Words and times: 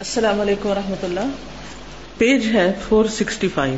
السلام 0.00 0.40
علیکم 0.40 0.68
ورحمۃ 0.68 1.04
اللہ۔ 1.04 1.28
پیج 2.18 2.46
ہے 2.46 2.72
فور 2.88 3.04
سکسٹی 3.04 3.48
فائیو۔ 3.54 3.76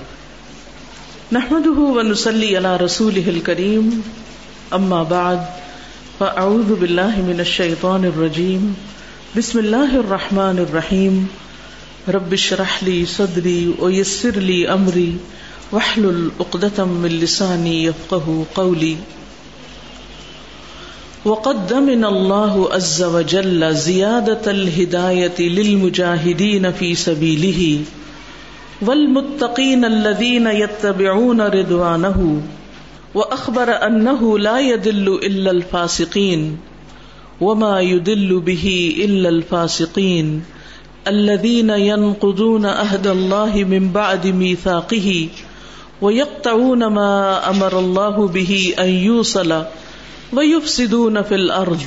نحمد 1.32 1.66
ونسلی 1.66 2.56
علی 2.56 2.84
رسول 2.84 3.40
کریم 3.40 4.00
اما 4.70 5.02
بعد، 5.02 5.36
فاعوذ 6.18 6.72
باللہ 6.80 7.16
من 7.16 7.38
الشیطان 7.38 8.04
الرجیم۔ 8.04 8.72
بسم 9.36 9.58
اللہ 9.58 9.94
الرحمن 9.94 10.58
الرحیم۔ 10.58 11.24
رب 12.08 12.32
اشرح 12.32 12.78
لی 12.82 13.04
صدری 13.04 13.72
ویسر 13.78 14.40
لی 14.40 14.66
امری۔ 14.66 15.16
واحلل 15.72 16.28
عقدۃ 16.40 16.78
من 16.78 17.12
لسانی 17.12 17.86
یفقهوا 17.86 18.44
قولی۔ 18.52 18.94
وقدمنا 21.24 22.08
الله 22.08 22.74
عز 22.74 23.02
وجل 23.02 23.74
زيادة 23.74 24.50
الهداية 24.50 25.38
للمجاهدين 25.38 26.72
في 26.72 26.94
سبيله 26.94 27.80
والمتقين 28.82 29.84
الذين 29.84 30.46
يتبعون 30.46 31.40
رضوانه 31.40 32.42
وأخبر 33.14 33.86
أنه 33.86 34.38
لا 34.38 34.60
يدل 34.60 35.08
إلا 35.22 35.50
الفاسقين 35.50 36.58
وما 37.40 37.80
يدل 37.80 38.40
به 38.40 38.96
إلا 39.04 39.28
الفاسقين 39.28 40.44
الذين 41.08 41.70
ينقضون 41.70 42.64
أهد 42.66 43.06
الله 43.06 43.64
من 43.64 43.92
بعد 43.92 44.26
ميثاقه 44.26 45.28
ويقطعون 46.02 46.86
ما 46.86 47.50
أمر 47.50 47.78
الله 47.78 48.28
به 48.28 48.74
أن 48.78 48.88
يوصل 48.88 49.52
ويقطعون 49.52 49.89
وَيُفْسِدُونَ 50.32 51.18
فِي 51.28 51.34
الْأَرْضِ 51.34 51.82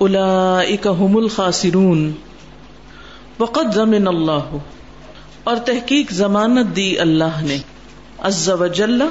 أُولَئِكَ 0.00 0.88
هُمُ 0.88 1.22
الْخَاسِرُونَ 1.22 2.10
وَقَدْ 3.38 3.74
ضَمِنَ 3.74 4.08
اللَّهُ 4.08 4.58
اور 5.44 5.56
تحقیق 5.56 6.12
ضمانت 6.12 6.76
دی 6.76 6.98
اللہ 6.98 7.42
نے 7.42 7.58
عز 8.18 8.50
و 8.60 8.66
جل 8.66 9.02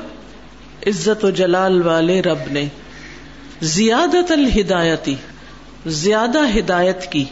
عزت 0.87 1.25
و 1.25 1.29
جلال 1.29 1.81
والے 1.81 2.21
رب 2.21 2.51
نے 2.51 2.67
زیادت 3.61 4.31
الہدایتی، 4.31 5.15
زیادہ 5.85 6.59
ہدایت 6.59 7.11
کی۔ 7.11 7.23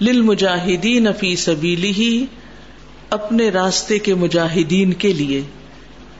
للمجاہدین 0.00 1.06
فی 1.20 1.36
سبیلہ، 1.36 2.24
اپنے 3.10 3.48
راستے 3.48 3.98
کے 3.98 4.14
مجاہدین 4.14 4.92
کے 4.92 5.12
لیے۔ 5.12 5.42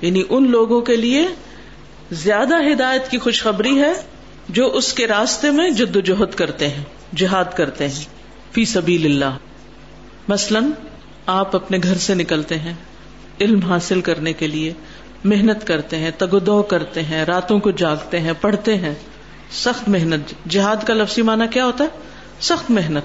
یعنی 0.00 0.22
ان 0.28 0.50
لوگوں 0.50 0.80
کے 0.80 0.96
لیے 0.96 1.27
زیادہ 2.12 2.55
ہدایت 2.72 3.11
کی 3.11 3.18
خوشخبری 3.18 3.80
ہے 3.80 3.92
جو 4.48 4.72
اس 4.72 4.92
کے 4.92 5.06
راستے 5.06 5.50
میں 5.50 5.70
جد 5.70 5.97
و 5.97 6.00
جہد 6.00 6.34
کرتے 6.34 6.69
ہیں، 6.69 6.84
جہاد 7.16 7.44
کرتے 7.56 7.89
ہیں، 7.89 8.05
فی 8.52 8.64
سبیل 8.64 9.05
اللہ۔ 9.05 9.39
مثلاً، 10.28 10.70
آپ 11.27 11.56
اپنے 11.56 11.78
گھر 11.83 11.94
سے 11.94 12.14
نکلتے 12.14 12.58
ہیں، 12.58 12.74
علم 13.41 13.61
حاصل 13.61 14.00
کرنے 14.00 14.33
کے 14.33 14.47
لیے 14.47 14.72
محنت 15.24 15.67
کرتے 15.67 15.97
ہیں 15.97 16.11
تگدو 16.19 16.62
کرتے 16.62 17.02
ہیں، 17.02 17.24
راتوں 17.24 17.58
کو 17.58 17.70
جاگتے 17.70 18.20
ہیں، 18.20 18.33
پڑھتے 18.41 18.77
ہیں۔ 18.77 18.94
سخت 19.50 19.89
محنت۔ 19.89 20.48
جہاد 20.48 20.77
کا 20.86 20.94
لفظی 20.94 21.22
معنی 21.22 21.44
کیا 21.50 21.67
ہوتا 21.67 21.84
ہے؟ 21.84 21.89
سخت 22.41 22.70
محنت۔ 22.70 23.05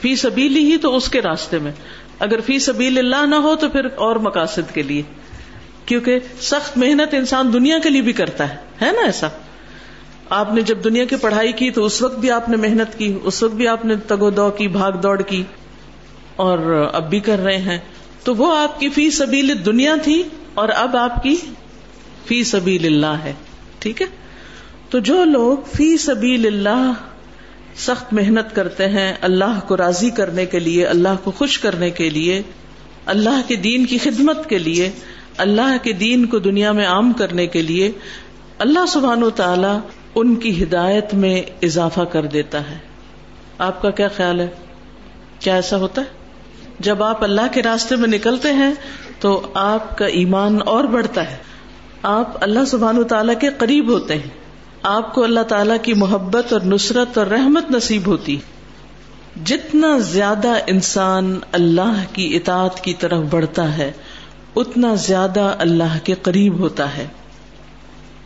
فی 0.00 0.16
سبیلی 0.16 0.72
ہی 0.72 0.78
تو 0.78 0.96
اس 0.96 1.08
کے 1.08 1.22
راستے 1.22 1.58
میں۔ 1.58 1.72
اگر 2.18 2.40
فی 2.40 2.58
سبیل 2.58 2.98
اللہ 2.98 3.26
نہ 3.26 3.34
ہو 3.34 3.56
تو 3.56 3.68
پھر 3.68 3.84
اور 3.84 4.16
مقاصد 4.16 4.74
کے 4.74 4.82
لیے۔ 4.82 5.02
کیونکہ 5.86 6.18
سخت 6.40 6.78
محنت 6.78 7.14
انسان 7.14 7.52
دنیا 7.52 7.78
کے 7.78 7.90
لیے 7.90 8.02
بھی 8.02 8.12
کرتا 8.12 8.48
ہے 8.54 8.92
نا 8.92 9.06
ایسا؟ 9.06 9.28
آپ 10.30 10.54
نے 10.54 10.60
جب 10.60 10.84
دنیا 10.84 11.04
کی 11.04 11.16
پڑھائی 11.16 11.52
کی 11.52 11.70
تو 11.70 11.84
اس 11.84 12.02
وقت 12.02 12.18
بھی 12.18 12.30
آپ 12.30 12.48
نے 12.48 12.56
محنت 12.56 12.98
کی، 12.98 13.18
اس 13.24 13.42
وقت 13.42 13.54
بھی 13.54 13.68
آپ 13.68 13.84
نے 13.84 13.94
تگو 14.06 14.30
دو 14.30 14.50
کی، 14.50 14.68
بھاگ 14.68 14.92
دوڑ 14.92 15.22
کی 15.22 15.42
اور 16.36 16.88
اب 16.92 17.10
بھی 17.10 17.20
کر 17.20 17.38
رہے 17.38 17.58
ہیں۔ 17.58 17.78
تو 18.24 18.34
وہ 18.34 18.58
آپ 18.58 18.80
کی 18.80 18.88
فی 18.88 19.10
سبیل 19.10 19.66
دنیا 19.66 19.94
تھی 20.02 20.22
اور 20.54 20.68
اب 20.68 20.96
آپ 20.96 21.22
کی 21.22 21.36
فی 22.26 22.44
سبیل 22.44 22.86
اللہ 22.86 23.16
ہے۔ 23.24 23.32
ٹھیک 23.78 24.02
ہے؟ 24.02 24.06
تو 24.90 24.98
جو 24.98 25.24
لوگ 25.24 25.58
فی 25.76 25.96
سبیل 25.96 26.46
اللہ 26.46 26.92
سخت 27.76 28.12
محنت 28.12 28.54
کرتے 28.54 28.88
ہیں، 28.88 29.14
اللہ 29.20 29.60
کو 29.68 29.76
راضی 29.76 30.10
کرنے 30.10 30.46
کے 30.46 30.58
لیے، 30.58 30.86
اللہ 30.86 31.08
کو 31.24 31.30
خوش 31.30 31.58
کرنے 31.58 31.90
کے 31.90 32.10
لیے، 32.10 32.42
اللہ 33.06 33.40
کے 33.48 33.56
دین 33.56 33.86
کی 33.86 33.98
خدمت 33.98 34.48
کے 34.48 34.58
لیے، 34.58 34.90
اللہ 35.36 35.76
کے 35.82 35.92
دین 35.92 36.26
کو 36.26 36.38
دنیا 36.38 36.72
میں 36.72 36.86
عام 36.86 37.12
کرنے 37.12 37.46
کے 37.46 37.62
لیے، 37.62 37.92
اللہ 38.58 38.86
سبحان 38.88 39.22
و 39.22 39.30
تعالی 39.30 39.97
ان 40.14 40.34
کی 40.34 40.62
ہدایت 40.62 41.14
میں 41.14 41.42
اضافہ 41.62 42.00
کر 42.00 42.26
دیتا 42.26 42.70
ہے۔ 42.70 42.78
آپ 43.58 43.82
کا 43.82 43.90
کیا 43.90 44.08
خیال 44.08 44.40
ہے؟ 44.40 44.48
کیا 45.40 45.54
ایسا 45.54 45.76
ہوتا 45.76 46.02
ہے؟ 46.02 46.06
جب 46.78 47.02
آپ 47.02 47.24
اللہ 47.24 47.40
کے 47.52 47.62
راستے 47.62 47.96
میں 47.96 48.08
نکلتے 48.08 48.52
ہیں 48.52 48.74
تو 49.20 49.46
آپ 49.54 49.98
کا 49.98 50.06
ایمان 50.06 50.58
اور 50.66 50.84
بڑھتا 50.84 51.30
ہے۔ 51.30 51.36
آپ 52.02 52.44
اللہ 52.44 52.64
سبحان 52.64 52.98
و 52.98 53.02
تعالیٰ 53.02 53.34
کے 53.40 53.48
قریب 53.58 53.88
ہوتے 53.88 54.14
ہیں۔ 54.14 54.38
آپ 54.82 55.14
کو 55.14 55.24
اللہ 55.24 55.40
تعالیٰ 55.40 55.76
کی 55.82 55.94
محبت 55.94 56.52
اور 56.52 56.60
نصرت 56.60 57.18
اور 57.18 57.26
رحمت 57.26 57.70
نصیب 57.70 58.06
ہوتی 58.06 58.36
جتنا 59.44 59.98
زیادہ 59.98 60.48
انسان 60.66 61.38
اللہ 61.52 62.04
کی 62.12 62.36
اطاعت 62.36 62.80
کی 62.80 62.94
طرف 62.94 63.24
بڑھتا 63.30 63.78
ہے، 63.78 63.92
اتنا 64.56 64.94
زیادہ 64.94 65.54
اللہ 65.58 65.98
کے 66.04 66.14
قریب 66.22 66.58
ہوتا 66.58 66.96
ہے۔ 66.96 67.06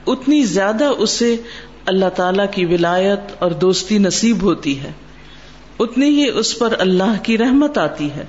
اتنی 0.06 0.42
زیادہ 0.42 0.84
اسے 0.84 1.36
اللہ 1.86 2.08
تعالی 2.14 2.42
کی 2.50 2.64
ولایت 2.64 3.32
اور 3.38 3.50
دوستی 3.50 3.98
نصیب 3.98 4.42
ہوتی 4.42 4.78
ہے، 4.80 4.90
اتنی 5.78 6.08
ہی 6.08 6.28
اس 6.28 6.58
پر 6.58 6.74
اللہ 6.78 7.16
کی 7.22 7.38
رحمت 7.38 7.78
آتی 7.78 8.10
ہے۔ 8.10 8.24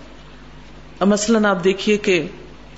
مثلاً 1.02 1.46
آپ 1.46 1.64
دیکھیے 1.64 1.98
کہ 1.98 2.22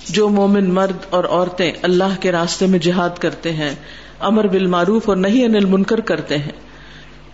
جو 0.08 0.28
مومن 0.28 0.72
مرد 0.74 1.04
اور 1.10 1.24
عورتیں 1.24 1.72
اللہ 1.82 2.20
کے 2.20 2.32
راستے 2.32 2.66
میں 2.66 2.78
جہاد 2.78 3.18
کرتے 3.18 3.52
ہیں، 3.52 3.74
امر 4.20 4.46
بالمعروف 4.46 5.08
اور 5.08 5.16
نہیں 5.16 5.44
انل 5.44 5.64
منکر 5.64 6.00
کرتے 6.00 6.38
ہیں، 6.38 6.52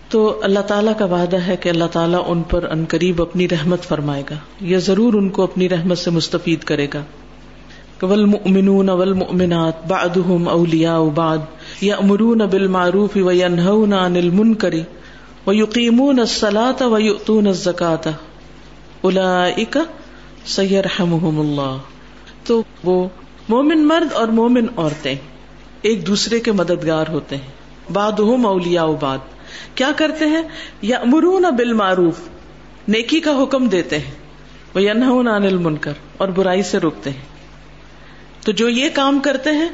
تو 0.09 0.41
اللہ 0.43 0.61
تعالیٰ 0.61 0.93
کا 0.99 1.05
وعدہ 1.05 1.37
ہے 1.37 1.57
کہ 1.57 1.69
اللہ 1.69 1.91
تعالیٰ 1.93 2.23
ان 2.27 2.43
پر 2.43 2.71
ان 2.71 2.85
قریب 2.89 3.23
اپنی 3.23 3.49
رحمت 3.49 3.83
فرمائے 3.83 4.23
گا، 4.31 4.35
یا 4.61 4.79
ضرور 4.79 5.15
ان 5.15 5.29
کو 5.29 5.43
اپنی 5.43 5.69
رحمت 5.69 5.99
سے 5.99 6.11
مستفید 6.11 6.65
کرے 6.65 6.87
گا۔ 6.95 7.03
والمؤمنون 8.03 8.89
والمؤمنات 8.89 9.87
بعضهم 9.87 10.49
اولیاء 10.49 11.03
بعض 11.09 11.41
یامرون 11.81 12.47
بالمعروف 12.47 13.17
وینهون 13.17 13.93
عن 13.93 14.17
المنکر 14.17 14.75
ویقیمون 15.47 16.19
الصلاة 16.19 16.89
ویؤتون 16.89 17.47
الزکاة 17.47 18.11
اولئک 19.01 19.79
سیرحمهم 20.47 21.41
اللہ 21.41 21.77
تو 22.45 22.63
وہ 22.85 23.09
مومن 23.49 23.87
مرد 23.87 24.13
اور 24.13 24.29
مومن 24.29 24.67
عورتیں 24.77 25.15
ایک 25.83 26.07
دوسرے 26.07 26.41
کے 26.41 26.53
مددگار 26.53 27.07
ہوتے 27.09 27.37
ہیں. 27.37 27.51
بعضهم 27.93 28.47
اولیاء 28.47 28.87
بعض. 29.01 29.19
کیا 29.75 29.91
کرتے 29.97 30.27
ہیں؟ 30.27 30.43
یامرون 30.83 31.43
بالمعروف. 31.57 32.21
نیکی 32.89 33.21
کا 33.21 33.43
حکم 33.43 33.67
دیتے 33.67 33.99
ہیں. 33.99 34.11
وینهون 34.75 35.29
عن 35.29 35.43
المنکر 35.43 35.93
اور 36.17 36.29
برائی 36.29 36.63
سے 36.63 36.79
روکتے 36.79 37.11
ہیں. 37.11 37.32
تو 38.45 38.53
جو 38.53 38.69
یہ 38.69 38.89
کام 38.95 39.21
کرتے 39.21 39.51
ہیں 39.51 39.69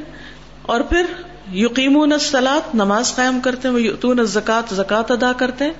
اور 0.61 0.81
پھر 0.81 1.05
یقین 1.53 2.19
سلاد 2.19 2.75
نماز 2.75 3.15
قائم 3.15 3.39
کرتے 3.39 3.67
ہیں 3.67 3.75
وہ 3.75 3.81
یتون 3.81 4.23
زکات 4.23 4.63
زکات 4.71 5.11
ادا 5.11 5.33
کرتے 5.33 5.65
ہیں، 5.65 5.71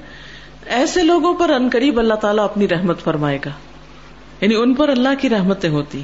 ایسے 0.66 1.04
لوگوں 1.04 1.34
پر 1.34 1.50
ان 1.50 1.70
قریب 1.72 2.00
اللہ 2.00 2.14
تعالیٰ 2.14 2.44
اپنی 2.44 2.68
رحمت 2.68 3.04
فرمائے 3.04 3.38
گا۔ 3.46 3.50
یعنی 4.42 4.56
ان 4.56 4.74
پر 4.74 4.90
اللہ 4.90 5.10
کی 5.20 5.30
رحمتیں 5.30 5.70
ہوتی، 5.70 6.02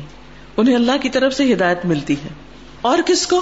انہیں 0.58 0.76
اللہ 0.76 0.92
کی 1.02 1.10
طرف 1.10 1.34
سے 1.34 1.54
ہدایت 1.54 1.86
ملتی 1.86 2.14
ہے۔ 2.14 2.30
اور 2.82 2.98
کس 3.06 3.28
کو؟ 3.28 3.42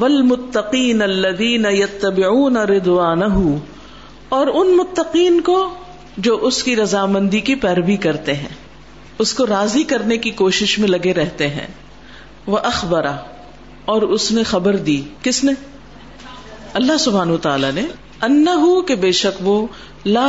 ول 0.00 0.22
متقین 0.22 1.02
الدین 1.02 1.66
یتبعون 1.70 2.56
ردوان 2.56 3.20
اور 4.28 4.46
ان 4.46 4.76
متقین 4.76 5.40
کو 5.40 5.74
جو 6.16 6.38
اس 6.42 6.62
کی 6.62 6.76
رضامندی 6.76 7.40
کی 7.40 7.54
پیروی 7.54 7.96
کرتے 7.96 8.34
ہیں، 8.34 8.48
اس 9.18 9.34
کو 9.34 9.46
راضی 9.46 9.82
کرنے 9.82 10.16
کی 10.16 10.30
کوشش 10.30 10.78
میں 10.78 10.88
لگے 10.88 11.14
رہتے 11.14 11.48
ہیں۔ 11.48 11.66
وہ 12.46 12.58
اخبرا 12.58 13.16
اور 13.84 14.02
اس 14.02 14.32
نے 14.32 14.42
خبر 14.42 14.76
دی۔ 14.76 15.02
کس 15.22 15.44
نے؟ 15.44 15.52
اللہ 16.74 16.96
سبحان 16.96 17.36
تعالی 17.42 17.66
نے۔ 17.74 17.82
کہ 18.82 18.94
بے 18.94 19.12
شک 19.12 19.48
وہ 19.48 19.66
لا 20.04 20.28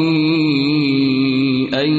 ان 1.74 1.90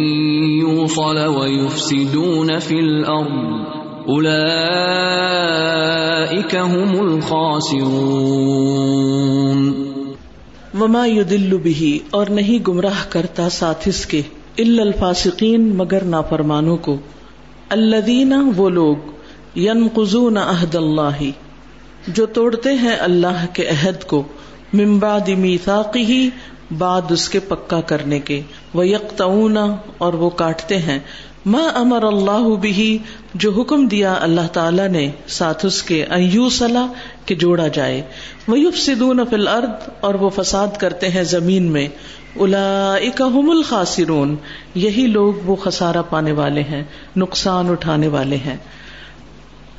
يوصل 0.61 1.27
ويفسدون 1.27 2.59
في 2.59 2.81
الارض 2.81 3.63
اولئك 4.09 4.57
هم 6.57 7.01
الخاسرون. 7.01 8.09
وما 10.81 11.07
يدل 11.07 11.57
به 11.65 11.99
اور 12.11 12.27
نہیں 12.27 12.69
گمراہ 12.69 13.05
کرتا 13.09 13.49
ساتھ 13.49 13.89
اس 13.89 14.07
کے 14.07 14.23
الا 14.59 14.83
الفاسقین 14.83 15.77
مگر 15.77 16.05
نافرمانوں 16.05 16.77
کو. 16.77 16.97
الذین، 17.69 18.33
وہ 18.57 18.71
لوگ 18.71 18.97
ينقضون 19.57 20.37
عہد 20.37 20.75
اللہ، 20.75 21.23
جو 22.09 22.27
توڑتے 22.27 22.73
ہیں 22.73 22.97
اللہ 22.97 23.47
کے 23.53 23.69
عہد 23.69 24.05
کو 24.05 24.23
ممباد 24.73 25.29
میثاقہ، 25.29 26.29
بعد 26.75 27.13
اس 27.13 27.29
کے 27.29 27.39
پکا 27.39 27.81
کرنے 27.81 28.21
کے 28.21 28.41
وہ 28.75 28.87
یکتعون 28.87 29.57
اور 29.99 30.13
وہ 30.13 30.31
کاٹتے 30.31 30.79
ہیں۔ 30.79 30.99
ما 31.47 31.69
امر 31.75 32.03
اللہ 32.03 32.57
بھی 32.61 32.99
جو 33.35 33.53
حکم 33.53 33.87
دیا 33.87 34.15
اللہ 34.21 34.47
تعالی 34.53 34.89
نے، 34.89 35.11
ساتھ 35.29 35.67
اس 35.67 35.83
کے 35.83 36.05
ایو 36.05 36.49
صلاح 36.49 36.87
کہ 37.25 37.35
جوڑا 37.35 37.69
جائے۔ 37.69 38.03
وہ 38.49 38.61
یفسدون 38.61 39.21
فی 39.31 39.37
الارض، 39.37 39.89
اور 40.01 40.15
وہ 40.15 40.29
فساد 40.29 40.77
کرتے 40.79 41.09
ہیں 41.09 41.23
زمین 41.23 41.63
میں۔ 41.63 41.89
اولئک 42.37 43.23
هم 43.35 43.51
الخاسرون، 43.51 44.37
یہی 44.75 45.07
لوگ 45.07 45.35
وہ 45.47 45.57
خسارہ 45.57 46.03
پانے 46.11 46.33
والے 46.33 46.63
ہیں، 46.63 46.83
نقصان 47.17 47.71
اٹھانے 47.71 48.09
والے 48.09 48.37
ہیں۔ 48.37 48.57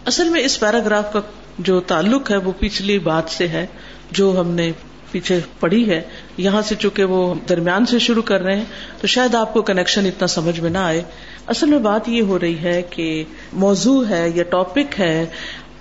اصل 0.10 0.30
میں 0.30 0.42
اس 0.42 0.60
پیراگراف 0.60 1.14
کا 1.14 1.20
جو 1.60 1.80
تعلق 1.80 2.32
ہے 2.32 2.38
وہ 2.38 2.52
پچھلی 2.60 3.00
بات 3.00 3.24
سے 3.30 3.48
ہے، 3.48 3.66
جو 4.12 4.42
ہم 4.42 4.52
نے 4.52 4.72
پیچھے 5.12 5.40
پڑھی 5.60 5.90
ہے۔ 5.90 6.02
یہاں 6.38 6.62
سے 6.62 6.76
چونکہ 6.76 7.04
وہ 7.04 7.36
درمیان 7.50 7.86
سے 7.86 8.00
شروع 8.00 8.22
کر 8.22 8.42
رہے 8.42 8.56
ہیں، 8.58 8.64
تو 9.02 9.08
شاید 9.08 9.36
آپ 9.36 9.54
کو 9.54 9.62
کنیکشن 9.62 10.06
اتنا 10.06 10.28
سمجھ 10.28 10.60
میں 10.60 10.70
نہ 10.70 10.78
آئے۔ 10.78 11.04
اصل 11.48 11.70
میں 11.70 11.80
بات 11.80 12.10
یہ 12.10 12.22
ہو 12.22 12.40
رہی 12.40 12.60
ہے 12.60 12.82
کہ 12.82 13.24
موضوع 13.54 14.04
ہے 14.10 14.32
یا 14.36 14.44
ٹاپک 14.44 15.00
ہے 15.00 15.26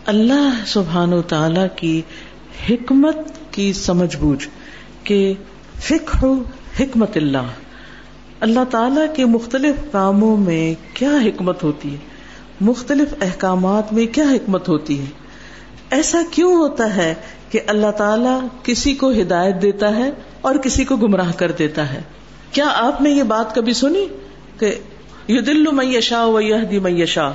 اللہ 0.07 0.51
سبحان 0.67 1.13
و 1.13 1.23
تعالی 1.23 1.67
کی 1.77 2.03
حکمت 2.71 3.17
کی 3.51 3.73
سمجھ 3.73 4.17
بوجھ 4.17 4.49
کہ 5.05 5.35
فکر 5.81 6.25
حکمت 6.81 7.17
اللہ۔ 7.17 7.49
اللہ 8.41 8.65
تعالی 8.71 9.01
کے 9.17 9.25
مختلف 9.25 9.75
کاموں 9.93 10.37
میں 10.37 10.75
کیا 10.95 11.13
حکمت 11.25 11.63
ہوتی 11.63 11.93
ہے؟ 11.93 12.18
مختلف 12.61 13.15
احکامات 13.21 13.93
میں 13.93 14.07
کیا 14.07 14.25
حکمت 14.25 14.69
ہوتی 14.69 15.01
ہے؟ 15.01 15.07
ایسا 15.91 16.23
کیوں 16.31 16.55
ہوتا 16.55 16.97
ہے 16.97 17.15
کہ 17.51 17.61
اللہ 17.67 17.91
تعالی 17.91 18.47
کسی 18.63 18.95
کو 18.95 19.11
ہدایت 19.11 19.63
دیتا 19.63 19.97
ہے 19.97 20.11
اور 20.41 20.55
کسی 20.55 20.85
کو 20.85 20.97
گمراہ 20.97 21.33
کر 21.33 21.53
دیتا 21.53 21.93
ہے؟ 21.93 22.01
کیا 22.53 22.65
آپ 22.75 23.03
نے 23.03 23.11
یہ 23.11 23.23
بات 23.23 23.55
کبھی 23.55 23.73
سنی 23.73 24.07
کہ 24.59 24.75
یو 25.29 25.41
دل 25.41 25.73
میشا 25.73 26.25
و 26.25 26.41
یہ 26.41 26.57
دی 26.57 26.79
میشا 26.79 27.31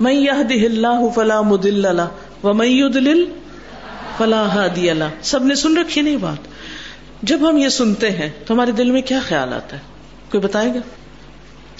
میں 0.00 0.12
یہ 0.12 0.42
دلّہ 0.42 1.08
فلاں 1.14 1.42
مدل 1.42 1.86
اللہ 1.86 2.46
و 2.46 2.54
میں 2.54 2.88
دل 2.88 3.24
فلاح 4.18 4.66
دی 4.76 4.90
اللہ 4.90 5.04
سب 5.22 5.44
نے 5.44 5.54
سن 5.54 5.78
رکھی 5.78 6.00
نہیں 6.00 6.16
بات۔ 6.16 6.48
جب 7.22 7.50
ہم 7.50 7.56
یہ 7.56 7.68
سنتے 7.68 8.10
ہیں 8.10 8.30
تو 8.46 8.54
ہمارے 8.54 8.72
دل 8.72 8.90
میں 8.90 9.02
کیا 9.02 9.18
خیال 9.28 9.52
آتا 9.52 9.76
ہے؟ 9.76 9.82
کوئی 10.30 10.42
بتائے 10.42 10.68
گا؟ 10.68 10.78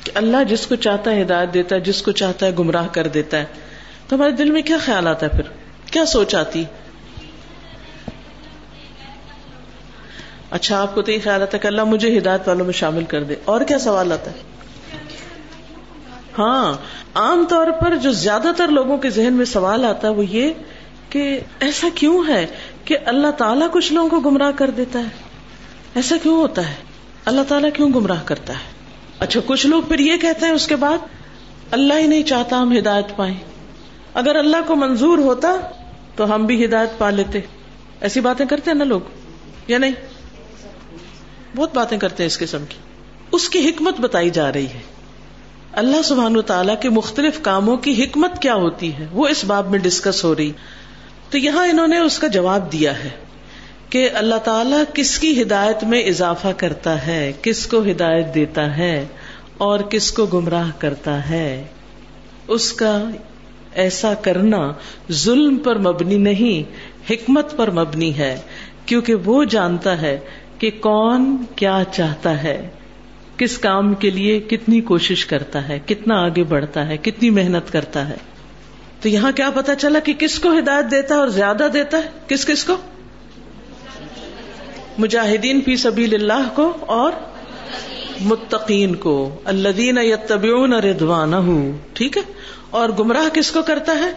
کہ 0.05 0.13
اللہ 0.15 0.45
جس 0.49 0.67
کو 0.67 0.75
چاہتا 0.75 1.11
ہے 1.11 1.23
ہدایت 1.23 1.55
دیتا 1.55 1.75
ہے، 1.75 1.81
جس 1.81 2.03
کو 2.03 2.13
چاہتا 2.13 2.47
ہے 2.47 2.53
گمراہ 2.59 2.87
کر 2.93 3.07
دیتا 3.07 3.37
ہے۔ 3.39 3.45
تو 4.09 4.17
ہمارے 4.17 4.31
دل 4.31 4.51
میں 4.51 4.63
کیا 4.63 4.77
خیال 4.79 5.07
آتا 5.07 5.27
ہے 5.27 5.31
پھر؟ 5.31 5.43
کیا 5.91 6.07
سوچ 6.07 6.35
آتی؟ 6.35 6.65
اچھا 10.51 10.81
آپ 10.81 10.95
کو 10.95 11.03
تو 11.03 11.13
یہ 11.13 11.19
خیال 11.25 11.43
آتا 11.43 11.51
ہے 11.55 11.59
کہ 11.59 11.67
اللہ 11.67 11.85
مجھے 11.85 12.19
ہدایت 12.19 12.49
والوں 12.49 12.65
میں 12.65 12.73
شامل 12.73 13.05
کر 13.05 13.23
دے۔ 13.23 13.35
اور 13.45 13.61
کیا 13.61 13.79
سوال 13.79 14.13
آتا 14.13 14.31
ہے؟ 14.31 14.37
ہاں 16.39 16.73
عام 17.15 17.45
طور 17.49 17.67
پر 17.67 17.97
جو 17.97 18.13
زیادہ 18.13 18.49
تر 18.57 18.69
لوگوں 18.69 18.99
کے 18.99 19.11
ذہن 19.11 19.33
میں 19.33 19.45
سوال 19.45 19.85
آتا 19.85 20.09
ہے 20.09 20.13
وہ 20.13 20.27
یہ 20.27 20.53
کہ 21.09 21.41
ایسا 21.61 21.87
کیوں 21.95 22.25
ہے 22.29 22.47
کہ 22.85 22.99
اللہ 23.05 23.31
تعالیٰ 23.31 23.71
کچھ 23.71 23.93
لوگوں 23.93 24.21
کو 24.21 24.31
گمراہ 24.31 24.51
کر 24.57 24.71
دیتا 24.71 24.99
ہے؟ 24.99 25.09
ایسا 25.95 26.17
کیوں 26.23 26.37
ہوتا 26.37 26.69
ہے؟ 26.69 26.75
اللہ 27.25 27.41
تعالیٰ 27.49 27.71
کیوں 27.75 27.91
گمراہ 27.95 28.23
کرتا 28.25 28.53
ہے؟ 28.53 28.70
اچھا 29.21 29.41
کچھ 29.47 29.67
لوگ 29.67 29.83
پھر 29.83 29.99
یہ 29.99 30.17
کہتے 30.17 30.47
ہیں 30.47 30.53
اس 30.53 30.67
کے 30.67 30.77
بعد، 30.77 30.99
اللہ 31.71 31.95
ہی 31.95 32.07
نہیں 32.07 32.23
چاہتا 32.23 32.59
ہم 32.59 32.79
ہدایت 32.79 33.17
پائیں۔ 33.17 33.35
اگر 34.15 34.37
اللہ 34.37 34.57
کو 34.67 34.77
منظور 34.77 35.19
ہوتا 35.19 35.57
تو 36.17 36.35
ہم 36.35 36.47
بھی 36.47 36.65
ہدایت 36.65 36.99
پا 36.99 37.11
لیتے۔ 37.11 37.41
ایسی 38.01 38.21
باتیں 38.21 38.47
کرتے 38.47 38.71
ہیں 38.71 38.79
نا 38.79 38.85
لوگ؟ 38.85 39.01
یا 39.69 39.79
نہیں؟ 39.79 39.93
بہت 41.57 41.75
باتیں 41.75 41.99
کرتے 41.99 42.23
ہیں 42.23 42.27
اس 42.27 42.39
قسم 42.39 42.65
کی۔ 42.69 42.77
اس 43.33 43.49
کی 43.49 43.69
حکمت 43.69 44.01
بتائی 44.01 44.31
جا 44.31 44.53
رہی 44.53 44.67
ہے۔ 44.67 44.81
اللہ 45.73 46.03
سبحان 46.03 46.37
و 46.37 46.43
تعالیٰ 46.43 46.75
کے 46.81 46.89
مختلف 46.89 47.41
کاموں 47.43 47.77
کی 47.77 48.05
حکمت 48.05 48.43
کیا 48.43 48.55
ہوتی 48.55 48.95
ہے؟ 48.95 49.07
وہ 49.13 49.29
اس 49.29 49.45
باب 49.45 49.71
میں 49.71 49.79
ڈسکس 49.79 50.25
ہو 50.25 50.37
رہی۔ 50.37 50.53
تو 51.31 51.39
یہاں 51.39 51.67
انہوں 51.67 51.87
نے 51.87 51.99
اس 51.99 52.19
کا 52.19 52.27
جواب 52.27 52.73
دیا 52.73 53.05
ہے۔ 53.05 53.11
کہ 53.91 54.11
اللہ 54.15 54.35
تعالیٰ 54.35 54.83
کس 54.95 55.19
کی 55.19 55.43
ہدایت 55.43 55.85
میں 55.85 56.03
اضافہ 56.03 56.49
کرتا 56.57 57.07
ہے، 57.07 57.33
کس 57.43 57.67
کو 57.67 57.83
ہدایت 57.83 58.35
دیتا 58.35 58.77
ہے 58.77 59.07
اور 59.59 59.81
کس 59.81 60.13
کو 60.13 60.27
گمراہ 60.27 60.71
کرتا 60.79 61.31
ہے۔ 61.31 61.65
اس 62.49 62.73
کا 62.73 63.05
ایسا 63.75 64.15
کرنا 64.15 64.73
ظلم 65.13 65.57
پر 65.57 65.79
مبنی 65.79 66.19
نہیں، 66.19 66.73
حکمت 67.13 67.57
پر 67.57 67.71
مبنی 67.71 68.19
ہے، 68.19 68.41
کیونکہ 68.87 69.15
وہ 69.15 69.45
جانتا 69.45 70.03
ہے 70.03 70.19
کہ 70.59 70.71
کون 70.81 71.45
کیا 71.57 71.83
چاہتا 71.93 72.43
ہے، 72.43 72.69
کس 73.37 73.59
کام 73.59 73.95
کے 73.95 74.11
لیے 74.11 74.41
کتنی 74.41 74.81
کوشش 74.81 75.27
کرتا 75.27 75.69
ہے، 75.69 75.79
کتنا 75.87 76.15
آگے 76.15 76.45
بڑھتا 76.45 76.89
ہے، 76.89 76.97
کتنی 76.97 77.31
محنت 77.31 77.73
کرتا 77.73 78.09
ہے۔ 78.09 78.17
تو 79.01 79.09
یہاں 79.09 79.33
کیا 79.33 79.51
پتا 79.51 79.75
چلا 79.75 79.99
کہ 79.99 80.13
کس 80.19 80.39
کو 80.39 80.59
ہدایت 80.59 80.91
دیتا 80.91 81.15
ہے 81.15 81.21
اور 81.21 81.29
زیادہ 81.29 81.69
دیتا 81.73 81.99
ہے، 81.99 82.03
کس 82.29 82.47
کس 82.47 82.65
کو؟ 82.65 82.77
مجاہدین 85.01 85.61
فی 85.65 85.77
سبیل 85.77 86.15
اللہ 86.15 86.49
کو 86.55 86.73
اور 86.81 87.13
متقین 88.21 88.95
کو۔ 88.95 89.41
الدین 89.45 89.99
یتبعون 89.99 90.73
ردوان 90.73 91.33
ٹھیک 91.93 92.17
ہے؟ 92.17 92.23
اور 92.71 92.89
گمراہ 92.89 93.29
کس 93.29 93.51
کو 93.51 93.63
کرتا 93.63 93.93
ہے؟ 93.93 94.13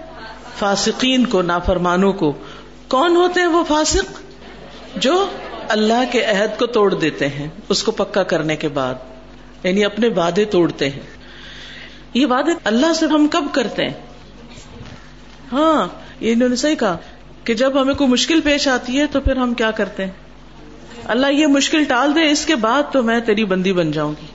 فاسقین 0.59 1.25
کو، 1.25 1.41
نافرمانوں 1.41 2.13
کو۔ 2.13 2.33
کون 2.87 3.15
ہوتے 3.15 3.39
ہیں 3.39 3.47
وہ 3.47 3.63
فاسق؟ 3.67 4.21
جو 4.95 5.25
اللہ 5.67 6.03
کے 6.11 6.23
عہد 6.25 6.59
کو 6.59 6.65
توڑ 6.65 6.93
دیتے 6.93 7.27
ہیں، 7.27 7.47
اس 7.69 7.83
کو 7.83 7.91
پکا 7.91 8.23
کرنے 8.23 8.55
کے 8.55 8.67
بعد۔ 8.67 8.95
یعنی 9.63 9.85
اپنے 9.85 10.07
وعدے 10.07 10.45
توڑتے 10.45 10.89
ہیں۔ 10.89 10.99
یہ 12.13 12.25
وعدے 12.25 12.51
اللہ 12.63 12.93
سے 12.93 13.05
ہم 13.05 13.27
کب 13.31 13.43
کرتے 13.51 13.83
ہیں؟ 13.83 13.93
ہاں 15.51 15.87
یہ 16.19 16.33
انہوں 16.33 16.49
نے 16.49 16.55
صحیح 16.55 16.75
کہا 16.75 16.97
کہ 17.43 17.53
جب 17.53 17.81
ہمیں 17.81 17.93
کوئی 17.93 18.09
مشکل 18.09 18.41
پیش 18.41 18.67
آتی 18.67 18.99
ہے 18.99 19.07
تو 19.07 19.19
پھر 19.19 19.35
ہم 19.35 19.53
کیا 19.53 19.71
کرتے 19.71 20.05
ہیں؟ 20.05 20.22
اللہ 21.05 21.27
یہ 21.27 21.47
مشکل 21.47 21.83
ٹال 21.83 22.15
دے، 22.15 22.31
اس 22.31 22.45
کے 22.45 22.55
بعد 22.55 22.83
تو 22.91 23.03
میں 23.03 23.19
تیری 23.19 23.45
بندی 23.45 23.73
بن 23.73 23.91
جاؤں 23.91 24.13
گی۔ 24.21 24.25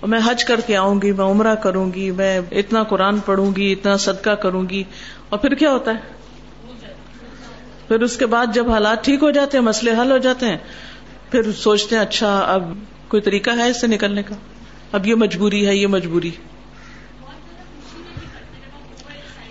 اور 0.00 0.08
میں 0.08 0.18
حج 0.24 0.44
کر 0.44 0.60
کے 0.60 0.76
آؤں 0.76 1.02
گی، 1.02 1.12
میں 1.12 1.24
عمرہ 1.24 1.54
کروں 1.54 1.92
گی، 1.94 2.10
میں 2.10 2.40
اتنا 2.52 2.82
قرآن 2.82 3.18
پڑھوں 3.18 3.56
گی، 3.56 3.72
اتنا 3.72 3.96
صدقہ 3.96 4.30
کروں 4.30 4.68
گی۔ 4.68 4.82
اور 5.28 5.38
پھر 5.38 5.54
کیا 5.54 5.72
ہوتا 5.72 5.90
ہے؟ 5.90 6.14
پھر 7.88 8.00
اس 8.00 8.16
کے 8.16 8.26
بعد 8.26 8.46
جب 8.54 8.70
حالات 8.70 9.04
ٹھیک 9.04 9.22
ہو 9.22 9.30
جاتے 9.30 9.58
ہیں، 9.58 9.64
مسئلے 9.64 9.92
حل 9.92 10.12
ہو 10.12 10.18
جاتے 10.18 10.46
ہیں، 10.46 10.56
پھر 11.30 11.52
سوچتے 11.52 11.94
ہیں 11.94 12.02
اچھا 12.02 12.38
اب 12.38 12.78
کوئی 13.08 13.22
طریقہ 13.22 13.50
ہے 13.56 13.70
اس 13.70 13.80
سے 13.80 13.86
نکلنے 13.86 14.22
کا؟ 14.22 14.34
اب 14.92 15.06
یہ 15.06 15.14
مجبوری 15.14 15.66
ہے، 15.66 15.76
یہ 15.76 15.86
مجبوری۔ 15.86 16.30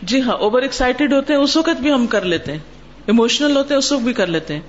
جی 0.01 0.22
ہاں 0.22 0.34
اوور 0.34 0.62
ایکسائٹیڈ 0.62 1.13
ہوتے 1.13 1.34
ہیں، 1.34 1.39
اس 1.39 1.58
وقت 1.58 1.82
بھی 1.82 1.93
ہم 1.93 2.08
کر 2.08 2.22
لیتے 2.22 2.51
ہیں۔ 2.51 2.60
اموشنل 3.08 3.55
ہوتے 3.55 3.74
ہیں، 3.74 3.79
اس 3.79 3.91
وقت 3.91 4.03
بھی 4.03 4.13
کر 4.13 4.27
لیتے 4.27 4.53
ہیں۔ 4.53 4.62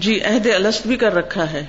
جی 0.00 0.20
عہد 0.20 0.46
السط 0.46 0.86
بھی 0.86 0.96
کر 0.96 1.14
رکھا 1.14 1.52
ہے۔ 1.52 1.66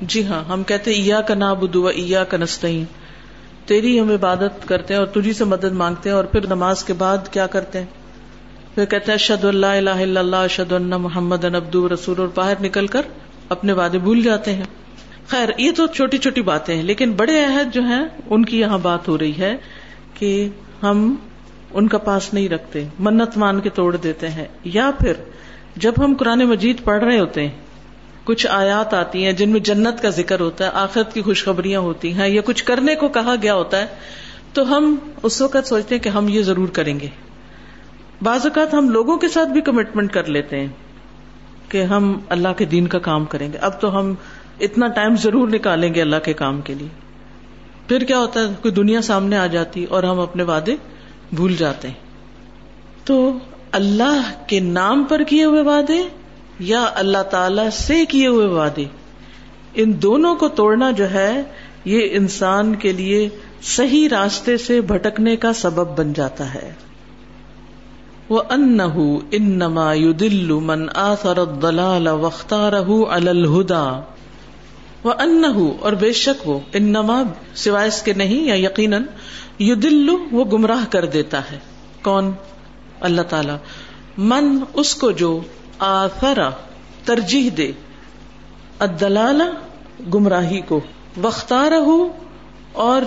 جی 0.00 0.26
ہاں 0.26 0.44
ہم 0.44 0.62
کہتے 0.62 0.90
ایا 0.90 1.20
کا 1.20 1.34
نا 1.34 1.52
بدو 1.52 1.86
ایا 1.86 2.24
کا 2.24 2.36
نستعین 2.36 2.84
تیری 3.66 4.00
ہم 4.00 4.10
عبادت 4.10 4.68
کرتے 4.68 4.94
ہیں 4.94 4.98
اور 4.98 5.06
تجھی 5.06 5.32
سے 5.32 5.44
مدد 5.44 5.72
مانگتے 5.72 6.08
ہیں 6.08 6.16
اور 6.16 6.24
پھر 6.24 6.46
نماز 6.46 6.84
کے 6.84 6.92
بعد 6.92 7.28
کیا 7.32 7.46
کرتے 7.46 7.78
ہیں؟ 7.78 7.86
پھر 8.74 8.84
کہتے 8.84 9.10
ہیں 9.10 9.18
شد 9.18 9.44
اللہ 9.44 9.66
الہ 9.66 9.90
الا 9.90 10.20
اللہ 10.20 10.46
شد 10.50 10.72
اللہ 10.72 10.96
محمد 10.96 11.44
ابدو 11.44 11.88
رسول 11.88 12.18
اور 12.18 12.28
باہر 12.34 12.54
نکل 12.60 12.86
کر 12.86 13.02
اپنے 13.48 13.72
وعدے 13.72 13.98
بھول 13.98 14.22
جاتے 14.22 14.54
ہیں۔ 14.54 14.64
خیر، 15.28 15.48
یہ 15.58 15.72
تو 15.72 15.86
چھوٹی 15.86 16.18
چھوٹی 16.18 16.42
باتیں 16.42 16.74
ہیں، 16.74 16.82
لیکن 16.82 17.12
بڑے 17.12 17.44
عہد 17.44 17.74
جو 17.74 17.82
ہیں، 17.82 18.04
ان 18.30 18.44
کی 18.44 18.60
یہاں 18.60 18.78
بات 18.78 19.08
ہو 19.08 19.18
رہی 19.18 19.38
ہے 19.38 19.56
کہ 20.14 20.48
ہم 20.82 21.14
ان 21.74 21.88
کا 21.88 21.98
پاس 21.98 22.34
نہیں 22.34 22.48
رکھتے، 22.48 22.88
منت 22.98 23.38
مان 23.38 23.60
کے 23.60 23.70
توڑ 23.70 23.96
دیتے 23.96 24.28
ہیں۔ 24.28 24.46
یا 24.64 24.90
پھر 24.98 25.12
جب 25.76 25.92
ہم 25.98 26.14
قرآن 26.18 26.38
مجید 26.38 26.84
پڑھ 26.84 27.04
رہے 27.04 27.20
ہوتے 27.20 27.42
ہیں، 27.42 27.50
کچھ 28.24 28.46
آیات 28.46 28.94
آتی 28.94 29.24
ہیں 29.24 29.32
جن 29.32 29.50
میں 29.50 29.60
جنت 29.60 30.02
کا 30.02 30.08
ذکر 30.08 30.40
ہوتا 30.40 30.64
ہے، 30.64 30.70
آخرت 30.74 31.14
کی 31.14 31.22
خوشخبریاں 31.22 31.80
ہوتی 31.80 32.12
ہیں 32.12 32.28
یا 32.28 32.42
کچھ 32.44 32.64
کرنے 32.64 32.94
کو 32.94 33.08
کہا 33.08 33.34
گیا 33.42 33.54
ہوتا 33.54 33.78
ہے، 33.78 33.86
تو 34.52 34.76
ہم 34.76 34.96
اس 35.22 35.40
وقت 35.40 35.66
سوچتے 35.66 35.94
ہیں 35.94 36.02
کہ 36.02 36.08
ہم 36.08 36.28
یہ 36.28 36.42
ضرور 36.42 36.68
کریں 36.68 37.00
گے۔ 37.00 37.06
بعض 38.22 38.40
اوقات 38.44 38.74
ہم 38.74 38.88
لوگوں 38.88 39.16
کے 39.16 39.28
ساتھ 39.28 39.48
بھی 39.48 39.60
کمٹمنٹ 39.60 40.12
کر 40.12 40.24
لیتے 40.24 40.60
ہیں 40.60 40.68
کہ 41.68 41.82
ہم 41.82 42.18
اللہ 42.28 42.48
کے 42.56 42.64
دین 42.64 42.86
کا 42.86 42.98
کام 42.98 43.24
کریں 43.24 43.52
گے۔ 43.52 43.58
اب 43.58 43.80
تو 43.80 43.98
ہم 43.98 44.14
اتنا 44.60 44.86
ٹائم 44.86 45.16
ضرور 45.16 45.48
نکالیں 45.48 45.94
گے 45.94 46.02
اللہ 46.02 46.16
کے 46.24 46.32
کام 46.32 46.60
کے 46.60 46.74
لیے۔ 46.74 46.88
پھر 47.88 47.98
کیا 47.98 48.18
ہوتا 48.18 48.40
ہے، 48.40 48.46
کوئی 48.62 48.74
دنیا 48.74 49.00
سامنے 49.00 49.36
آ 49.36 49.46
جاتی 49.46 49.84
اور 49.84 50.02
ہم 50.02 50.20
اپنے 50.20 50.42
وعدے 50.42 50.76
بھول 51.32 51.56
جاتے 51.56 51.88
ہیں۔ 51.88 51.94
تو 53.04 53.38
اللہ 53.72 54.32
کے 54.46 54.60
نام 54.60 55.04
پر 55.04 55.22
کیے 55.22 55.44
ہوئے 55.44 55.62
وعدے 55.62 56.02
یا 56.58 56.84
اللہ 56.94 57.22
تعالی 57.22 57.62
سے 57.72 58.04
کیے 58.04 58.26
ہوئے 58.26 58.46
وعدے؟ 58.46 58.84
ان 59.74 60.02
دونوں 60.02 60.34
کو 60.34 60.48
توڑنا 60.48 60.90
جو 60.90 61.10
ہے، 61.10 61.42
یہ 61.84 62.08
انسان 62.10 62.74
کے 62.74 62.92
لیے 62.92 63.28
صحیح 63.62 64.08
راستے 64.08 64.56
سے 64.56 64.80
بھٹکنے 64.80 65.36
کا 65.36 65.52
سبب 65.52 65.98
بن 65.98 66.12
جاتا 66.12 66.54
ہے۔ 66.54 66.72
وہ 68.28 68.42
ان 68.50 68.78
انما 69.30 69.94
دل 70.20 70.52
من 70.52 70.86
آثر 70.94 71.38
الضلال 71.38 72.06
واختارہ 72.06 72.82
علی 73.10 73.28
الہدا 73.28 74.00
وہ 75.04 75.12
ان 75.18 75.44
اور 75.80 75.92
بے 75.92 76.12
شک 76.12 76.48
وہ 76.48 76.58
انما 76.72 77.22
سوائے 77.54 77.88
اس 77.88 78.02
کے 78.02 78.12
نہیں، 78.12 78.44
یا 78.44 78.54
یقیناً 78.54 79.02
یو 79.62 80.18
وہ 80.32 80.44
گمراہ 80.44 80.84
کر 80.90 81.04
دیتا 81.04 81.40
ہے۔ 81.52 81.58
کون؟ 82.02 82.32
اللہ 83.00 83.22
تعالی۔ 83.22 83.52
من، 84.18 84.58
اس 84.74 84.94
کو 84.94 85.10
جو 85.10 85.40
آثرا 85.78 86.50
ترجیح 87.04 87.50
دے۔ 87.56 87.72
الدلال 88.78 89.42
گمراہی 90.14 90.60
کو۔ 90.60 90.80
وختار 91.22 91.72
اور 92.72 93.02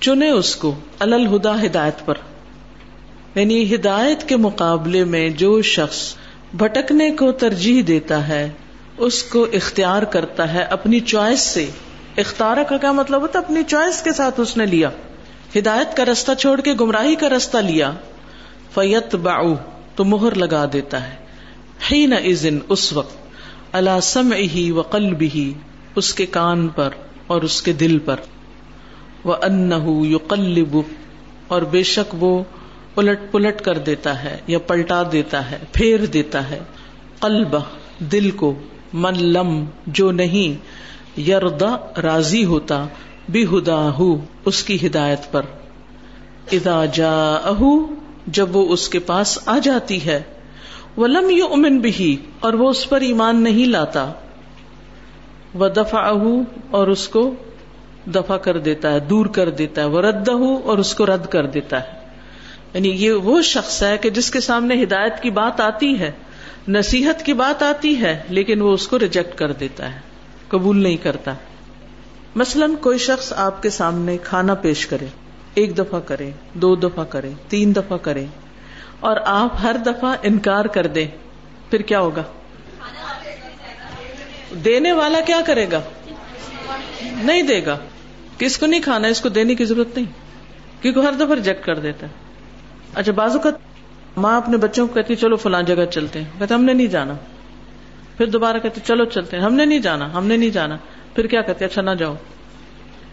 چنے 0.00 0.30
اس 0.30 0.56
کو۔ 0.56 0.74
الہدا 0.98 1.62
ہدایت 1.62 2.06
پر۔ 2.06 2.14
یعنی 3.34 3.74
ہدایت 3.74 4.28
کے 4.28 4.36
مقابلے 4.36 5.04
میں 5.04 5.28
جو 5.28 5.62
شخص 5.62 6.14
بھٹکنے 6.56 7.10
کو 7.10 7.32
ترجیح 7.32 7.82
دیتا 7.86 8.28
ہے، 8.28 8.50
اس 8.96 9.22
کو 9.22 9.46
اختیار 9.52 10.02
کرتا 10.02 10.52
ہے 10.54 10.62
اپنی 10.62 11.00
چوائس 11.00 11.40
سے۔ 11.40 11.70
اختار 12.16 12.56
کا 12.68 12.76
کیا 12.76 12.92
مطلب 12.92 13.20
ہوتا 13.22 13.38
اپنی 13.38 13.62
چوائس 13.62 14.02
کے 14.02 14.12
ساتھ 14.12 14.40
اس 14.40 14.56
نے 14.56 14.66
لیا۔ 14.66 14.90
ہدایت 15.58 15.96
کا 15.96 16.04
رستہ 16.04 16.34
چھوڑ 16.34 16.60
کے 16.60 16.74
گمراہی 16.80 17.14
کا 17.14 17.28
رستہ 17.28 17.58
لیا۔ 17.58 17.92
فیت 18.74 19.14
باؤ 19.14 19.54
تو 19.94 20.04
مہر 20.04 20.34
لگا 20.34 20.64
دیتا 20.72 21.08
ہے۔ 21.08 21.14
ہی 21.92 22.06
نہ 22.06 22.14
اس 22.68 22.92
وقت۔ 22.92 23.16
اللہ 23.72 24.00
سم 24.02 24.32
ہی 24.32 24.70
و 24.70 24.82
قلب 24.82 25.22
ہی 25.34 25.52
اس 25.96 26.14
کے 26.14 26.26
کان 26.26 26.68
پر 26.68 26.90
اور 27.26 27.42
اس 27.42 27.62
کے 27.62 27.72
دل 27.72 27.98
پر۔ 27.98 28.16
وہ 29.24 29.34
ان 29.42 29.72
یو 30.04 30.82
اور 31.48 31.62
بے 31.62 31.82
شک 31.82 32.14
وہ 32.20 32.42
الٹ 32.96 33.20
پلٹ 33.30 33.60
کر 33.60 33.78
دیتا 33.78 34.24
ہے 34.24 34.38
یا 34.46 34.58
پلٹا 34.58 35.02
دیتا 35.12 35.50
ہے، 35.50 35.58
پھیر 35.72 36.06
دیتا 36.06 36.50
ہے۔ 36.50 36.58
قلب 37.20 37.56
دل 37.98 38.30
کو، 38.30 38.54
من 38.92 39.24
لم، 39.24 39.64
جو 39.86 40.12
نہیں 40.12 40.54
یردا 41.20 41.76
راضی 42.02 42.44
ہوتا۔ 42.44 42.86
بھی 43.28 43.44
ہدا 43.44 43.90
اس 44.44 44.62
کی 44.62 44.86
ہدایت 44.86 45.32
پر۔ 45.32 45.42
ادا 46.52 46.84
جا 46.84 47.50
جب 48.26 48.56
وہ 48.56 48.72
اس 48.72 48.88
کے 48.88 48.98
پاس 48.98 49.38
آ 49.46 49.58
جاتی 49.58 50.06
ہے۔ 50.06 50.22
وہ 50.96 51.06
لم 51.06 51.30
یو 51.30 51.46
امن 51.46 51.78
بھی 51.78 52.16
اور 52.40 52.52
وہ 52.52 52.70
اس 52.70 52.88
پر 52.88 53.00
ایمان 53.00 53.42
نہیں 53.42 53.66
لاتا۔ 53.66 54.12
وہ 55.54 55.68
دفاع 55.68 56.12
اور 56.70 56.88
اس 56.88 57.08
کو 57.08 57.34
دفاع 58.06 58.36
کر 58.36 58.58
دیتا 58.58 58.92
ہے، 58.92 59.00
دور 59.00 59.26
کر 59.26 59.50
دیتا 59.50 59.80
ہے۔ 59.82 59.86
وہ 59.86 60.00
رد 60.00 60.28
اور 60.64 60.78
اس 60.78 60.94
کو 60.94 61.06
رد 61.06 61.26
کر 61.26 61.46
دیتا 61.46 61.80
ہے۔ 61.80 62.02
یعنی 62.74 62.88
یہ 62.88 63.12
وہ 63.12 63.42
شخص 63.42 63.82
ہے 63.82 63.98
کہ 63.98 64.10
جس 64.10 64.30
کے 64.30 64.40
سامنے 64.40 64.82
ہدایت 64.82 65.22
کی 65.22 65.30
بات 65.30 65.60
آتی 65.60 65.98
ہے، 65.98 66.12
نصیحت 66.68 67.24
کی 67.24 67.32
بات 67.32 67.62
آتی 67.62 68.00
ہے، 68.00 68.22
لیکن 68.28 68.62
وہ 68.62 68.72
اس 68.72 68.88
کو 68.88 68.98
ریجیکٹ 68.98 69.38
کر 69.38 69.52
دیتا 69.52 69.94
ہے، 69.94 69.98
قبول 70.48 70.82
نہیں 70.82 70.96
کرتا۔ 70.96 71.34
مثلاً 72.34 72.74
کوئی 72.74 72.98
شخص 72.98 73.32
آپ 73.36 73.62
کے 73.62 73.70
سامنے 73.70 74.18
کھانا 74.18 74.54
پیش 74.54 74.86
کرے، 74.86 75.06
ایک 75.54 75.78
دفعہ 75.78 76.00
کرے، 76.00 76.30
دو 76.54 76.76
دفعہ 76.76 77.04
کرے، 77.04 77.30
تین 77.48 77.76
دفعہ 77.76 77.98
کرے، 77.98 78.26
اور 79.00 79.16
آپ 79.24 79.54
ہر 79.62 79.76
دفعہ 79.86 80.16
انکار 80.22 80.64
کر 80.64 80.86
دیں، 80.86 81.06
پھر 81.70 81.82
کیا 81.82 82.00
ہوگا؟ 82.00 82.22
دینے 84.64 84.92
والا 84.92 85.20
کیا 85.20 85.40
کرے 85.46 85.66
گا؟ 85.72 85.80
نہیں 87.02 87.42
دے 87.42 87.66
گا۔ 87.66 87.78
کس 88.38 88.58
کو 88.58 88.66
نہیں 88.66 88.80
کھانا 88.80 89.08
اس 89.08 89.20
کو 89.20 89.28
دینے 89.28 89.54
کی 89.54 89.64
ضرورت 89.64 89.96
نہیں، 89.96 90.06
کیونکہ 90.82 91.00
ہر 91.00 91.12
دفعہ 91.12 91.34
ریجیکٹ 91.34 91.66
کر 91.66 91.78
دیتا 91.78 92.06
ہے۔ 92.06 92.12
اچھا 92.94 93.12
بازو 93.12 93.38
کا 93.38 93.50
ماں 94.16 94.36
اپنے 94.36 94.56
بچوں 94.56 94.86
کو 94.86 94.94
کہتی 94.94 95.14
چلو 95.14 95.36
فلاں 95.36 95.62
جگہ 95.62 95.84
چلتے 95.84 96.18
ہیں۔ 96.18 96.30
کہتے 96.38 96.54
ہم 96.54 96.64
نے 96.64 96.72
نہیں 96.72 96.86
جانا۔ 96.86 97.14
پھر 98.16 98.26
دوبارہ 98.26 98.56
کہتے 98.58 98.80
چلو 98.84 99.04
چلتے 99.04 99.36
ہیں۔ 99.36 99.44
ہم 99.44 99.54
نے 99.54 99.64
نہیں 99.64 99.78
جانا، 99.78 100.12
ہم 100.12 100.26
نے 100.26 100.36
نہیں 100.36 100.50
جانا۔ 100.50 100.76
پھر 101.14 101.26
کیا 101.26 101.42
کہتے 101.42 101.64
اچھا 101.64 101.82
نہ 101.82 101.90
جاؤ۔ 101.90 102.14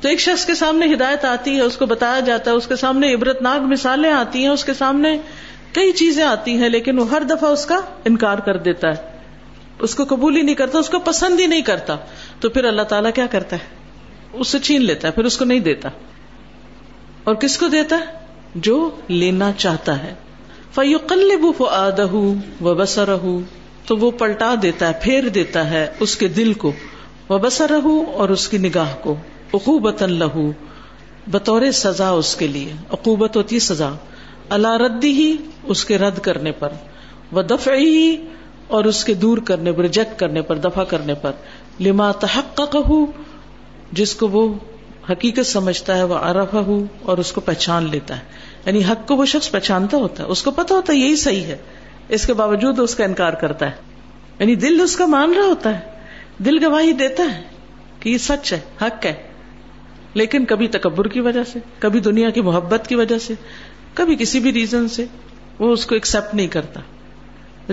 تو 0.01 0.07
ایک 0.07 0.19
شخص 0.19 0.45
کے 0.45 0.55
سامنے 0.55 0.93
ہدایت 0.93 1.25
آتی 1.25 1.55
ہے، 1.55 1.61
اس 1.61 1.77
کو 1.77 1.85
بتایا 1.85 2.19
جاتا 2.19 2.51
ہے، 2.51 2.55
اس 2.55 2.67
کے 2.67 2.75
سامنے 2.75 3.13
عبرت 3.13 3.41
ناک 3.41 3.61
مثالیں 3.61 4.11
آتی 4.11 4.39
ہیں، 4.39 4.49
اس 4.49 4.65
کے 4.65 4.73
سامنے 4.73 5.17
کئی 5.73 5.91
چیزیں 5.91 6.23
آتی 6.23 6.57
ہیں، 6.57 6.69
لیکن 6.69 6.99
وہ 6.99 7.09
ہر 7.09 7.21
دفعہ 7.21 7.49
اس 7.49 7.65
کا 7.65 7.79
انکار 8.05 8.37
کر 8.37 8.57
دیتا 8.57 8.89
ہے۔ 8.89 9.19
اس 9.79 9.95
کو 9.95 10.03
قبول 10.09 10.37
ہی 10.37 10.41
نہیں 10.41 10.55
کرتا، 10.55 10.79
اس 10.79 10.89
کو 10.89 10.99
پسند 10.99 11.39
ہی 11.39 11.47
نہیں 11.47 11.61
کرتا۔ 11.61 11.95
تو 12.39 12.49
پھر 12.49 12.65
اللہ 12.65 12.81
تعالیٰ 12.81 13.11
کیا 13.13 13.25
کرتا 13.25 13.55
ہے؟ 13.55 13.75
اس 14.33 14.47
سے 14.47 14.59
چھین 14.59 14.81
لیتا 14.81 15.07
ہے، 15.07 15.13
پھر 15.13 15.23
اس 15.23 15.37
کو 15.37 15.45
نہیں 15.45 15.59
دیتا۔ 15.59 15.89
اور 17.23 17.35
کس 17.35 17.57
کو 17.57 17.67
دیتا 17.67 17.95
ہے؟ 17.95 18.05
جو 18.55 18.89
لینا 19.07 19.51
چاہتا 19.57 20.03
ہے۔ 20.03 20.13
فیوقلب 20.75 21.45
فآدہ 21.57 22.13
و 22.63 22.75
بسرہ 22.75 23.17
تو 23.85 23.97
وہ 23.97 24.11
پلٹا 24.11 24.55
دیتا 24.61 24.87
ہے، 24.87 24.93
پھیر 25.01 25.27
دیتا 25.27 25.69
ہے 25.69 25.87
اس 25.99 26.17
کے 26.17 26.27
دل 26.27 26.53
کو۔ 26.53 26.71
وہ 27.29 27.37
بسر 27.37 27.71
اور 28.13 28.29
اس 28.29 28.47
کی 28.47 28.57
نگاہ 28.57 28.95
کو 29.01 29.15
عقوبت 29.53 30.03
لہو، 30.03 30.51
بطور 31.27 31.71
سزا 31.73 32.09
اس 32.09 32.35
کے 32.35 32.47
لیے۔ 32.47 32.73
عقوبت 32.91 33.37
ہوتی 33.37 33.59
سزا۔ 33.59 33.89
اللہ 34.49 34.77
ردی 34.77 35.11
ہی 35.11 35.37
اس 35.63 35.85
کے 35.85 35.97
رد 35.97 36.19
کرنے 36.19 36.51
پر۔ 36.51 36.69
وہ 37.31 37.41
دفع 37.41 37.75
ہی 37.75 38.27
اور 38.67 38.85
اس 38.85 39.03
کے 39.03 39.13
دور 39.13 39.37
کرنے 39.37 39.71
پر، 39.71 39.81
ریجیکٹ 39.81 40.19
کرنے 40.19 40.41
پر، 40.41 40.55
دفاع 40.55 40.83
کرنے 40.83 41.13
پر۔ 41.13 41.31
لما 41.79 42.11
تحق 42.11 42.61
جس 43.91 44.15
کو 44.15 44.27
وہ 44.27 44.53
حقیقت 45.09 45.45
سمجھتا 45.45 45.97
ہے 45.97 46.03
وہ 46.03 46.15
ارفا 46.15 46.59
ہو 46.59 46.85
اور 47.01 47.17
اس 47.17 47.31
کو 47.31 47.41
پہچان 47.41 47.89
لیتا 47.91 48.15
ہے۔ 48.15 48.23
یعنی 48.65 48.83
حق 48.83 49.07
کو 49.07 49.15
وہ 49.15 49.25
شخص 49.25 49.51
پہچانتا 49.51 49.97
ہوتا 49.97 50.23
ہے۔ 50.23 50.27
اس 50.27 50.43
کو 50.43 50.51
پتا 50.51 50.75
ہوتا 50.75 50.93
ہے 50.93 50.97
یہی 50.97 51.15
صحیح 51.15 51.43
ہے۔ 51.43 51.57
اس 52.09 52.27
کے 52.27 52.33
باوجود 52.33 52.79
اس 52.79 52.95
کا 52.95 53.03
انکار 53.05 53.33
کرتا 53.33 53.65
ہے۔ 53.65 53.75
یعنی 54.39 54.55
دل 54.55 54.81
اس 54.81 54.95
کا 54.95 55.05
مان 55.05 55.33
رہا 55.33 55.43
ہوتا 55.43 55.79
ہے۔ 55.79 55.98
دل 56.39 56.65
گواہی 56.65 56.91
دیتا 56.91 57.23
ہے 57.23 57.43
کہ 57.99 58.09
یہ 58.09 58.17
سچ 58.17 58.53
ہے، 58.53 58.59
حق 58.81 59.05
ہے۔ 59.05 59.13
لیکن 60.13 60.45
کبھی 60.45 60.67
تکبر 60.67 61.07
کی 61.07 61.21
وجہ 61.21 61.43
سے، 61.43 61.59
کبھی 61.79 61.99
دنیا 61.99 62.29
کی 62.29 62.41
محبت 62.41 62.87
کی 62.87 62.95
وجہ 62.95 63.17
سے، 63.17 63.33
کبھی 63.93 64.15
کسی 64.15 64.39
بھی 64.39 64.53
ریزن 64.53 64.89
سے 64.89 65.05
وہ 65.59 65.73
اس 65.73 65.85
کو 65.85 65.95
ایکسپٹ 65.95 66.35
نہیں 66.35 66.47
کرتا۔ 66.47 66.79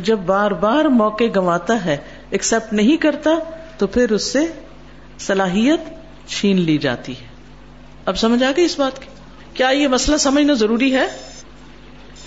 جب 0.00 0.18
بار 0.18 0.50
بار 0.50 0.84
موقع 0.84 1.24
گنواتا 1.24 1.84
ہے 1.84 1.96
ایکسپٹ 2.30 2.72
نہیں 2.72 2.96
کرتا، 2.96 3.30
تو 3.78 3.86
پھر 3.86 4.12
اس 4.12 4.32
سے 4.32 4.40
صلاحیت 5.18 5.80
چھین 6.28 6.60
لی 6.60 6.78
جاتی 6.78 7.12
ہے۔ 7.12 7.26
اب 8.04 8.18
سمجھ 8.18 8.42
آ 8.42 8.50
گئی 8.56 8.64
اس 8.64 8.78
بات 8.78 8.98
کی؟ 9.02 9.08
کیا 9.54 9.68
یہ 9.68 9.88
مسئلہ 9.88 10.16
سمجھنا 10.16 10.52
ضروری 10.52 10.94
ہے؟ 10.94 11.06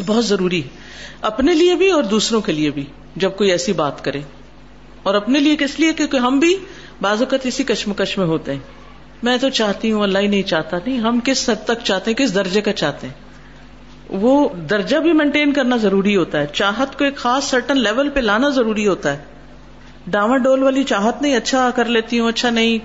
بہت 0.05 0.25
ضروری 0.25 0.63
ہے۔ 0.63 0.67
اپنے 1.21 1.53
لیے 1.53 1.75
بھی 1.75 1.91
اور 1.91 2.03
دوسروں 2.03 2.41
کے 2.41 2.51
لیے 2.51 2.69
بھی، 2.69 2.85
جب 3.15 3.31
کوئی 3.35 3.51
ایسی 3.51 3.73
بات 3.73 4.03
کرے۔ 4.03 4.21
اور 5.03 5.15
اپنے 5.15 5.39
لیے 5.39 5.55
کس 5.55 5.79
لیے؟ 5.79 5.93
کیونکہ 5.93 6.17
ہم 6.17 6.39
بھی 6.39 6.57
بعض 7.01 7.21
اوقات 7.21 7.45
اسی 7.45 7.63
کشمکش 7.63 8.17
میں 8.17 8.25
ہوتے 8.25 8.51
ہیں۔ 8.53 8.59
میں 9.23 9.37
تو 9.37 9.49
چاہتی 9.49 9.91
ہوں، 9.91 10.01
اللہ 10.01 10.19
ہی 10.19 10.27
نہیں 10.27 10.43
چاہتا۔ 10.43 10.77
نہیں، 10.85 10.97
ہم 10.97 11.19
کس 11.23 11.49
حد 11.49 11.65
تک 11.65 11.83
چاہتے 11.83 12.11
ہیں؟ 12.11 12.17
کس 12.17 12.35
درجے 12.35 12.61
کا 12.61 12.73
چاہتے 12.73 13.07
ہیں؟ 13.07 13.13
وہ 14.09 14.49
درجہ 14.49 14.97
بھی 14.97 15.13
مینٹین 15.13 15.53
کرنا 15.53 15.77
ضروری 15.77 16.15
ہوتا 16.15 16.39
ہے۔ 16.39 16.47
چاہت 16.53 16.97
کو 16.97 17.05
ایک 17.05 17.15
خاص 17.15 17.43
سرٹن 17.43 17.77
لیول 17.77 18.09
پہ 18.09 18.19
لانا 18.19 18.49
ضروری 18.49 18.87
ہوتا 18.87 19.13
ہے۔ 19.13 19.23
ڈاما 20.07 20.37
ڈول 20.37 20.63
والی 20.63 20.83
چاہت 20.83 21.21
نہیں 21.21 21.35
اچھا 21.35 21.69
کر 21.75 21.85
لیتی 21.85 22.19
ہوں 22.19 22.29
اچھا 22.29 22.49
نہیں۔ 22.49 22.77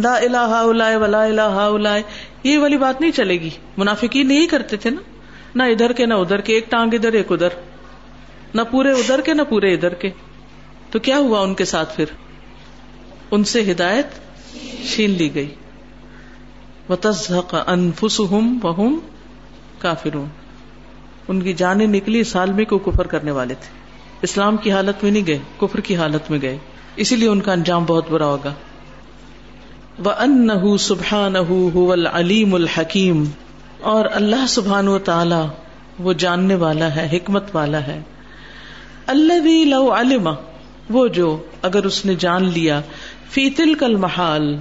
لا 0.00 0.16
الہ 0.16 0.36
الا 0.36 0.96
ولا 0.96 1.24
الہ 1.24 1.40
الا 1.40 1.96
یہ 2.42 2.58
والی 2.58 2.76
بات 2.76 3.00
نہیں 3.00 3.10
چلے 3.10 3.40
گی۔ 3.40 3.50
منافقین 3.76 4.28
نہیں 4.28 4.46
کرتے 4.46 4.76
تھے 4.76 4.90
نا۔ 4.90 5.00
نہ 5.54 5.62
ادھر 5.62 5.92
کے، 5.92 6.06
نہ 6.06 6.14
ادھر 6.14 6.40
کے۔ 6.40 6.54
ایک 6.54 6.70
ٹانگ 6.70 6.94
ادھر، 6.94 7.12
ایک 7.12 7.32
ادھر۔ 7.32 7.48
نہ 8.54 8.62
پورے 8.70 8.90
ادھر 8.90 9.20
کے، 9.20 9.34
نہ 9.34 9.42
پورے 9.42 9.74
ادھر 9.74 9.94
کے۔ 9.94 10.10
تو 10.90 10.98
کیا 10.98 11.18
ہوا 11.18 11.40
ان 11.40 11.54
کے 11.54 11.64
ساتھ 11.64 11.96
پھر؟ 11.96 12.04
ان 13.30 13.44
سے 13.44 13.72
ہدایت 13.72 14.06
چھین 14.90 15.10
لی 15.10 15.34
گئی۔ 15.34 15.54
انفس 17.66 18.20
ہم 18.20 18.98
کافرون۔ 19.78 20.26
ان 21.28 21.42
کی 21.42 21.52
جانیں 21.52 21.86
نکلی 21.86 22.24
سالمی 22.24 22.64
کو 22.64 22.78
کفر 22.78 23.06
کرنے 23.06 23.30
والے 23.30 23.54
تھے۔ 23.54 23.68
اسلام 24.22 24.56
کی 24.56 24.72
حالت 24.72 25.04
میں 25.04 25.12
نہیں 25.12 25.26
گئے، 25.26 25.38
کفر 25.60 25.80
کی 25.80 25.96
حالت 25.96 26.30
میں 26.30 26.38
گئے۔ 26.42 26.58
اسی 26.96 27.16
لیے 27.16 27.28
ان 27.28 27.40
کا 27.40 27.52
انجام 27.52 27.84
بہت 27.84 28.10
برا 28.10 28.26
ہوگا۔ 28.26 28.52
وہ 30.04 30.10
ان 30.10 30.78
سبحان 30.78 31.36
العلیم 31.90 32.54
الحکیم 32.54 33.24
اور 33.80 34.04
اللہ 34.12 34.46
سبحان 34.48 34.88
و 34.88 34.98
تعالی 34.98 35.46
وہ 35.98 36.12
جاننے 36.12 36.54
والا 36.54 36.96
ہے، 36.96 37.08
حکمت 37.12 37.44
والا 37.54 37.86
ہے۔ 37.86 38.00
اللہ 39.06 39.64
لو 39.64 39.94
علم 39.94 40.28
وہ 40.90 41.06
جو 41.08 41.38
اگر 41.62 41.84
اس 41.84 42.04
نے 42.04 42.14
جان 42.14 42.44
لیا، 42.44 42.80
فی 43.30 43.50
تل 43.50 43.74
کل 43.74 43.96
محال 43.96 44.56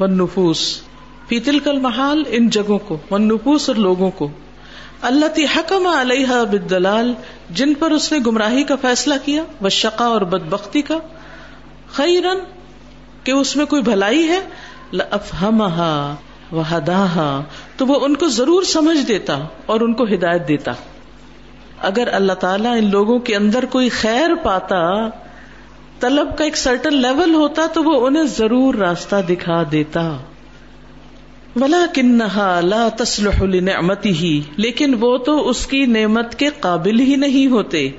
و 0.00 0.06
نفوس 0.06 0.82
فی 1.28 1.40
تل 1.40 1.58
کل 1.58 1.78
محال 1.78 2.22
ان 2.28 2.48
جگہوں 2.48 2.78
کو 2.78 2.98
و 3.10 3.18
نفوس 3.18 3.68
اور 3.68 3.76
لوگوں 3.76 4.10
کو 4.10 4.28
اللہ 5.02 5.26
تی 5.26 5.44
حکم 5.44 5.86
علیہ 5.86 6.44
بدلال 6.50 7.14
جن 7.50 7.74
پر 7.74 7.90
اس 7.90 8.12
نے 8.12 8.18
گمراہی 8.26 8.64
کا 8.64 8.74
فیصلہ 8.80 9.14
کیا 9.24 9.42
وہ 9.60 9.68
شقا 9.68 10.04
اور 10.04 10.20
بدبختی 10.20 10.82
کا 10.82 10.98
خیرن 11.92 12.38
کہ 13.24 13.30
اس 13.30 13.56
میں 13.56 13.66
کوئی 13.66 13.82
بھلائی 13.82 14.28
ہے 14.28 14.40
افہمہا 15.10 16.14
و 16.52 16.62
تو 17.76 17.86
وہ 17.86 18.00
ان 18.00 18.16
کو 18.16 18.28
ضرور 18.28 18.62
سمجھ 18.62 19.06
دیتا 19.08 19.38
اور 19.66 19.80
ان 19.80 19.94
کو 19.94 20.04
ہدایت 20.04 20.48
دیتا۔ 20.48 20.72
اگر 21.80 22.08
اللہ 22.12 22.32
تعالیٰ 22.32 22.76
ان 22.76 22.90
لوگوں 22.90 23.18
کے 23.18 23.36
اندر 23.36 23.64
کوئی 23.64 23.88
خیر 23.88 24.34
پاتا 24.42 25.08
طلب 26.00 26.38
کا 26.38 26.44
ایک 26.44 26.56
سرٹن 26.56 26.94
لیول 26.94 27.34
ہوتا 27.34 27.66
تو 27.74 27.82
وہ 27.84 28.06
انہیں 28.06 28.24
ضرور 28.24 28.74
راستہ 28.74 29.16
دکھا 29.28 29.62
دیتا۔ 29.72 30.16
ولا 31.56 31.86
کنہا 31.94 32.60
لا 32.60 32.88
تسلح 32.96 33.42
لنعمتی 33.42 34.10
ہی 34.10 34.40
لیکن 34.56 34.94
وہ 35.00 35.18
تو 35.18 35.48
اس 35.48 35.66
کی 35.66 35.86
نعمت 35.86 36.34
کے 36.34 36.48
قابل 36.60 37.00
ہی 37.00 37.16
نہیں 37.16 37.46
ہوتے۔ 37.46 37.90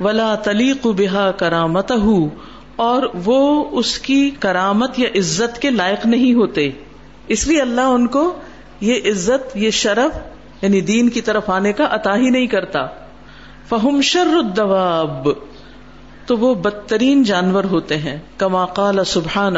ولا 0.00 0.34
تلیق 0.34 0.86
بہا 0.86 1.30
کرامت 1.30 1.92
اور 2.76 3.02
وہ 3.24 3.64
اس 3.72 3.98
کی 3.98 4.30
کرامت 4.38 4.98
یا 4.98 5.08
عزت 5.18 5.62
کے 5.62 5.70
لائق 5.70 6.06
نہیں 6.06 6.34
ہوتے۔ 6.34 6.70
اس 7.28 7.48
لیے 7.48 7.62
اللہ 7.62 7.80
ان 7.80 8.06
کو 8.06 8.38
یہ 8.80 8.94
عزت، 8.94 9.56
یہ 9.56 9.70
شرف 9.70 10.18
یعنی 10.62 10.80
دین 10.80 11.08
کی 11.08 11.20
طرف 11.20 11.50
آنے 11.50 11.72
کا 11.72 11.86
عطا 11.90 12.16
ہی 12.16 12.30
نہیں 12.30 12.46
کرتا۔ 12.46 12.86
فہم 13.68 14.00
شر 14.00 14.26
الدواب۔ 14.26 15.28
تو 16.32 16.38
وہ 16.38 16.54
بدترین 16.54 17.22
جانور 17.22 17.64
ہوتے 17.64 17.96
ہیں، 17.96 18.18
کما 18.36 18.66
قال 18.66 19.04
سبحان 19.04 19.54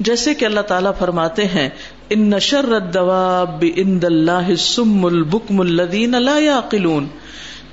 جیسے 0.00 0.34
کہ 0.34 0.44
اللہ 0.44 0.60
تعالیٰ 0.60 0.90
فرماتے 0.98 1.44
ہیں، 1.44 1.68
ان 2.10 2.30
نشر 2.30 2.64
الدواب 2.72 3.64
عند 3.76 4.04
اللہ 4.04 4.54
سم 4.58 5.04
البکم 5.04 5.62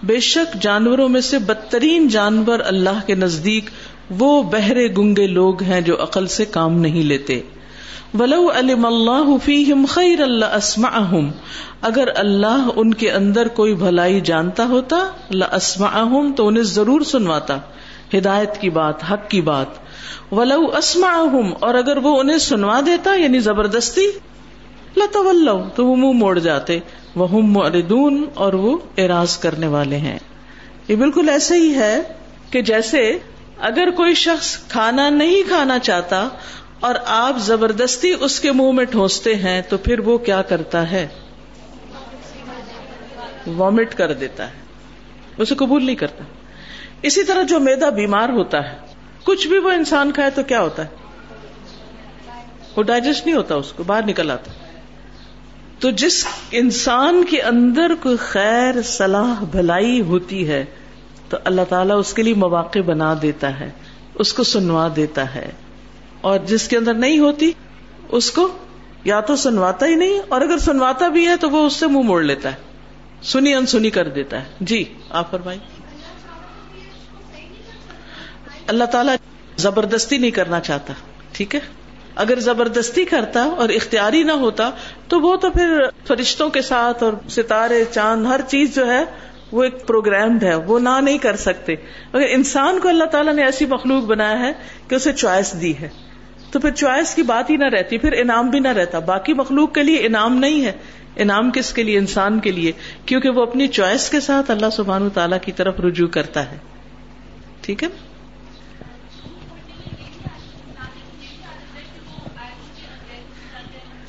بے 0.04 0.20
شک 0.20 0.62
جانوروں 0.62 1.10
میں 1.10 1.22
سے 1.22 1.40
بدترین 1.40 2.08
جانور 2.08 2.60
اللہ 2.66 3.06
کے 3.06 3.16
نزدیک 3.16 3.70
وہ 4.10 4.44
بہرے 4.44 4.88
گنگے 4.98 5.28
لوگ 5.28 5.64
ہیں 5.64 5.82
جو 5.82 6.04
عقل 6.04 6.28
سے 6.28 6.46
کام 6.46 6.80
نہیں 6.80 7.04
لیتے۔ 7.04 7.42
ولو 8.20 8.52
علم 8.56 8.86
اللہ 8.86 9.46
فیہم 9.46 9.86
خیر 9.90 10.22
اللہ 10.22 10.46
اسمعہم 10.46 11.32
اگر 11.82 12.08
اللہ 12.16 12.68
ان 12.76 12.94
کے 12.94 13.12
اندر 13.12 13.48
کوئی 13.48 13.74
بھلائی 13.74 14.22
جانتا 14.22 14.66
ہوتا 14.66 14.98
لاسمعہم 15.32 16.34
تو 16.38 16.48
انہیں 16.48 16.64
ضرور 16.64 17.02
سنواتا۔ 17.02 17.58
ہدایت 18.18 18.62
کی 18.62 18.70
بات، 18.70 19.04
حق 19.12 19.30
کی 19.30 19.42
بات۔ 19.42 19.68
ولو 20.32 20.66
اسمعہم 20.78 21.54
اور 21.60 21.76
اگر 21.76 21.98
وہ 21.98 22.20
انہیں 22.20 22.38
سنوا 22.38 22.82
دیتا 22.86 23.14
یعنی 23.14 23.40
زبردستی 23.40 24.08
لتولو 24.98 25.64
تو 25.76 25.86
وہ 25.86 25.96
منہ 25.96 26.12
موڑ 26.12 26.40
جاتے۔ 26.40 26.80
وہ 27.16 27.42
معرضون، 27.42 28.26
اور 28.34 28.54
وہ 28.54 28.78
اراض 28.98 29.38
کرنے 29.38 29.68
والے 29.68 29.98
ہیں۔ 29.98 30.20
یہ 30.88 30.96
بالکل 30.96 31.30
ایسے 31.30 31.56
ہی 31.56 31.76
ہے 31.76 32.02
کہ 32.50 32.62
جیسے 32.62 33.18
اگر 33.60 33.92
کوئی 33.92 34.14
شخص 34.14 34.58
کھانا 34.68 35.10
نہیں 35.10 35.48
کھانا 35.48 35.80
چاہتا، 35.80 36.28
اور 36.80 36.96
آپ 37.06 37.38
زبردستی 37.38 38.14
اس 38.20 38.40
کے 38.40 38.52
منہ 38.52 38.72
میں 38.72 38.86
ٹھونستے 38.86 39.36
ہیں، 39.36 39.62
تو 39.70 39.78
پھر 39.78 40.00
وہ 40.00 40.18
کیا 40.18 40.42
کرتا 40.42 40.92
ہے؟ 40.92 41.08
وامٹ 43.58 43.96
کر 43.96 44.14
دیتا 44.14 44.48
ہے۔ 44.48 44.62
اسے 45.38 45.56
قبول 45.56 45.86
نہیں 45.86 45.96
کرتا۔ 45.96 46.24
اسی 47.04 47.24
طرح 47.24 47.44
جو 47.44 47.60
میدا 47.60 47.90
بیمار 47.90 48.30
ہوتا 48.30 48.72
ہے، 48.72 48.78
کچھ 49.24 49.48
بھی 49.48 49.58
وہ 49.58 49.72
انسان 49.72 50.12
کھائے 50.12 50.30
تو 50.30 50.44
کیا 50.44 50.62
ہوتا 50.62 50.86
ہے؟ 50.86 50.88
وہ 52.76 52.84
ڈائجسٹ 52.84 53.26
نہیں 53.26 53.36
ہوتا 53.36 53.56
اس 53.56 53.74
کو، 53.74 53.84
باہر 53.84 54.06
نکل 54.06 54.32
آتا 54.32 54.52
تو 55.80 55.90
جس 55.90 56.28
انسان 56.52 57.24
کے 57.30 57.42
اندر 57.42 57.92
کوئی 58.02 58.18
خیر، 58.20 58.82
صلاح، 58.82 59.44
بھلائی 59.44 60.02
ہوتی 60.02 60.48
ہے، 60.48 60.66
تو 61.30 61.38
اللہ 61.44 61.62
تعالیٰ 61.70 62.00
اس 62.00 62.14
کے 62.14 62.24
لیے 62.24 62.34
مواقع 62.34 62.80
بنا 62.80 63.14
دیتا 63.22 63.60
ہے، 63.60 63.70
اس 64.16 64.34
کو 64.34 64.44
سنوا 64.44 64.88
دیتا 64.96 65.36
ہے۔ 65.36 65.52
اور 66.22 66.40
جس 66.40 66.68
کے 66.68 66.78
اندر 66.78 66.94
نہیں 66.94 67.20
ہوتی، 67.20 67.52
اس 68.10 68.32
کو 68.32 68.48
یا 69.04 69.20
تو 69.20 69.36
سنواتا 69.36 69.86
ہی 69.86 69.96
نہیں، 69.96 70.20
اور 70.28 70.42
اگر 70.42 70.58
سنواتا 70.58 71.08
بھی 71.08 71.28
ہے 71.28 71.38
تو 71.38 71.50
وہ 71.50 71.66
اس 71.66 71.74
سے 71.74 71.88
منہ 71.88 72.02
موڑ 72.02 72.24
لیتا 72.24 72.50
ہے۔ 72.50 72.56
سنی 73.24 73.54
انسنی 73.54 73.90
کر 73.90 74.08
دیتا 74.08 74.40
ہے۔ 74.40 74.46
جی 74.60 74.84
آپ 75.10 75.32
فرمائی 75.32 75.60
اللہ 78.68 78.84
تعالی 78.84 79.12
زبردستی 79.58 80.18
نہیں 80.18 80.32
کرنا 80.32 80.60
چاہتا، 80.60 80.94
ٹھیک 81.32 81.56
ہے؟ 81.56 81.60
اگر 82.16 82.40
زبردستی 82.40 83.06
کرتا 83.06 83.44
اور 83.44 83.70
اختیاری 83.70 84.24
نہ 84.24 84.32
ہوتا، 84.32 84.70
تو 85.08 85.20
وہ 85.20 85.36
تو 85.36 85.50
پھر 85.50 85.84
فرشتوں 86.08 86.50
کے 86.50 86.62
ساتھ 86.62 87.04
اور 87.04 87.14
ستارے، 87.30 87.84
چاند، 87.92 88.26
ہر 88.26 88.40
چیز 88.48 88.76
جو 88.76 88.92
ہے، 88.92 89.04
وہ 89.52 89.64
ایک 89.64 89.88
پروگرامڈ 89.88 90.44
ہے، 90.44 90.56
وہ 90.56 90.80
نہ 90.80 91.00
نہیں 91.02 91.18
کر 91.18 91.36
سکتے۔ 91.36 91.74
اگر 92.14 92.26
انسان 92.30 92.80
کو 92.80 92.88
اللہ 92.88 93.04
تعالیٰ 93.04 93.34
نے 93.34 93.44
ایسی 93.44 93.66
مخلوق 93.66 94.04
بنایا 94.04 94.40
ہے 94.40 94.52
کہ 94.88 94.96
اسے 94.96 95.14
چوائس 95.14 95.62
دی 95.62 95.74
ہے، 95.78 95.90
تو 96.52 96.60
پھر 96.60 96.72
چوائس 96.72 97.16
کی 97.16 97.22
بات 97.22 97.50
ہی 97.50 97.58
نہ 97.58 97.66
رہتی، 97.66 97.98
پھر 97.98 98.12
انعام 98.12 98.50
بھی 98.50 98.60
نہ 98.60 98.68
رہتا۔ 98.68 99.00
باقی 99.00 99.34
مخلوق 99.34 99.74
کے 99.74 99.84
لیے 99.84 100.06
انعام 100.06 100.38
نہیں 100.38 100.66
ہے۔ 100.66 100.72
انعام 101.16 101.52
کس 101.52 101.74
کے 101.74 101.84
لیے؟ 101.84 101.98
انسان 101.98 102.40
کے 102.40 102.52
لیے، 102.52 102.72
کیونکہ 103.06 103.30
وہ 103.30 103.42
اپنی 103.42 103.68
چوائس 103.68 104.10
کے 104.10 104.20
ساتھ 104.20 104.52
اللہ 104.52 104.70
سبحان 104.70 105.10
تعالیٰ 105.10 105.38
کی 105.42 105.52
طرف 105.52 105.80
رجوع 105.80 106.08
کرتا 106.08 106.52
ہے۔ 106.52 106.58
ٹھیک 107.62 107.84
ہے؟ 107.84 107.88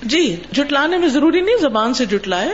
جی 0.05 0.37
جٹلانے 0.53 0.99
میں 0.99 1.09
ضروری 1.09 1.41
نہیں 1.41 1.57
زبان 1.61 1.95
سے 1.95 2.05
جٹلائے 2.05 2.49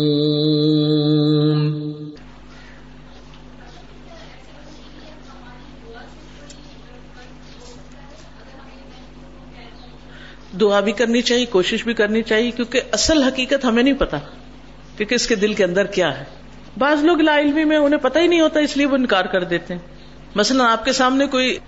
دعا 10.60 10.80
بھی 10.80 10.92
کرنی 10.92 11.22
چاہیے، 11.22 11.46
کوشش 11.46 11.84
بھی 11.84 11.94
کرنی 11.94 12.22
چاہیے، 12.22 12.50
کیونکہ 12.50 12.80
اصل 12.92 13.22
حقیقت 13.22 13.64
ہمیں 13.64 13.82
نہیں 13.82 13.94
پتا 13.94 14.18
کہ 14.96 15.04
کس 15.04 15.26
کے 15.26 15.34
دل 15.34 15.54
کے 15.54 15.64
اندر 15.64 15.84
کیا 15.86 16.18
ہے۔ 16.18 16.24
بعض 16.78 17.04
لوگ 17.04 17.20
لا 17.20 17.38
علمی 17.38 17.64
میں، 17.64 17.76
انہیں 17.76 18.00
پتہ 18.00 18.18
ہی 18.18 18.26
نہیں 18.26 18.40
ہوتا، 18.40 18.60
اس 18.60 18.76
لیے 18.76 18.86
وہ 18.86 18.94
انکار 18.94 19.24
کر 19.24 19.44
دیتے 19.44 19.74
ہیں۔ 19.74 19.80
مثلا 20.34 20.72
آپ 20.72 20.84
کے 20.84 20.92
سامنے 20.92 21.26
کوئی 21.26 21.58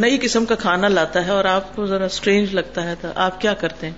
نئی 0.00 0.18
قسم 0.18 0.44
کا 0.44 0.54
کھانا 0.54 0.88
لاتا 0.88 1.26
ہے 1.26 1.30
اور 1.30 1.44
آپ 1.44 1.76
کو 1.76 1.86
ذرا 1.86 2.04
اسٹرینج 2.04 2.54
لگتا 2.54 2.84
ہے 2.84 2.94
تو 3.00 3.08
آپ 3.14 3.40
کیا 3.40 3.54
کرتے 3.54 3.86
ہیں؟ 3.86 3.94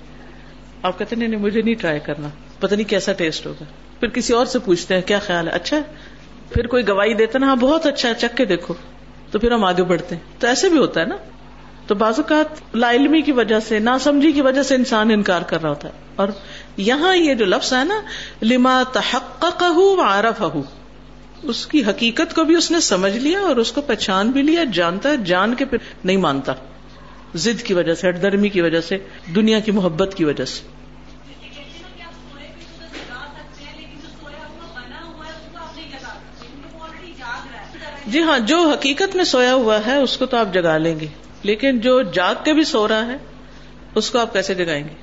آپ 0.82 0.98
کہتے 0.98 1.16
ہیں، 1.16 1.28
نہیں 1.28 1.40
مجھے 1.40 1.62
نہیں 1.62 1.74
ٹرائی 1.74 2.00
کرنا۔ 2.00 2.28
پتہ 2.60 2.74
نہیں 2.74 2.90
کیسا 2.90 3.12
ٹیسٹ 3.12 3.46
ہوگا۔ 3.46 3.64
پھر 4.00 4.08
کسی 4.08 4.32
اور 4.32 4.46
سے 4.46 4.58
پوچھتے 4.58 4.94
ہیں، 4.94 5.02
کیا 5.02 5.18
خیال 5.18 5.48
ہے؟ 5.48 5.52
اچھا 5.52 5.78
پھر 6.52 6.66
کوئی 6.66 6.88
گواہی 6.88 7.14
دیتا 7.14 7.38
نا 7.38 7.46
ہاں 7.46 7.56
بہت 7.56 7.86
اچھا 7.86 8.08
ہے، 8.08 8.14
چکھ 8.14 8.36
کے 8.36 8.44
دیکھو. 8.44 8.74
تو 9.30 9.38
پھر 9.38 9.52
ہم 9.52 9.64
آگے 9.64 9.82
بڑھتے 9.82 10.14
ہیں۔ 10.14 10.40
تو 10.40 10.46
ایسے 10.46 10.68
بھی 10.68 10.78
ہوتا 10.78 11.00
ہے 11.00 11.06
نا؟ 11.06 11.16
تو 11.86 11.94
بعض 11.94 12.14
اوقات 12.16 12.76
لا 12.76 12.90
علمی 12.90 13.22
کی 13.22 13.32
وجہ 13.32 13.60
سے 13.60 13.78
نہ 13.78 13.90
سمجھی 14.00 14.32
کی 14.32 14.40
وجہ 14.40 14.62
سے 14.62 14.74
انسان 14.74 15.10
انکار 15.10 15.42
کر 15.42 15.62
رہا 15.62 15.70
ہوتا 15.70 15.88
ہے۔ 15.88 15.92
اور 16.16 16.28
یہاں 16.76 17.16
یہ 17.16 17.34
جو 17.34 17.44
لفظ 17.44 17.72
ہے 17.72 17.84
نا، 17.84 18.00
لما 18.42 18.82
تحق 18.92 19.62
عارف 20.04 20.42
اس 21.46 21.66
کی 21.66 21.84
حقیقت 21.84 22.34
کو 22.34 22.44
بھی 22.44 22.54
اس 22.54 22.70
نے 22.70 22.80
سمجھ 22.80 23.16
لیا 23.16 23.40
اور 23.40 23.56
اس 23.56 23.72
کو 23.72 23.80
پہچان 23.80 24.30
بھی 24.30 24.42
لیا، 24.42 24.64
جانتا 24.72 25.08
ہے 25.08 25.16
جان 25.16 25.54
کے 25.54 25.64
پھر 25.64 25.78
نہیں 26.04 26.16
مانتا۔ 26.16 26.52
ضد 27.34 27.62
کی 27.62 27.74
وجہ 27.74 27.94
سے 27.94 28.08
ہٹ 28.08 28.22
درمی 28.22 28.48
کی 28.48 28.60
وجہ 28.60 28.80
سے، 28.80 28.98
دنیا 29.34 29.60
کی 29.60 29.70
محبت 29.70 30.14
کی 30.16 30.24
وجہ 30.24 30.44
سے۔ 30.44 30.68
جی 38.06 38.22
ہاں 38.22 38.38
جو 38.38 38.70
حقیقت 38.70 39.16
میں 39.16 39.24
سویا 39.24 39.54
ہوا 39.54 39.78
ہے، 39.86 39.96
اس 39.96 40.16
کو 40.16 40.26
تو 40.26 40.36
آپ 40.36 40.54
جگا 40.54 40.78
لیں 40.78 41.00
گے۔ 41.00 41.06
لیکن 41.42 41.80
جو 41.80 42.02
جاگ 42.02 42.34
کے 42.44 42.52
بھی 42.52 42.64
سو 42.64 42.88
رہا 42.88 43.06
ہے، 43.06 43.16
اس 43.94 44.10
کو 44.10 44.18
آپ 44.18 44.32
کیسے 44.32 44.54
جگائیں 44.54 44.84
گے؟ 44.84 44.94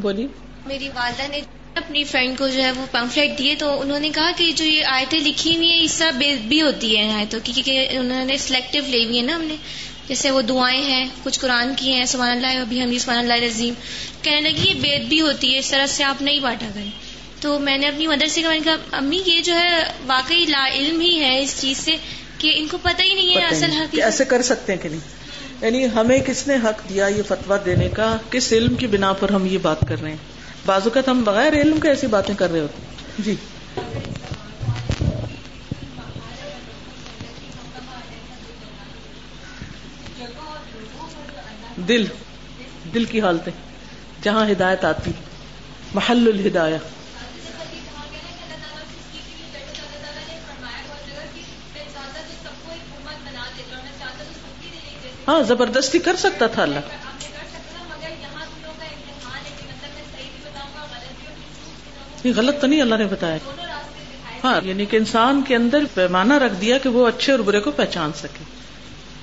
بولیے۔ 0.00 0.26
میری 0.66 0.88
والدہ 0.88 1.22
نے 1.30 1.40
اپنی 1.76 2.04
فرینڈ 2.04 2.38
کو 2.38 2.48
جو 2.48 2.62
ہے 2.62 2.70
وہ 2.70 2.86
پمفلیٹ 2.90 3.38
دیے 3.38 3.54
تو 3.58 3.80
انہوں 3.80 4.00
نے 4.00 4.10
کہا 4.14 4.30
کہ 4.36 4.52
جو 4.56 4.64
یہ 4.64 4.84
آیتیں 4.84 5.18
لکھی 5.18 5.56
ہوئی 5.56 5.70
ہیں 5.72 5.82
اس 5.82 5.98
طرح 5.98 6.10
بھی 6.48 6.62
ہوتی 6.62 6.98
ہے 6.98 7.12
آیتوں 7.12 7.40
کی 7.44 7.52
کیونکہ 7.52 7.86
انہوں 7.90 8.24
نے 8.24 8.36
سلیکٹو 8.36 8.78
لی 8.90 9.04
ہوئی 9.04 9.18
ہے 9.18 9.22
نا 9.22 9.36
ہم 9.36 9.42
نے۔ 9.42 9.56
جیسے 10.08 10.30
وہ 10.30 10.42
دعائیں 10.42 10.82
ہیں 10.82 11.04
کچھ 11.22 11.40
قرآن 11.40 11.72
کی 11.76 11.92
ہیں 11.92 12.04
سبحان 12.04 12.30
اللہ 12.30 12.60
ابھی 12.60 12.82
حمید 12.82 12.98
سبحان 12.98 13.18
اللہ 13.18 13.46
عظیم 13.46 13.74
کہنے 14.22 14.40
لگی 14.40 14.68
یہ 14.68 14.74
بیت 14.74 15.08
بھی 15.08 15.20
ہوتی 15.20 15.54
ہے 15.54 15.58
اس 15.58 15.70
طرح 15.70 15.86
سے 15.86 16.04
آپ 16.04 16.22
نہیں 16.22 16.40
بانٹا 16.40 16.66
کریں۔ 16.74 16.90
تو 17.40 17.58
میں 17.58 17.78
نے 17.78 17.88
اپنی 17.88 18.06
مدر 18.06 18.26
سے 18.26 18.40
کہا 18.40 18.48
میں 18.50 18.58
نے 18.58 18.64
کہا 18.64 18.96
امی 18.96 19.20
یہ 19.26 19.40
جو 19.40 19.54
ہے 19.54 19.84
واقعی 20.06 20.44
لا 20.48 20.68
علم 20.74 21.00
ہی 21.00 21.20
ہے 21.20 21.42
اس 21.42 21.60
چیز 21.60 21.76
سے 21.76 21.96
کہ 22.38 22.52
ان 22.56 22.66
کو 22.68 22.78
پتہ 22.82 23.02
ہی 23.02 23.14
نہیں 23.14 23.36
ہے 23.36 23.44
اصل 23.44 23.70
حق 23.70 23.92
کہ 23.92 24.02
ایسے 24.02 24.24
کر 24.24 24.42
سکتے 24.42 24.72
ہیں 24.72 24.80
کہ 24.80 24.88
نہیں؟ 24.88 25.00
یعنی 25.60 25.86
ہمیں 25.94 26.18
کس 26.18 26.46
نے 26.46 26.54
حق 26.54 26.88
دیا 26.88 27.06
یہ 27.06 27.22
فتوا 27.28 27.56
دینے 27.64 27.88
کا؟ 27.88 28.16
کس 28.30 28.52
علم 28.52 28.74
کی 28.74 28.86
بنا 28.86 29.12
پر 29.12 29.28
ہم 29.30 29.46
یہ 29.46 29.58
بات 29.62 29.80
کر 29.88 30.02
رہے 30.02 30.10
ہیں؟ 30.10 30.35
بعض 30.66 30.82
اوقات 30.84 31.08
ہم 31.08 31.24
بغیر 31.24 31.52
علم 31.52 31.80
کے 31.80 31.88
ایسی 31.88 32.06
باتیں 32.06 32.34
کر 32.34 32.50
رہے 32.50 32.60
ہوتے 32.60 32.76
ہیں۔ 32.78 33.24
جی۔ 33.24 33.34
دل 41.88 42.06
دل 42.94 43.04
کی 43.04 43.20
حالتیں۔ 43.20 43.52
جہاں 44.22 44.50
ہدایت 44.50 44.84
آتی 44.84 45.10
محل 45.94 46.30
الہدایہ۔ 46.34 46.76
ہاں 55.28 55.42
زبردستی 55.42 55.98
کر 55.98 56.16
سکتا 56.16 56.46
تھا 56.46 56.62
اللہ۔ 56.62 57.05
یہ 62.26 62.32
غلط 62.36 62.60
تو 62.60 62.66
نہیں 62.66 62.80
اللہ 62.80 62.94
نے 62.94 63.04
بتایا 63.04 63.38
ہاں 64.44 64.60
یعنی 64.64 64.86
کہ 64.86 64.96
انسان 64.96 65.42
کے 65.46 65.56
اندر 65.56 65.84
پیمانہ 65.94 66.34
رکھ 66.34 66.54
دیا 66.60 66.78
کہ 66.78 66.88
وہ 66.88 67.06
اچھے 67.06 67.32
اور 67.32 67.40
برے 67.40 67.60
کو 67.60 67.70
پہچان 67.70 68.10
سکے۔ 68.12 68.44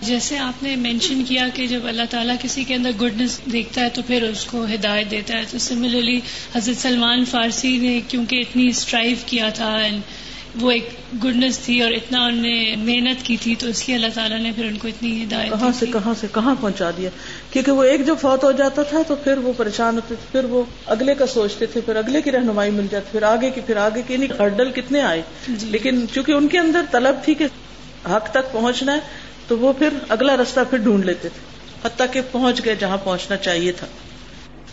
جیسے 0.02 0.38
آپ 0.38 0.64
نے 0.64 0.76
مینشن 0.76 1.24
کیا 1.28 1.48
کہ 1.54 1.68
جب 1.68 1.80
اللہ 1.88 2.02
تعالیٰ 2.10 2.36
کسی 2.42 2.64
کے 2.64 2.76
اندر 2.76 2.92
گڈنس 3.02 3.40
دیکھتا 3.52 3.82
ہے 3.82 3.90
تو 3.90 4.02
پھر 4.08 4.24
اس 4.24 4.46
کو 4.46 4.66
ہدایت 4.74 5.12
دیتا 5.12 5.38
ہے۔ 5.38 5.44
تو 5.52 5.58
سملرلی 5.58 6.20
حضرت 6.56 6.82
سلمان 6.82 7.26
فارسی 7.26 7.78
نے 7.78 8.02
کیونکہ 8.08 8.36
اتنی 8.36 8.68
اسٹرائیو 8.68 9.16
کیا 9.26 9.50
تھا 9.50 9.76
اینڈ 9.76 10.02
وہ 10.62 10.72
ایک 10.72 10.90
گڈنس 11.24 11.60
تھی 11.60 11.82
اور 11.82 11.92
اتنا 11.92 12.26
انہوں 12.26 12.42
نے 12.42 12.76
محنت 12.78 13.26
کی 13.26 13.38
تھی 13.38 13.56
تو 13.56 13.68
اس 13.68 13.88
لیے 13.88 13.96
اللہ 13.96 14.08
تعالیٰ 14.14 14.40
نے 14.40 14.52
پھر 14.56 14.66
ان 14.66 14.78
کو 14.78 14.88
اتنی 14.88 15.24
ہدایت 15.24 15.50
کہاں 15.50 15.72
سے۔ 15.80 15.86
کہاں 15.86 16.14
سے 16.20 16.28
کہاں 16.34 16.56
پہنچا 16.62 16.92
دیا؟ 16.98 17.10
کیونکہ 17.52 17.72
وہ 17.72 17.84
ایک 17.84 18.06
جب 18.06 18.16
فوت 18.22 18.44
ہو 18.44 18.52
جاتا 18.52 18.84
تھا 18.84 19.02
تو 19.08 19.16
پھر 19.16 19.38
وہ 19.38 19.54
پریشان 19.58 19.96
ہوتے 19.96 20.16
تھے 20.16 20.26
پھر 20.32 20.50
وہ 20.50 20.64
اگلے 20.86 21.16
کا 21.16 21.28
سوچتے 21.28 21.66
تھے 21.66 21.82
پھر 21.82 21.96
اگلے 21.96 22.22
کی 22.22 22.32
رہنمائی 22.32 22.72
مل 22.72 22.88
جاتی 22.92 23.08
پھر 23.12 23.24
آگے 23.24 23.50
کی 23.50 23.62
پھر 23.62 23.78
آگے 23.78 24.02
کی 24.08 24.18
نہیں 24.18 24.30
ہرڈل 24.40 24.72
کتنے 24.72 25.02
آئے۔ 25.02 25.22
جی۔ 25.48 25.68
لیکن 25.70 26.06
چونکہ 26.14 26.32
ان 26.32 26.48
کے 26.48 26.60
اندر 26.60 26.82
طلب 26.92 27.16
تھی 27.24 27.34
کہ 27.34 27.46
حق 28.06 28.32
تک 28.32 28.52
پہنچنا 28.52 28.94
ہے 28.94 29.00
تو 29.48 29.58
وہ 29.58 29.74
پھر 29.74 29.90
اگلا 30.10 30.38
راستہ 30.38 30.60
پھر 30.70 30.78
ڈھونڈ 30.78 31.06
لیتے 31.06 31.30
تھے 31.30 31.40
حتیٰ 31.88 32.06
کہ 32.14 32.22
پہنچ 32.32 32.66
گئے 32.66 32.76
جہاں 32.80 32.98
پہنچنا 33.04 33.38
چاہیے 33.38 33.72
تھا۔ 33.72 33.88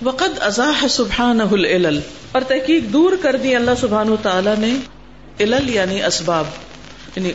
وقت 0.02 0.42
ازاح 0.42 0.88
سبحان 0.88 1.40
اور 1.40 2.40
تحقیق 2.48 2.92
دور 2.92 3.12
کر 3.20 3.36
دی 3.36 3.54
اللہ 3.54 3.70
سبحان 3.80 4.14
تعالیٰ 4.22 4.56
نے۔ 4.58 4.74
علل 5.40 5.70
یعنی 5.70 6.02
اسباب 6.02 6.44
یعنی 7.16 7.32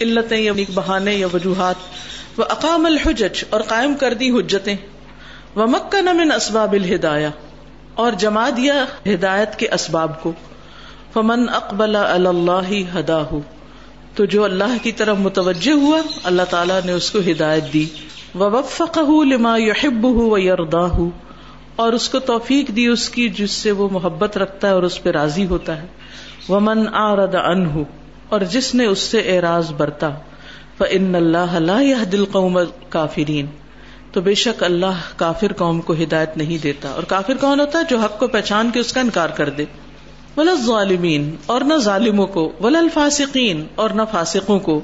علتیں 0.00 0.38
یا 0.38 0.52
بہانے 0.74 1.14
یا 1.14 1.26
وجوہات۔ 1.32 1.74
وہ 2.36 2.44
اقام 2.48 2.86
الحجج 2.86 3.44
اور 3.50 3.60
قائم 3.60 3.94
کر 3.94 4.14
دی 4.14 4.30
حجتیں۔ 4.30 4.76
وہ 5.54 5.66
مکہ 5.66 6.02
من 6.02 6.32
اسباب 6.32 6.72
الہدایہ۔ 6.72 7.28
اور 7.94 8.12
جما 8.12 8.50
دیا 8.56 8.84
ہدایت 9.06 9.56
کے 9.56 9.68
اسباب 9.68 10.22
کو۔ 10.22 10.32
فمن 11.12 11.48
اقبل 11.48 11.96
اللہ 11.96 12.98
ہدا 12.98 13.22
تو 14.14 14.24
جو 14.24 14.44
اللہ 14.44 14.76
کی 14.82 14.92
طرف 14.92 15.16
متوجہ 15.18 15.72
ہوا، 15.72 16.00
اللہ 16.24 16.42
تعالیٰ 16.50 16.80
نے 16.84 16.92
اس 16.92 17.10
کو 17.10 17.18
ہدایت 17.18 17.72
دی۔ 17.72 17.86
وفق 18.34 18.98
لما 19.24 19.56
یحب 19.58 20.04
و 20.04 20.38
یردا 20.38 21.08
اور 21.76 21.92
اس 21.92 22.08
کو 22.08 22.18
توفیق 22.18 22.68
دی 22.68 22.86
اس 22.86 23.08
کی 23.08 23.28
جس 23.28 23.50
سے 23.50 23.70
وہ 23.70 23.88
محبت 23.92 24.38
رکھتا 24.38 24.68
ہے 24.68 24.72
اور 24.72 24.82
اس 24.82 25.02
پہ 25.02 25.10
راضی 25.10 25.46
ہوتا 25.46 25.82
ہے۔ 25.82 25.86
ومن 26.48 26.94
آرد 26.94 27.34
انہ 27.34 27.82
اور 28.28 28.40
جس 28.40 28.74
نے 28.74 28.84
اس 28.84 28.98
سے 28.98 29.20
اعراض 29.26 29.72
برتا 29.72 30.10
فان 30.78 31.14
اللہ 31.14 31.58
لا 31.58 31.80
يهدي 31.80 32.18
القوم 32.18 32.58
کافرین 32.88 33.46
تو 34.12 34.20
بے 34.20 34.34
شک 34.34 34.62
اللہ 34.64 35.00
کافر 35.16 35.52
قوم 35.52 35.80
کو 35.80 35.92
ہدایت 35.92 36.36
نہیں 36.36 36.62
دیتا، 36.62 36.88
اور 36.88 37.02
کافر 37.02 37.36
کون 37.40 37.60
ہوتا 37.60 37.78
ہے 37.78 37.84
جو 37.90 37.98
حق 37.98 38.18
کو 38.18 38.26
پہچان 38.26 38.70
کے 38.70 38.80
اس 38.80 38.92
کا 38.92 39.00
انکار 39.00 39.28
کر 39.28 39.50
دے۔ 39.50 39.64
ولا 40.36 40.54
ظالمین 40.66 41.36
اور 41.46 41.60
نہ 41.60 41.74
ظالموں 41.74 42.26
کو، 42.26 42.52
ولا 42.60 42.78
الفاسقین 42.78 43.66
اور 43.74 43.90
نہ 43.90 44.02
فاسقوں 44.10 44.58
کو۔ 44.58 44.80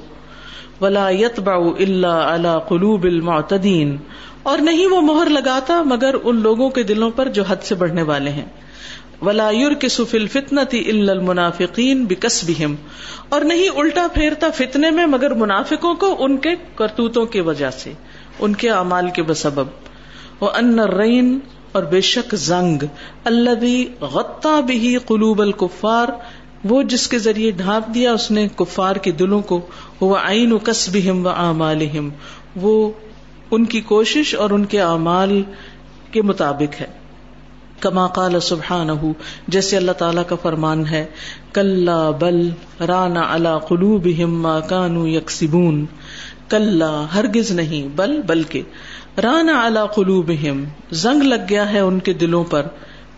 ولا 0.81 1.11
يتبع 1.11 1.57
الا 1.79 2.35
على 2.35 2.55
قلوب 2.69 3.05
المعتدین 3.05 3.97
اور 4.43 4.59
نہیں 4.59 4.87
وہ 4.87 5.01
مہر 5.01 5.31
لگاتا 5.31 5.83
مگر 5.83 6.15
ان 6.23 6.41
لوگوں 6.41 6.71
کے 6.71 6.83
دلوں 6.83 7.11
پر 7.11 7.29
جو 7.29 7.43
حد 7.43 7.63
سے 7.63 7.75
بڑھنے 7.75 8.03
والے 8.03 8.31
ہیں۔ 8.31 8.47
ولا 9.25 9.51
يركس 9.51 10.01
في 10.11 10.19
الفتنه 10.19 10.79
الا 10.87 11.13
المنافقين 11.13 12.05
بكسبهم۔ 12.05 12.75
اور 13.29 13.41
نہیں 13.41 13.69
الٹا 13.69 14.07
پھیرتا 14.15 14.51
فتنے 14.51 14.91
میں 14.91 15.07
مگر 15.07 15.35
منافقوں 15.35 15.95
کو 15.95 16.17
ان 16.19 16.37
کے 16.37 16.51
کرتوتوں 16.75 17.27
کی 17.27 17.41
وجہ 17.41 17.71
سے، 17.71 17.93
ان 18.39 18.55
کے 18.55 18.71
اعمال 18.71 19.11
کے 19.11 19.23
بسبب۔ 19.23 19.67
وہ 20.41 20.51
ان 20.51 20.79
الرین 20.79 21.39
اور 21.73 21.83
بے 21.83 22.01
شک 22.01 22.35
زنگ 22.35 22.85
اللہ 23.25 24.05
غطا 24.05 24.61
بھی 24.61 24.97
قلوب 25.07 25.41
الکفار 25.43 26.09
وہ 26.65 26.83
جس 26.83 27.09
کے 27.09 27.19
ذریعے 27.19 27.51
ڈھانپ 27.51 27.95
دیا 27.95 28.13
اس 28.13 28.31
نے 28.31 28.49
کفار 28.57 28.97
کے 28.97 29.11
دلوں 29.11 29.43
کو 29.43 29.61
وہ 30.01 30.17
عین 30.17 30.53
و 30.53 30.59
کسبہم 30.59 31.27
و 31.27 31.29
اعمالہم 31.29 32.09
وہ 32.57 32.91
ان 33.51 33.65
کی 33.65 33.81
کوشش 33.81 34.35
اور 34.35 34.51
ان 34.51 34.65
کے 34.65 34.81
اعمال 34.81 35.43
کے 36.11 36.23
مطابق 36.23 36.81
ہے۔ 36.81 36.87
کما 37.81 38.07
قال 38.07 38.41
سبحانہ 38.41 38.93
جیسے 39.49 39.77
اللہ 39.77 39.93
تعالیٰ 39.93 40.23
کا 40.27 40.37
فرمان 40.43 40.87
ہے، 40.87 41.05
کلا 41.53 42.11
بل 42.11 42.51
رانا 42.89 43.35
علا 43.35 43.59
قلوبہم 43.59 44.43
ما 44.43 44.61
کانوا 44.61 45.09
یکسبون۔ 45.09 45.87
کلا 46.49 47.07
ہرگز 47.15 47.51
نہیں، 47.51 47.89
بل 47.97 48.23
بلکہ 48.27 48.63
رانا 49.23 49.67
علا 49.67 49.87
قلوبہم۔ 49.87 50.65
زنگ 50.91 51.23
لگ 51.23 51.35
گیا 51.51 51.73
ہے 51.73 51.81
ان 51.81 51.99
کے 51.99 52.13
دلوں 52.13 52.45
پر، 52.45 52.63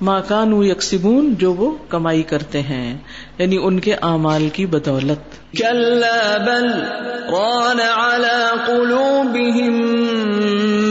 ما 0.01 0.21
کانوا 0.21 0.67
یکسبون 0.67 1.35
جو 1.39 1.55
وہ 1.55 1.75
کمائی 1.89 2.23
کرتے 2.23 2.63
ہیں 2.63 2.99
یعنی 3.39 3.59
ان 3.63 3.81
کے 3.81 3.95
اعمال 3.95 4.49
کی 4.53 4.67
بدولت۔ 4.67 5.53
كلا 5.57 6.37
بل 6.47 6.69
ران 7.33 7.81
على 7.81 8.45
قلوبهم 8.67 9.81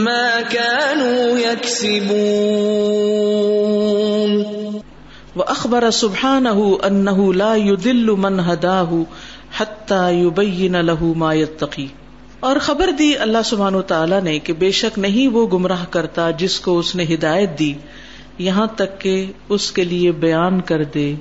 ما 0.04 0.40
كانوا 0.50 1.38
يكسبون 1.52 3.05
واخبر 5.36 5.90
سبحانه 5.90 6.68
انه 6.82 7.32
لا 7.32 7.54
يضل 7.54 8.10
من 8.10 8.40
هداه 8.40 9.02
حتى 9.58 10.14
يبين 10.14 10.76
له 10.76 11.12
ما 11.16 11.32
يتقي۔ 11.32 11.86
اور 12.40 12.56
خبر 12.60 12.90
دی 12.90 13.16
اللہ 13.16 13.38
سبحان 13.44 13.74
و 13.74 13.82
نے 14.22 14.38
کہ 14.38 14.52
بے 14.52 14.70
شک 14.70 14.98
نہیں 14.98 15.28
وہ 15.28 15.46
گمراہ 15.46 15.84
کرتا 15.90 16.30
جس 16.30 16.60
کو 16.60 16.78
اس 16.78 16.94
نے 16.94 17.04
ہدایت 17.14 17.58
دی۔ 17.58 17.72
یہاں 18.38 18.66
تک 18.76 19.00
کہ 19.00 19.32
اس 19.48 19.72
کے 19.72 19.84
لیے 19.84 20.12
بیان 20.12 20.60
کر 20.60 20.84
دے 20.84 21.14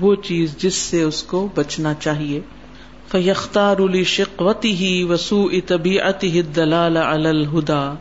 وہ 0.00 0.14
چیز 0.14 0.56
جس 0.56 0.74
سے 0.74 1.02
اس 1.02 1.22
کو 1.22 1.48
بچنا 1.54 1.94
چاہیے۔ 1.94 2.40
فیختار 3.08 3.76
علی 3.76 4.04
شقوتی 4.04 4.74
ہی 4.74 5.04
وسو 5.04 5.48
طبیعتی 5.66 6.42
دلال 6.42 6.96
الہدا 6.96 7.94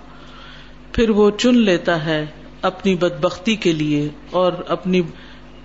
پھر 0.94 1.10
وہ 1.10 1.32
چن 1.32 1.58
لیتا 1.58 2.06
ہے 2.06 2.26
اپنی 2.62 2.96
بدبختی 2.96 3.56
کے 3.56 3.72
لیے 3.74 4.10
اور 4.32 4.54
اپنی 4.68 5.02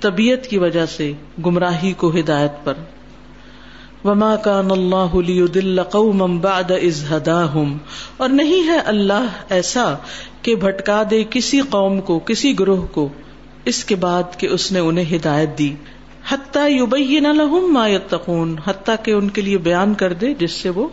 طبیعت 0.05 0.47
کی 0.47 0.59
وجہ 0.59 0.87
سے 0.87 1.13
گمراہی 1.47 1.93
کو 1.93 2.19
ہدایت 2.19 2.53
پر۔ 2.65 2.75
وما 4.05 4.37
کان 4.37 4.71
اللہ 4.71 5.15
لیضل 5.15 5.83
قوما 5.83 6.27
بعد 6.27 6.71
اذ 6.71 7.05
هداهم۔ 7.13 7.77
اور 8.17 8.29
نہیں 8.29 8.67
ہے 8.69 8.79
اللہ 8.79 9.27
ایسا 9.49 9.95
کہ 10.43 10.55
بھٹکا 10.55 11.03
دے 11.11 11.25
کسی 11.31 11.61
قوم 11.61 12.01
کو، 12.01 12.19
کسی 12.19 12.59
گروہ 12.59 12.87
کو۔ 12.87 13.09
اس 13.65 13.85
کے 13.85 13.95
بعد 13.95 14.23
کہ 14.39 14.47
اس 14.47 14.73
نے 14.73 14.79
انہیں 14.79 15.17
ہدایت 15.17 15.59
دی۔ 15.59 15.75
حتیٰ 16.29 16.71
یبین 16.71 17.23
لهم 17.23 17.73
ما 17.73 17.89
یتقون، 17.89 18.57
حتیٰ 18.67 18.95
کہ 19.03 19.11
ان 19.11 19.29
کے 19.29 19.41
لیے 19.41 19.59
بیان 19.59 19.95
کر 19.95 20.13
دے 20.13 20.35
جس 20.35 20.53
سے 20.53 20.69
وہ 20.69 20.89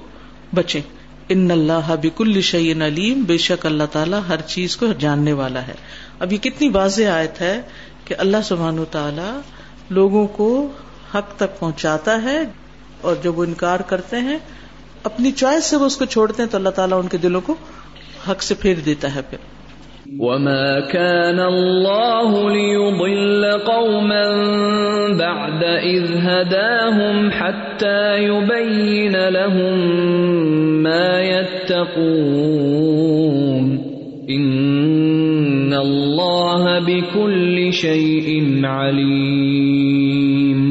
بچیں۔ 0.56 0.82
ان 1.30 1.52
اللہ 1.52 1.96
بکل 2.02 2.42
شیء 2.42 2.74
علیم، 2.86 3.24
بے 3.24 3.38
شک 3.38 3.66
اللہ 3.66 3.84
تعالیٰ 3.92 4.20
ہر 4.28 4.42
چیز 4.42 4.78
کو 4.78 4.86
جاننے 5.00 5.34
والا 5.34 5.68
ہے۔ 5.68 5.74
اب 6.20 6.34
یہ 6.34 6.38
کتنی 6.38 6.70
واضح 6.70 7.04
آیت 7.04 7.42
ہے 7.42 7.62
کہ 8.12 8.16
اللہ 8.18 8.38
سبحانہ 8.44 8.82
تعالیٰ 8.92 9.40
لوگوں 9.90 10.28
کو 10.28 10.68
حق 11.16 11.36
تک 11.36 11.60
پہنچاتا 11.60 12.24
ہے 12.24 12.44
اور 13.02 13.16
جب 13.24 13.40
وہ 13.40 13.44
انکار 13.44 13.80
کرتے 13.80 14.18
ہیں، 14.18 14.38
اپنی 15.04 15.32
چوائس 15.32 15.66
سے 15.66 15.76
وہ 15.76 15.86
اس 15.86 15.98
کو 15.98 16.06
چھوڑتے 16.06 16.44
ہیں، 16.44 16.50
تو 16.50 16.58
اللہ 16.58 16.70
تعالیٰ 16.70 17.00
ان 17.00 17.08
کے 17.08 17.18
دلوں 17.18 17.42
کو 17.42 17.56
حق 18.30 18.44
سے 18.44 18.56
پھیر 18.56 18.76
دیتا 18.86 19.16
ہے 19.16 19.22
پھر۔ 19.30 19.38
وما 20.20 20.80
كان 20.80 21.40
الله 21.40 22.50
ليضل 22.50 23.46
قوما 23.66 24.24
بعد 25.18 25.64
إذ 25.84 26.28
هداهم 26.28 27.30
حتى 27.30 28.24
يبين 28.24 29.30
لهم 29.30 29.74
ما 30.84 31.22
يتقون 31.22 33.92
الله 35.74 36.80
بكل 36.80 37.61
شيء 37.72 38.66
عليم 38.66 40.68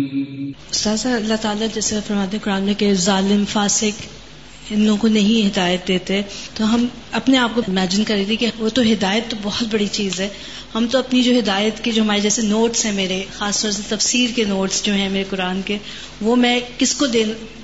استاذہ 0.70 1.08
اللہ 1.08 1.34
تعالیٰ 1.40 1.66
جیسے 1.74 1.98
فرماتے 2.06 2.36
ہیں 2.36 2.44
قرآن 2.44 2.62
میں 2.62 2.74
کہ 2.74 2.94
ظالم، 2.94 3.44
فاسق 3.52 4.02
ان 4.70 4.80
لوگوں 4.80 4.96
کو 4.96 5.08
نہیں 5.08 5.46
ہدایت 5.46 5.88
دیتے۔ 5.88 6.22
تو 6.54 6.74
ہم 6.74 6.86
اپنے 7.12 7.38
آپ 7.38 7.50
کو 7.54 7.62
امیجن 7.68 8.04
کر 8.04 8.14
رہی 8.14 8.24
تھی 8.24 8.36
کہ 8.36 8.46
وہ 8.58 8.68
تو 8.68 8.82
ہدایت 8.82 9.30
تو 9.30 9.36
بہت 9.42 9.66
بڑی 9.70 9.86
چیز 9.92 10.20
ہے۔ 10.20 10.28
ہم 10.74 10.86
تو 10.90 10.98
اپنی 10.98 11.22
جو 11.22 11.38
ہدایت 11.38 11.84
کے 11.84 11.90
جو 11.90 12.02
ہمارے 12.02 12.20
جیسے 12.20 12.42
نوٹس 12.42 12.84
ہیں 12.84 12.92
میرے، 12.92 13.24
خاص 13.38 13.62
طور 13.62 13.70
سے 13.70 13.82
تفسیر 13.88 14.30
کے 14.34 14.44
نوٹس 14.44 14.84
جو 14.84 14.92
ہیں 14.92 15.08
میرے 15.08 15.24
قرآن 15.30 15.60
کے، 15.64 15.78
وہ 16.20 16.36
میں 16.36 16.60
کس 16.78 16.94
کو 16.94 17.06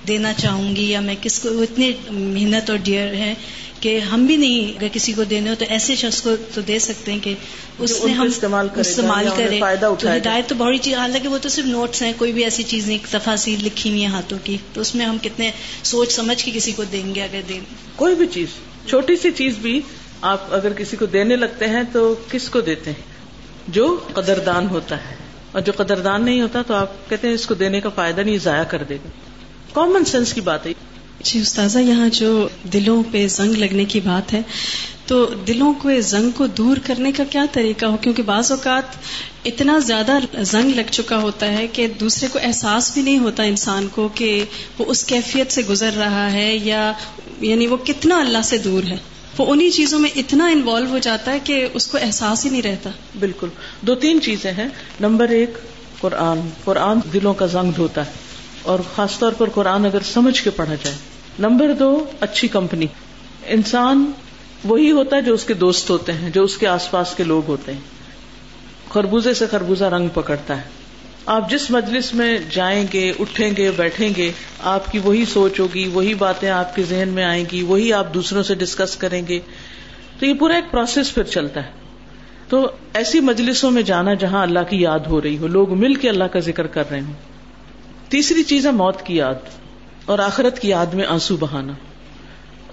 دینا 0.09 0.33
چاہوں 0.33 0.77
گی 0.77 0.91
یا 0.91 1.01
میں 1.01 1.15
کس 1.21 1.39
کو 1.39 1.49
اتنے 1.49 1.93
محنت 2.11 2.71
اور 2.71 2.79
ڈیئر 2.83 3.15
ہیں 3.15 3.35
کہ 3.81 3.99
ہم 3.99 4.27
بھی 4.27 4.37
نہیں 4.37 4.79
اگر 4.79 4.87
کسی 4.93 5.13
کو 5.13 5.25
دینے 5.25 5.51
ہو 5.51 5.55
تو 5.59 5.65
ایسے 5.69 5.97
شخص 5.97 6.23
کو 6.23 6.37
تو 6.55 6.61
دے 6.61 6.79
سکتے 6.79 7.13
ہیں 7.13 7.21
کہ 7.23 7.35
اس 7.79 8.05
نے 8.05 8.13
ہم 8.13 8.27
استعمال 8.27 8.69
استعمال 8.77 9.29
کرے۔ 9.37 9.61
فائدہ 9.61 9.93
تو۔ 10.01 10.17
ہدایت 10.17 10.49
تو 10.49 10.55
بڑی 10.55 10.79
چیز 10.79 10.95
حالانکہ 10.95 11.29
وہ 11.29 11.39
تو 11.43 11.49
صرف 11.49 11.65
نوٹس 11.65 12.03
ہیں 12.03 12.13
کوئی 12.19 12.33
بھی 12.33 12.45
ایسی 12.45 12.63
چیز 12.63 12.87
نہیں 12.87 12.99
تفاصیل 13.11 13.65
لکھی 13.65 13.91
ہوئی 13.91 14.01
ہیں 14.01 14.11
ہاتھوں 14.11 14.39
کی۔ 14.45 14.57
تو 14.73 14.81
اس 14.81 14.95
میں 14.95 15.07
ہم 15.07 15.17
کتنے 15.23 15.51
سوچ 15.83 16.13
سمجھ 16.13 16.45
کے 16.45 16.51
کسی 16.55 16.73
کو 16.73 16.85
دیں 16.85 17.15
گے 17.15 17.23
اگر 17.23 17.41
دیں۔ 17.49 17.61
کوئی 17.97 18.15
بھی 18.15 18.27
چیز 18.27 18.47
چھوٹی 18.89 19.17
سی 19.17 19.31
چیز 19.31 19.59
بھی 19.59 19.81
آپ 20.21 20.55
اگر 20.55 20.73
کسی 20.73 20.97
کو 20.97 21.07
دینے 21.07 21.37
لگتے 21.37 21.67
ہیں 21.69 21.83
تو 21.93 22.15
کس 22.31 22.49
کو 22.49 22.61
دیتے 22.61 22.91
ہیں؟ 22.91 23.17
جو 23.69 23.97
قدردان 24.15 24.69
ہوتا 24.69 24.97
ہے۔ 24.97 25.15
اور 25.53 25.63
جو 25.63 25.73
قدردان 25.77 26.25
نہیں 26.25 26.41
ہوتا 26.41 26.63
تو 26.63 26.75
آپ 26.75 27.11
کہتے 27.11 27.27
ہیں 27.27 27.35
اس 27.35 27.47
کو 27.47 27.55
دینے 27.55 27.81
کا 27.81 27.89
فائدہ 27.89 28.21
نہیں 28.21 28.39
ضائع 28.39 28.63
کر 28.63 28.83
دے 28.89 28.95
گا 28.95 29.09
کامن 29.73 30.05
سینس 30.05 30.33
کی 30.33 30.41
بات 30.41 30.67
ہے۔ 30.67 30.73
جی 31.23 31.41
استاذہ، 31.41 31.79
یہاں 31.79 32.09
جو 32.09 32.49
دلوں 32.73 33.03
پہ 33.13 33.27
زنگ 33.29 33.53
لگنے 33.53 33.85
کی 33.85 34.01
بات 34.01 34.33
ہے، 34.33 34.43
تو 35.07 35.31
دلوں 35.49 35.75
کو 35.75 36.01
زنگ 36.01 36.31
کو 36.31 36.47
دور 36.47 36.77
کرنے 36.77 37.13
کا 37.13 37.25
کیا 37.31 37.45
طریقہ 37.53 37.87
ہو؟ 37.87 37.97
کیونکہ 37.97 38.23
بعض 38.23 38.51
اوقات 38.51 38.83
اتنا 39.45 39.79
زیادہ 39.79 40.19
زنگ 40.43 40.71
لگ 40.71 40.91
چکا 40.91 41.17
ہوتا 41.17 41.53
ہے 41.53 41.67
کہ 41.67 41.89
دوسرے 41.89 42.29
کو 42.33 42.39
احساس 42.43 42.95
بھی 42.95 43.03
نہیں 43.03 43.19
ہوتا 43.19 43.43
انسان 43.43 43.89
کو 43.95 44.09
کہ 44.15 44.45
وہ 44.79 44.85
اس 44.89 45.05
کیفیت 45.05 45.53
سے 45.53 45.63
گزر 45.69 45.91
رہا 45.97 46.33
ہے 46.33 46.57
یا 46.57 46.93
یعنی 47.41 47.67
وہ 47.67 47.77
کتنا 47.77 48.19
اللہ 48.19 48.43
سے 48.45 48.59
دور 48.59 48.83
ہے۔ 48.83 48.97
وہ 49.39 49.47
انہی 49.49 49.71
چیزوں 49.71 49.99
میں 49.99 50.11
اتنا 50.17 50.47
انوالو 50.47 50.87
ہو 50.87 50.99
جاتا 50.99 51.33
ہے 51.33 51.39
کہ 51.45 51.67
اس 51.75 51.87
کو 51.87 51.99
احساس 52.03 52.45
ہی 52.45 52.51
نہیں 52.51 52.63
رہتا۔ 52.63 52.91
بالکل۔ 53.19 53.49
دو 53.81 53.95
تین 53.95 54.21
چیزیں 54.21 54.53
ہیں۔ 54.53 54.69
نمبر 55.01 55.29
ایک، 55.29 55.51
قرآن۔ 56.01 56.41
قرآن 56.65 56.99
دلوں 57.13 57.35
کا 57.35 57.47
زنگ 57.47 57.73
دھوتا 57.73 58.07
ہے۔ 58.07 58.26
اور 58.67 58.79
خاص 58.97 59.19
طور 59.19 59.33
پر 59.33 59.49
قرآن 59.49 59.85
اگر 59.85 60.01
سمجھ 60.01 60.43
کے 60.43 60.51
پڑھا 60.51 60.75
جائے۔ 60.75 60.97
نمبر 61.39 61.73
دو، 61.73 62.05
اچھی 62.21 62.49
کمپنی۔ 62.49 62.87
انسان 63.47 64.11
وہی 64.65 64.91
ہوتا 64.91 65.17
ہے 65.17 65.23
جو 65.23 65.35
اس 65.35 65.45
کے 65.45 65.55
دوست 65.55 65.91
ہوتے 65.91 66.13
ہیں، 66.13 66.31
جو 66.31 66.45
اس 66.45 66.59
کے 66.59 66.67
آس 66.67 66.91
پاس 66.91 67.15
کے 67.17 67.25
لوگ 67.25 67.43
ہوتے 67.49 67.73
ہیں۔ 67.73 67.81
خربوزے 68.89 69.35
سے 69.35 69.47
خربوزہ 69.47 69.85
رنگ 69.85 70.09
پکڑتا 70.15 70.57
ہے۔ 70.57 70.63
آپ 71.27 71.51
جس 71.51 71.71
مجلس 71.71 72.15
میں 72.15 72.39
جائیں 72.51 72.87
گے، 72.93 73.13
اٹھیں 73.19 73.51
گے، 73.57 73.71
بیٹھیں 73.71 74.11
گے، 74.17 74.33
آپ 74.61 74.93
کی 74.93 74.99
وہی 74.99 75.25
سوچ 75.25 75.61
ہوگی، 75.61 75.91
وہی 75.93 76.15
باتیں 76.15 76.51
آپ 76.51 76.77
کے 76.77 76.83
ذہن 76.83 77.09
میں 77.09 77.25
آئیں 77.25 77.45
گی، 77.53 77.63
وہی 77.63 77.93
آپ 77.93 78.15
دوسروں 78.15 78.43
سے 78.43 78.55
ڈسکس 78.55 78.97
کریں 78.97 79.23
گے۔ 79.29 79.41
تو 80.19 80.27
یہ 80.27 80.35
پورا 80.35 80.55
ایک 80.55 80.71
پروسیس 80.71 81.15
پھر 81.15 81.23
چلتا 81.23 81.67
ہے۔ 81.67 81.71
تو 82.49 82.71
ایسی 82.95 83.21
مجلسوں 83.21 83.71
میں 83.71 83.83
جانا 83.83 84.15
جہاں 84.15 84.43
اللہ 84.43 84.59
کی 84.71 84.81
یاد 84.81 84.99
ہو 84.99 85.23
رہی 85.23 85.39
ہو، 85.39 85.47
لوگ 85.47 85.75
مل 85.75 85.95
کے 85.95 86.09
اللہ 86.09 86.25
کا 86.25 86.39
ذکر 86.39 86.67
کر 86.67 86.91
رہے 86.91 87.01
ہوں۔ 87.01 87.36
تیسری 88.09 88.43
چیز 88.43 88.67
ہے 88.67 88.71
موت 88.71 89.03
کی 89.03 89.17
یاد 89.17 89.35
اور 90.05 90.19
آخرت 90.19 90.59
کی 90.59 90.69
یاد 90.69 90.87
میں 90.87 91.05
آنسو 91.05 91.37
بہانا۔ 91.37 91.73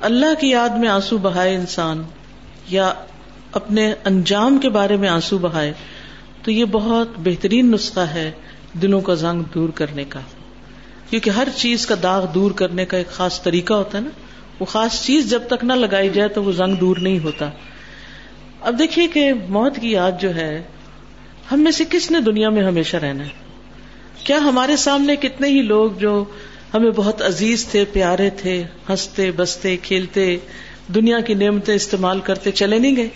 اللہ 0.02 0.40
کی 0.40 0.50
یاد 0.50 0.70
میں 0.70 0.90
آنسو 0.90 1.18
بہائے 1.18 1.56
انسان 1.56 2.04
یا 2.70 2.94
اپنے 3.52 3.94
انجام 4.06 4.58
کے 4.58 4.70
بارے 4.70 4.98
میں 4.98 5.10
آنسو 5.10 5.38
بہائے، 5.38 5.74
تو 6.44 6.52
یہ 6.52 6.66
بہت 6.66 7.08
بہترین 7.18 7.72
نسخہ 7.72 8.00
ہے 8.00 8.32
دلوں 8.82 9.02
کا 9.02 9.14
زنگ 9.14 9.42
دور 9.54 9.70
کرنے 9.70 10.04
کا۔ 10.04 10.20
کیونکہ 11.10 11.30
ہر 11.30 11.48
چیز 11.56 11.86
کا 11.86 11.96
داغ 12.04 12.26
دور 12.34 12.52
کرنے 12.52 12.86
کا 12.86 12.98
ایک 12.98 13.08
خاص 13.08 13.44
طریقہ 13.44 13.74
ہوتا 13.74 13.98
ہے 13.98 14.04
نا۔ 14.04 14.10
وہ 14.60 14.66
خاص 14.66 15.06
چیز 15.06 15.30
جب 15.30 15.42
تک 15.48 15.64
نہ 15.64 15.74
لگائی 15.74 16.10
جائے 16.10 16.30
تو 16.30 16.44
وہ 16.44 16.52
زنگ 16.52 16.76
دور 16.76 16.98
نہیں 16.98 17.20
ہوتا۔ 17.20 17.50
اب 18.62 18.80
دیکھیے 18.80 19.08
کہ 19.08 19.34
موت 19.50 19.76
کی 19.82 19.92
یاد 19.92 20.12
جو 20.20 20.36
ہے، 20.36 20.64
ہم 21.52 21.60
میں 21.60 21.72
سے 21.72 21.84
کس 21.90 22.12
نے 22.12 22.20
دنیا 22.20 22.50
میں 22.50 22.64
ہمیشہ 22.64 22.98
رہنا 22.98 23.24
ہے؟ 23.24 23.43
کیا 24.24 24.38
ہمارے 24.38 24.78
سامنے 24.78 25.16
کتنے 25.16 25.48
ہی 25.48 25.62
لوگ 25.62 25.92
جو 25.92 26.26
ہمیں 26.74 26.92
بہت 26.92 27.22
عزیز 27.22 27.66
تھے، 27.66 27.86
پیارے 27.86 28.30
تھے، 28.30 28.64
ہنستے، 28.90 29.32
بستے، 29.32 29.78
کھیلتے، 29.78 30.38
دنیا 30.96 31.20
کی 31.20 31.34
نعمتیں 31.34 31.76
استعمال 31.76 32.20
کرتے 32.20 32.52
چلے 32.52 32.80
نہیں 32.80 32.96
گئے؟ 32.96 33.10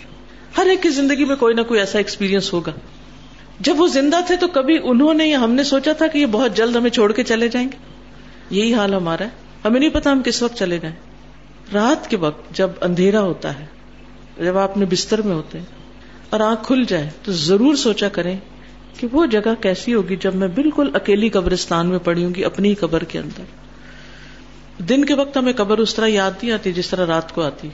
ہر 0.58 0.66
ایک 0.66 0.82
کی 0.82 0.88
زندگی 0.88 1.24
میں 1.24 1.36
کوئی 1.36 1.54
نہ 1.54 1.60
کوئی 1.60 1.80
ایسا 1.80 1.98
ایکسپیرئنس 1.98 2.52
ہوگا۔ 2.52 2.72
جب 3.60 3.80
وہ 3.80 3.86
زندہ 3.86 4.16
تھے 4.26 4.36
تو 4.36 4.48
کبھی 4.48 4.78
انہوں 4.82 5.14
نے 5.14 5.26
یا 5.26 5.40
ہم 5.40 5.52
نے 5.52 5.64
سوچا 5.64 5.92
تھا 5.92 6.06
کہ 6.06 6.18
یہ 6.18 6.26
بہت 6.26 6.56
جلد 6.56 6.76
ہمیں 6.76 6.90
چھوڑ 6.90 7.12
کے 7.12 7.24
چلے 7.24 7.48
جائیں 7.48 7.68
گے؟ 7.72 7.76
یہی 8.50 8.74
حال 8.74 8.94
ہمارا 8.94 9.24
ہے۔ 9.24 9.28
ہمیں 9.64 9.80
نہیں 9.80 9.90
پتا 9.90 10.12
ہم 10.12 10.22
کس 10.24 10.42
وقت 10.42 10.56
چلے 10.56 10.78
جائیں۔ 10.78 10.96
رات 11.74 12.10
کے 12.10 12.16
وقت 12.16 12.54
جب 12.54 12.70
اندھیرا 12.80 13.20
ہوتا 13.20 13.60
ہے، 13.60 13.66
جب 14.44 14.58
آپ 14.58 14.70
اپنے 14.70 14.84
بستر 14.84 15.22
میں 15.22 15.34
ہوتے 15.34 15.58
ہیں 15.58 15.66
اور 16.30 16.40
آنکھ 16.40 16.66
کھل 16.66 16.84
جائے 16.88 17.10
تو 17.22 17.32
ضرور 17.32 17.74
سوچا 17.74 18.08
کریں 18.08 18.36
کہ 18.96 19.06
وہ 19.12 19.26
جگہ 19.26 19.54
کیسی 19.60 19.94
ہوگی 19.94 20.16
جب 20.16 20.34
میں 20.34 20.48
بالکل 20.48 20.90
اکیلی 20.94 21.28
قبرستان 21.28 21.86
میں 21.86 21.98
پڑی 21.98 22.24
ہوں 22.24 22.34
گی 22.34 22.44
اپنی 22.44 22.74
قبر 22.74 23.04
کے 23.04 23.18
اندر۔ 23.18 23.42
دن 24.82 25.04
کے 25.04 25.14
وقت 25.14 25.36
ہمیں 25.36 25.52
قبر 25.52 25.78
اس 25.78 25.94
طرح 25.94 26.06
یاد 26.06 26.30
نہیں 26.42 26.52
آتی 26.52 26.72
جس 26.72 26.88
طرح 26.88 27.06
رات 27.06 27.34
کو 27.34 27.42
آتی۔ 27.42 27.68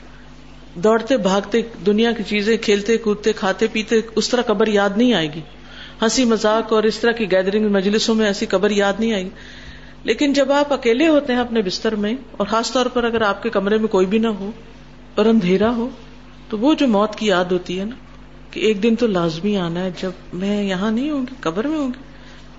دوڑتے، 0.74 1.16
بھاگتے، 1.16 1.60
دنیا 1.86 2.12
کی 2.12 2.22
چیزیں 2.22 2.56
کھیلتے، 2.56 2.96
کودتے، 2.96 3.32
کھاتے، 3.32 3.66
پیتے، 3.72 4.00
اس 4.16 4.28
طرح 4.28 4.42
قبر 4.42 4.68
یاد 4.68 4.96
نہیں 4.96 5.14
آئے 5.14 5.32
گی۔ 5.32 5.40
ہنسی 6.02 6.24
مذاق 6.24 6.72
اور 6.72 6.82
اس 6.82 6.98
طرح 6.98 7.12
کی 7.12 7.30
گیدرنگ 7.30 7.68
مجلسوں 7.68 8.14
میں 8.14 8.26
ایسی 8.26 8.46
قبر 8.46 8.70
یاد 8.70 9.00
نہیں 9.00 9.12
آئے 9.12 9.24
گی 9.24 9.30
لیکن 10.04 10.32
جب 10.32 10.52
آپ 10.52 10.72
اکیلے 10.72 11.08
ہوتے 11.08 11.32
ہیں 11.32 11.40
اپنے 11.40 11.62
بستر 11.62 11.94
میں، 11.94 12.14
اور 12.30 12.46
خاص 12.46 12.72
طور 12.72 12.86
پر 12.86 13.04
اگر 13.04 13.20
آپ 13.20 13.42
کے 13.42 13.50
کمرے 13.50 13.78
میں 13.78 13.88
کوئی 13.88 14.06
بھی 14.06 14.18
نہ 14.18 14.28
ہو 14.28 14.50
اور 15.14 15.26
اندھیرا 15.26 15.70
ہو، 15.76 15.88
تو 16.48 16.58
وہ 16.58 16.74
جو 16.74 16.88
موت 16.88 17.16
کی 17.16 17.26
یاد 17.26 17.44
ہوتی 17.44 17.78
ہے 17.80 17.84
نا 17.84 17.96
کہ 18.54 18.60
ایک 18.60 18.82
دن 18.82 18.96
تو 18.96 19.06
لازمی 19.06 19.56
آنا 19.56 19.80
ہے، 19.80 19.90
جب 20.02 20.10
میں 20.32 20.64
یہاں 20.64 20.90
نہیں 20.90 21.10
ہوں 21.10 21.20
گی، 21.20 21.34
قبر 21.40 21.66
میں 21.66 21.78
ہوں 21.78 21.88
گی۔ 21.88 21.98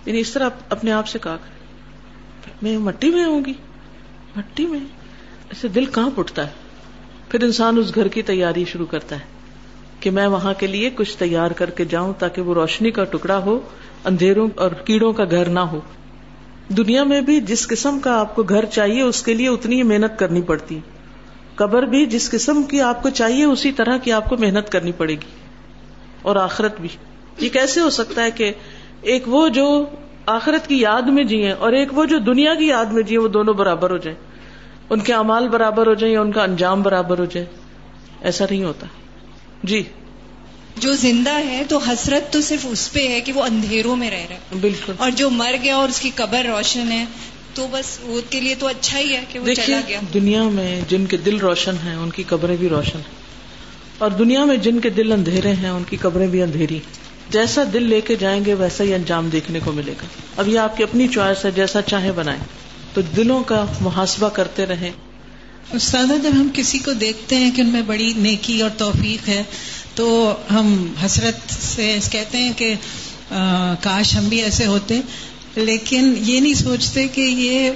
یعنی 0.05 0.19
اس 0.19 0.31
طرح 0.31 0.49
اپنے 0.69 0.91
آپ 0.91 1.07
سے 1.07 1.19
کہا 1.19 1.35
کر 1.35 1.55
میں 2.61 2.77
مٹی 2.77 3.09
میں 3.09 3.25
ہوں 3.25 3.45
گی۔ 3.45 3.53
مٹی 4.35 4.67
میں؟ 4.67 4.79
ایسے 5.49 5.67
دل 5.67 5.85
کہاں 5.85 6.09
پٹتا 6.15 6.45
ہے۔ 6.45 6.51
پھر 7.29 7.43
انسان 7.43 7.77
اس 7.77 7.95
گھر 7.95 8.07
کی 8.07 8.21
تیاری 8.21 8.65
شروع 8.65 8.85
کرتا 8.85 9.15
ہے 9.15 9.25
کہ 9.99 10.11
میں 10.11 10.27
وہاں 10.27 10.53
کے 10.53 10.67
لیے 10.67 10.89
کچھ 10.95 11.17
تیار 11.17 11.51
کر 11.51 11.69
کے 11.69 11.85
جاؤں 11.85 12.13
تاکہ 12.19 12.41
وہ 12.41 12.53
روشنی 12.53 12.91
کا 12.91 13.03
ٹکڑا 13.03 13.37
ہو، 13.37 13.59
اندھیروں 14.05 14.47
اور 14.55 14.71
کیڑوں 14.71 15.13
کا 15.13 15.23
گھر 15.31 15.45
نہ 15.45 15.59
ہو۔ 15.59 15.81
دنیا 16.77 17.03
میں 17.03 17.21
بھی 17.21 17.41
جس 17.41 17.67
قسم 17.67 17.99
کا 17.99 18.19
آپ 18.19 18.35
کو 18.35 18.43
گھر 18.43 18.65
چاہیے، 18.65 19.01
اس 19.01 19.23
کے 19.23 19.33
لیے 19.33 19.47
اتنی 19.47 19.75
ہی 19.75 19.83
محنت 19.83 20.19
کرنی 20.19 20.41
پڑتی۔ 20.41 20.79
قبر 21.55 21.83
بھی 21.83 22.05
جس 22.05 22.31
قسم 22.31 22.63
کی 22.63 22.81
آپ 22.81 23.03
کو 23.03 23.09
چاہیے، 23.09 23.43
اسی 23.43 23.71
طرح 23.71 23.97
کی 23.97 24.11
آپ 24.11 24.29
کو 24.29 24.37
محنت 24.37 24.71
کرنی 24.71 24.91
پڑے 24.91 25.13
گی۔ 25.13 25.44
اور 26.25 26.35
آخرت 26.35 26.79
بھی۔ 26.79 26.89
یہ 27.37 27.49
کیسے 27.49 27.79
ہو 27.79 27.89
سکتا 27.89 28.23
ہے 28.23 28.31
کہ 28.31 28.51
ایک 29.01 29.23
وہ 29.27 29.49
جو 29.49 29.85
آخرت 30.25 30.67
کی 30.67 30.79
یاد 30.79 31.01
میں 31.01 31.23
جیے 31.23 31.51
اور 31.51 31.73
ایک 31.73 31.97
وہ 31.97 32.05
جو 32.05 32.17
دنیا 32.19 32.55
کی 32.55 32.67
یاد 32.67 32.85
میں 32.85 33.03
جیے 33.03 33.17
وہ 33.17 33.27
دونوں 33.27 33.53
برابر 33.53 33.89
ہو 33.89 33.97
جائیں۔ 33.97 34.17
ان 34.89 34.99
کے 34.99 35.13
امال 35.13 35.49
برابر 35.49 35.87
ہو 35.87 35.93
جائیں 35.93 36.13
یا 36.13 36.21
ان 36.21 36.31
کا 36.31 36.43
انجام 36.43 36.81
برابر 36.81 37.19
ہو 37.19 37.25
جائے۔ 37.25 37.45
ایسا 38.21 38.45
نہیں 38.49 38.63
ہوتا۔ 38.63 38.87
جی۔ 39.63 39.83
جو 40.77 40.93
زندہ 40.93 41.33
ہے 41.45 41.63
تو 41.69 41.77
حسرت 41.77 42.33
تو 42.33 42.41
صرف 42.41 42.67
اس 42.69 42.93
پہ 42.93 43.07
ہے 43.07 43.21
کہ 43.21 43.33
وہ 43.33 43.43
اندھیروں 43.43 43.95
میں 43.95 44.11
رہ 44.11 44.25
رہا 44.29 44.35
ہے۔ 44.35 44.55
بالکل۔ 44.61 44.93
اور 44.97 45.11
جو 45.11 45.29
مر 45.29 45.55
گیا 45.63 45.75
اور 45.75 45.89
اس 45.89 45.99
کی 45.99 46.11
قبر 46.15 46.45
روشن 46.45 46.91
ہے 46.91 47.05
تو 47.53 47.67
بس 47.71 47.99
وہ 48.03 48.21
کے 48.29 48.39
لیے 48.39 48.55
تو 48.59 48.67
اچھا 48.67 48.99
ہی 48.99 49.15
ہے 49.15 49.25
کہ 49.29 49.39
وہ 49.39 49.53
چلا 49.53 49.81
گیا۔ 49.87 49.99
دنیا 50.13 50.43
میں 50.43 50.81
جن 50.87 51.05
کے 51.05 51.17
دل 51.17 51.37
روشن 51.37 51.75
ہیں 51.85 51.95
ان 51.95 52.09
کی 52.09 52.23
قبریں 52.27 52.57
بھی 52.57 52.69
روشن 52.69 52.97
ہیں۔ 52.97 53.24
اور 53.97 54.11
دنیا 54.11 54.45
میں 54.45 54.57
جن 54.57 54.79
کے 54.79 54.89
دل 54.89 55.11
اندھیرے 55.11 55.53
ہیں، 55.53 55.69
ان 55.69 55.83
کی 55.89 55.97
قبریں 55.97 56.27
بھی 56.27 56.41
اندھیری۔ 56.41 56.79
جیسا 57.29 57.63
دل 57.73 57.83
لے 57.83 58.01
کے 58.01 58.15
جائیں 58.15 58.45
گے، 58.45 58.53
ویسا 58.53 58.83
ہی 58.83 58.93
انجام 58.93 59.29
دیکھنے 59.29 59.59
کو 59.63 59.71
ملے 59.71 59.91
گا۔ 59.91 60.05
اب 60.37 60.47
یہ 60.47 60.59
آپ 60.59 60.77
کی 60.77 60.83
اپنی 60.83 61.07
چوائس 61.07 61.45
ہے، 61.45 61.51
جیسا 61.51 61.81
چاہے 61.81 62.11
بنائیں۔ 62.11 62.39
تو 62.93 63.01
دلوں 63.01 63.43
کا 63.43 63.65
محاسبہ 63.81 64.29
کرتے 64.29 64.65
رہیں۔ 64.65 64.91
استاد 65.73 66.23
جب 66.23 66.31
ہم 66.33 66.47
کسی 66.53 66.79
کو 66.79 66.93
دیکھتے 66.93 67.35
ہیں 67.35 67.51
کہ 67.55 67.61
ان 67.61 67.67
میں 67.67 67.81
بڑی 67.81 68.13
نیکی 68.17 68.61
اور 68.61 68.69
توفیق 68.77 69.29
ہے، 69.29 69.43
تو 69.95 70.35
ہم 70.51 70.93
حسرت 71.05 71.51
سے 71.51 71.97
کہتے 72.11 72.37
ہیں 72.37 72.53
کہ 72.57 72.75
کاش 73.81 74.15
ہم 74.15 74.23
بھی 74.23 74.41
ایسے 74.41 74.65
ہوتے۔ 74.65 75.01
لیکن 75.55 76.13
یہ 76.17 76.39
نہیں 76.39 76.53
سوچتے 76.53 77.07
کہ 77.07 77.21
یہ 77.21 77.71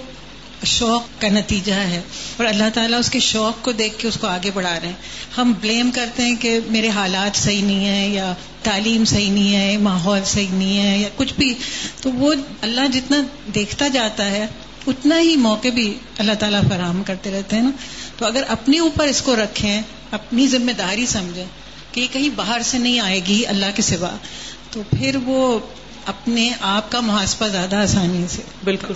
شوق 0.65 1.21
کا 1.21 1.27
نتیجہ 1.27 1.73
ہے 1.73 2.01
اور 2.37 2.45
اللہ 2.45 2.63
تعالیٰ 2.73 2.99
اس 2.99 3.09
کے 3.09 3.19
شوق 3.19 3.65
کو 3.65 3.71
دیکھ 3.71 3.93
کے 3.97 4.07
اس 4.07 4.17
کو 4.21 4.27
آگے 4.27 4.51
بڑھا 4.53 4.79
رہے 4.79 4.87
ہیں۔ 4.87 4.95
ہم 5.37 5.53
بلیم 5.61 5.91
کرتے 5.91 6.23
ہیں 6.23 6.35
کہ 6.35 6.59
میرے 6.67 6.89
حالات 6.89 7.37
صحیح 7.37 7.63
نہیں 7.63 7.85
ہیں 7.85 8.13
یا 8.13 8.33
تعلیم 8.63 9.05
صحیح 9.05 9.31
نہیں 9.31 9.55
ہے، 9.55 9.77
ماحول 9.77 10.19
صحیح 10.25 10.47
نہیں 10.51 10.79
ہے 10.79 10.97
یا 10.97 11.09
کچھ 11.15 11.33
بھی۔ 11.33 11.53
تو 12.01 12.11
وہ 12.11 12.33
اللہ 12.61 12.87
جتنا 12.93 13.17
دیکھتا 13.55 13.87
جاتا 13.87 14.25
ہے، 14.25 14.47
اتنا 14.87 15.19
ہی 15.19 15.35
موقع 15.35 15.67
بھی 15.67 15.93
اللہ 16.17 16.33
تعالیٰ 16.33 16.61
فراہم 16.69 17.03
کرتے 17.03 17.31
رہتے 17.31 17.55
ہیں 17.55 17.63
نا۔ 17.63 17.71
تو 18.17 18.25
اگر 18.25 18.43
اپنے 18.47 18.79
اوپر 18.79 19.07
اس 19.07 19.21
کو 19.21 19.35
رکھیں، 19.35 19.81
اپنی 20.11 20.47
ذمہ 20.47 20.71
داری 20.71 21.05
سمجھیں 21.05 21.45
کہ 21.91 22.01
یہ 22.01 22.07
کہیں 22.11 22.29
باہر 22.35 22.61
سے 22.61 22.77
نہیں 22.77 22.99
آئے 22.99 23.19
گی، 23.27 23.45
اللہ 23.45 23.65
کے 23.75 23.81
سوا، 23.81 24.17
تو 24.71 24.81
پھر 24.89 25.15
وہ 25.25 25.59
اپنے 26.05 26.51
آپ 26.61 26.91
کا 26.91 26.99
محاسبہ 26.99 27.47
زیادہ 27.47 27.75
آسانی 27.75 28.25
سے۔ 28.29 28.41
بالکل۔ 28.63 28.93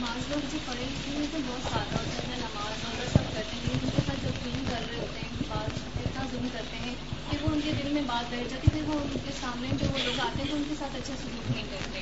بعض 0.00 0.30
لوگ 0.30 0.40
جو 0.52 0.58
پڑھے 0.66 0.84
لکھے 0.84 1.18
ہیں، 1.18 1.26
تو 1.32 1.38
بہت 1.46 1.72
سادہ 1.72 1.96
ہوتے 1.96 2.26
ہیں، 2.28 2.36
نماز 2.36 2.84
وغیرہ 2.84 3.08
سب 3.08 3.34
کرتے 3.34 3.56
ہیں۔ 3.56 3.62
لیکن 3.62 3.78
ان 3.82 3.90
کے 3.90 4.00
ساتھ 4.06 4.24
یقین 4.24 4.64
کر 4.70 4.80
رہے 4.90 4.98
ہوتے 4.98 5.20
ہیں 5.20 5.28
بات 5.48 5.70
اتنا 5.96 6.22
ظلم 6.32 6.48
کرتے 6.52 6.76
ہیں 6.76 6.94
کہ 7.30 7.36
وہ 7.42 7.48
ان 7.52 7.60
کے 7.64 7.70
دل 7.84 7.88
میں 7.92 8.02
بات 8.06 8.30
بیٹھ 8.30 8.50
جاتی 8.50 8.70
پھر 8.72 8.80
وہ 8.86 8.92
ان 8.92 9.18
کے 9.24 9.30
سامنے 9.40 9.68
جو 9.80 9.86
وہ 9.92 9.98
لوگ 10.04 10.20
آتے 10.20 10.42
ہیں، 10.42 10.50
تو 10.50 10.56
ان 10.56 10.62
کے 10.68 10.74
ساتھ 10.78 10.96
اچھا 10.96 11.14
سلوک 11.22 11.50
نہیں 11.50 11.64
کرتے۔ 11.70 12.00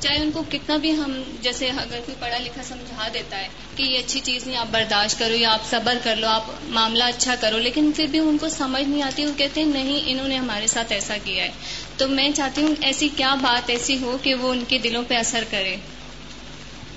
چاہے 0.00 0.16
ان 0.16 0.30
کو 0.30 0.42
کتنا 0.50 0.76
بھی 0.76 0.92
ہم، 0.92 1.22
جیسے 1.42 1.68
اگر 1.68 2.00
کوئی 2.06 2.14
پڑھا 2.18 2.38
لکھا 2.38 2.62
سمجھا 2.62 3.08
دیتا 3.14 3.38
ہے 3.38 3.48
کہ 3.76 3.82
یہ 3.82 3.98
اچھی 3.98 4.20
چیز 4.20 4.46
نہیں، 4.46 4.56
آپ 4.56 4.66
برداشت 4.70 5.18
کرو 5.18 5.34
یا 5.34 5.52
آپ 5.52 5.70
صبر 5.70 5.98
کر 6.02 6.16
لو، 6.16 6.26
آپ 6.28 6.42
معاملہ 6.64 7.04
اچھا 7.04 7.34
کرو، 7.40 7.58
لیکن 7.58 7.92
پھر 7.96 8.06
بھی 8.06 8.18
ان 8.18 8.38
کو 8.38 8.48
سمجھ 8.48 8.88
نہیں 8.88 9.02
آتی، 9.02 9.26
وہ 9.26 9.38
کہتے 9.38 9.60
ہیں، 9.60 9.68
نہیں، 9.68 10.00
انہوں 10.04 10.28
نے 10.28 10.36
ہمارے 10.36 10.66
ساتھ 10.66 10.92
ایسا 10.92 11.16
کیا 11.24 11.44
ہے۔ 11.44 11.50
تو 11.96 12.08
میں 12.08 12.30
چاہتی 12.34 12.62
ہوں 12.62 12.74
ایسی 12.80 13.08
کیا 13.16 13.34
بات 13.34 13.70
ایسی 13.70 13.98
ہو 14.00 14.18
کہ 14.22 14.34
وہ 14.34 14.50
ان 14.50 14.64
کے 14.68 14.78
دلوں 14.78 15.02
پہ 15.08 15.14
اثر 15.14 15.44
کرے۔ 15.50 15.76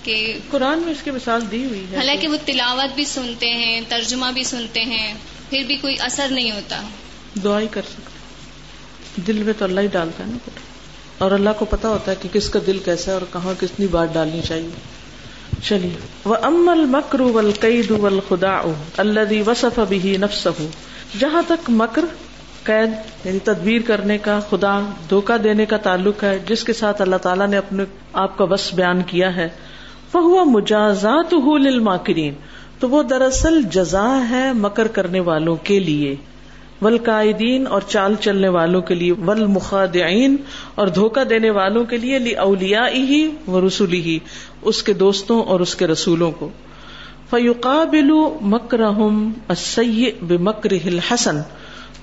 کہ 0.04 0.38
قرآن 0.52 0.80
میں 0.80 0.92
اس 0.92 1.04
کی 1.04 1.12
مثال 1.12 1.42
دی 1.52 1.66
ہوئی 1.66 1.86
ہے 1.92 1.98
حالانکہ 1.98 2.28
وہ 2.28 2.38
تلاوت 2.46 2.96
بھی 2.96 3.06
سنتے 3.06 3.48
ہیں 3.48 3.82
ترجمہ 3.88 4.26
بھی 4.34 4.44
سنتے 4.44 4.82
ہیں 4.82 5.14
پھر 5.50 5.64
بھی 5.68 5.76
کوئی 5.76 5.96
اثر 6.00 6.28
نہیں 6.30 6.52
ہوتا۔ 6.52 6.82
دعا 7.44 7.60
ہی 7.60 7.68
کر 7.72 7.82
سکتے 7.82 8.14
دل 9.28 9.44
میں 9.44 9.54
تو 9.58 9.66
اللہ 9.66 9.80
ہی 9.80 9.88
ڈالتا 9.88 10.24
ہے 10.24 10.32
نا 10.32 10.38
پھر۔ 10.46 10.60
اور 11.18 11.32
اللہ 11.32 11.50
کو 11.60 11.66
پتا 11.66 11.90
ہوتا 11.90 12.12
ہے 12.12 12.16
کہ 12.22 12.30
کس 12.34 12.50
کا 12.50 12.60
دل 12.68 12.80
کیسا 12.86 13.12
ہے 13.12 13.14
اور 13.14 13.34
کہاں 13.34 13.54
کتنی 13.62 13.88
بات 13.88 14.14
ڈالنی 14.14 14.42
چاہیے۔ 14.48 14.70
چلیے۔ 15.64 15.98
وہ 16.26 16.36
امل 16.42 16.86
مکر 16.86 17.22
ول 17.22 17.52
قید 17.60 17.92
ول 17.92 18.20
خدا 18.30 18.72
اللہ 18.98 19.50
وصف 19.50 19.80
ابھی 19.80 20.18
نفس 20.18 20.48
جہاں 21.20 21.42
تک 21.48 21.70
مکر 21.70 22.06
قید 22.64 22.90
یعنی 23.26 23.40
تدبیر 23.40 23.82
کرنے 23.82 24.18
کا 24.18 24.40
خدا 24.40 24.80
دھوکہ 25.10 25.38
دینے 25.38 25.66
کا 25.66 25.78
تعلق 25.78 26.24
ہے 26.24 26.40
جس 26.48 26.64
کے 26.64 26.74
ساتھ 26.74 27.02
اللہ 27.02 27.16
تعالیٰ 27.16 27.48
نے 27.48 27.58
اپنے 27.58 27.84
آپ 28.14 28.38
کا 28.38 28.46
بس 28.46 28.74
بیان 28.74 29.02
کیا 29.04 29.36
ہے 29.36 29.50
وہ 30.20 30.46
مجازات 30.46 31.34
للماکرین۔ 31.34 32.34
تو 32.80 32.90
وہ 32.90 33.04
دراصل 33.04 33.62
جزا 33.62 34.30
ہے 34.30 34.54
مکر 34.54 34.88
کرنے 34.88 35.20
والوں 35.20 35.56
کے 35.64 35.80
لیے۔ 35.80 36.16
ول 36.82 36.98
قائدین 36.98 37.68
اور 37.68 37.82
چال 37.88 38.16
چلنے 38.16 38.50
والوں 38.50 38.82
کے 38.82 38.96
لیے۔ 38.96 39.12
ولمخادعین 39.12 40.36
اور 40.76 40.88
دھوکہ 40.88 41.24
دینے 41.24 41.50
والوں 41.50 41.86
کے 41.86 41.98
لیے۔ 41.98 42.20
لی 42.20 42.32
اولیا 42.32 42.88
ہی 42.94 43.32
و 43.48 43.68
رسولی 43.68 44.02
ہی 44.02 44.20
اس 44.62 44.84
کے 44.84 44.94
دوستوں 44.94 45.44
اور 45.44 45.60
اس 45.60 45.76
کے 45.76 45.88
رسولوں 45.88 46.32
کو۔ 46.32 46.50
فیوقابل 47.30 48.12
مکرہم 48.42 49.32
السیء 49.48 50.12
بمکر 50.22 50.72
الحسن۔ 50.86 51.38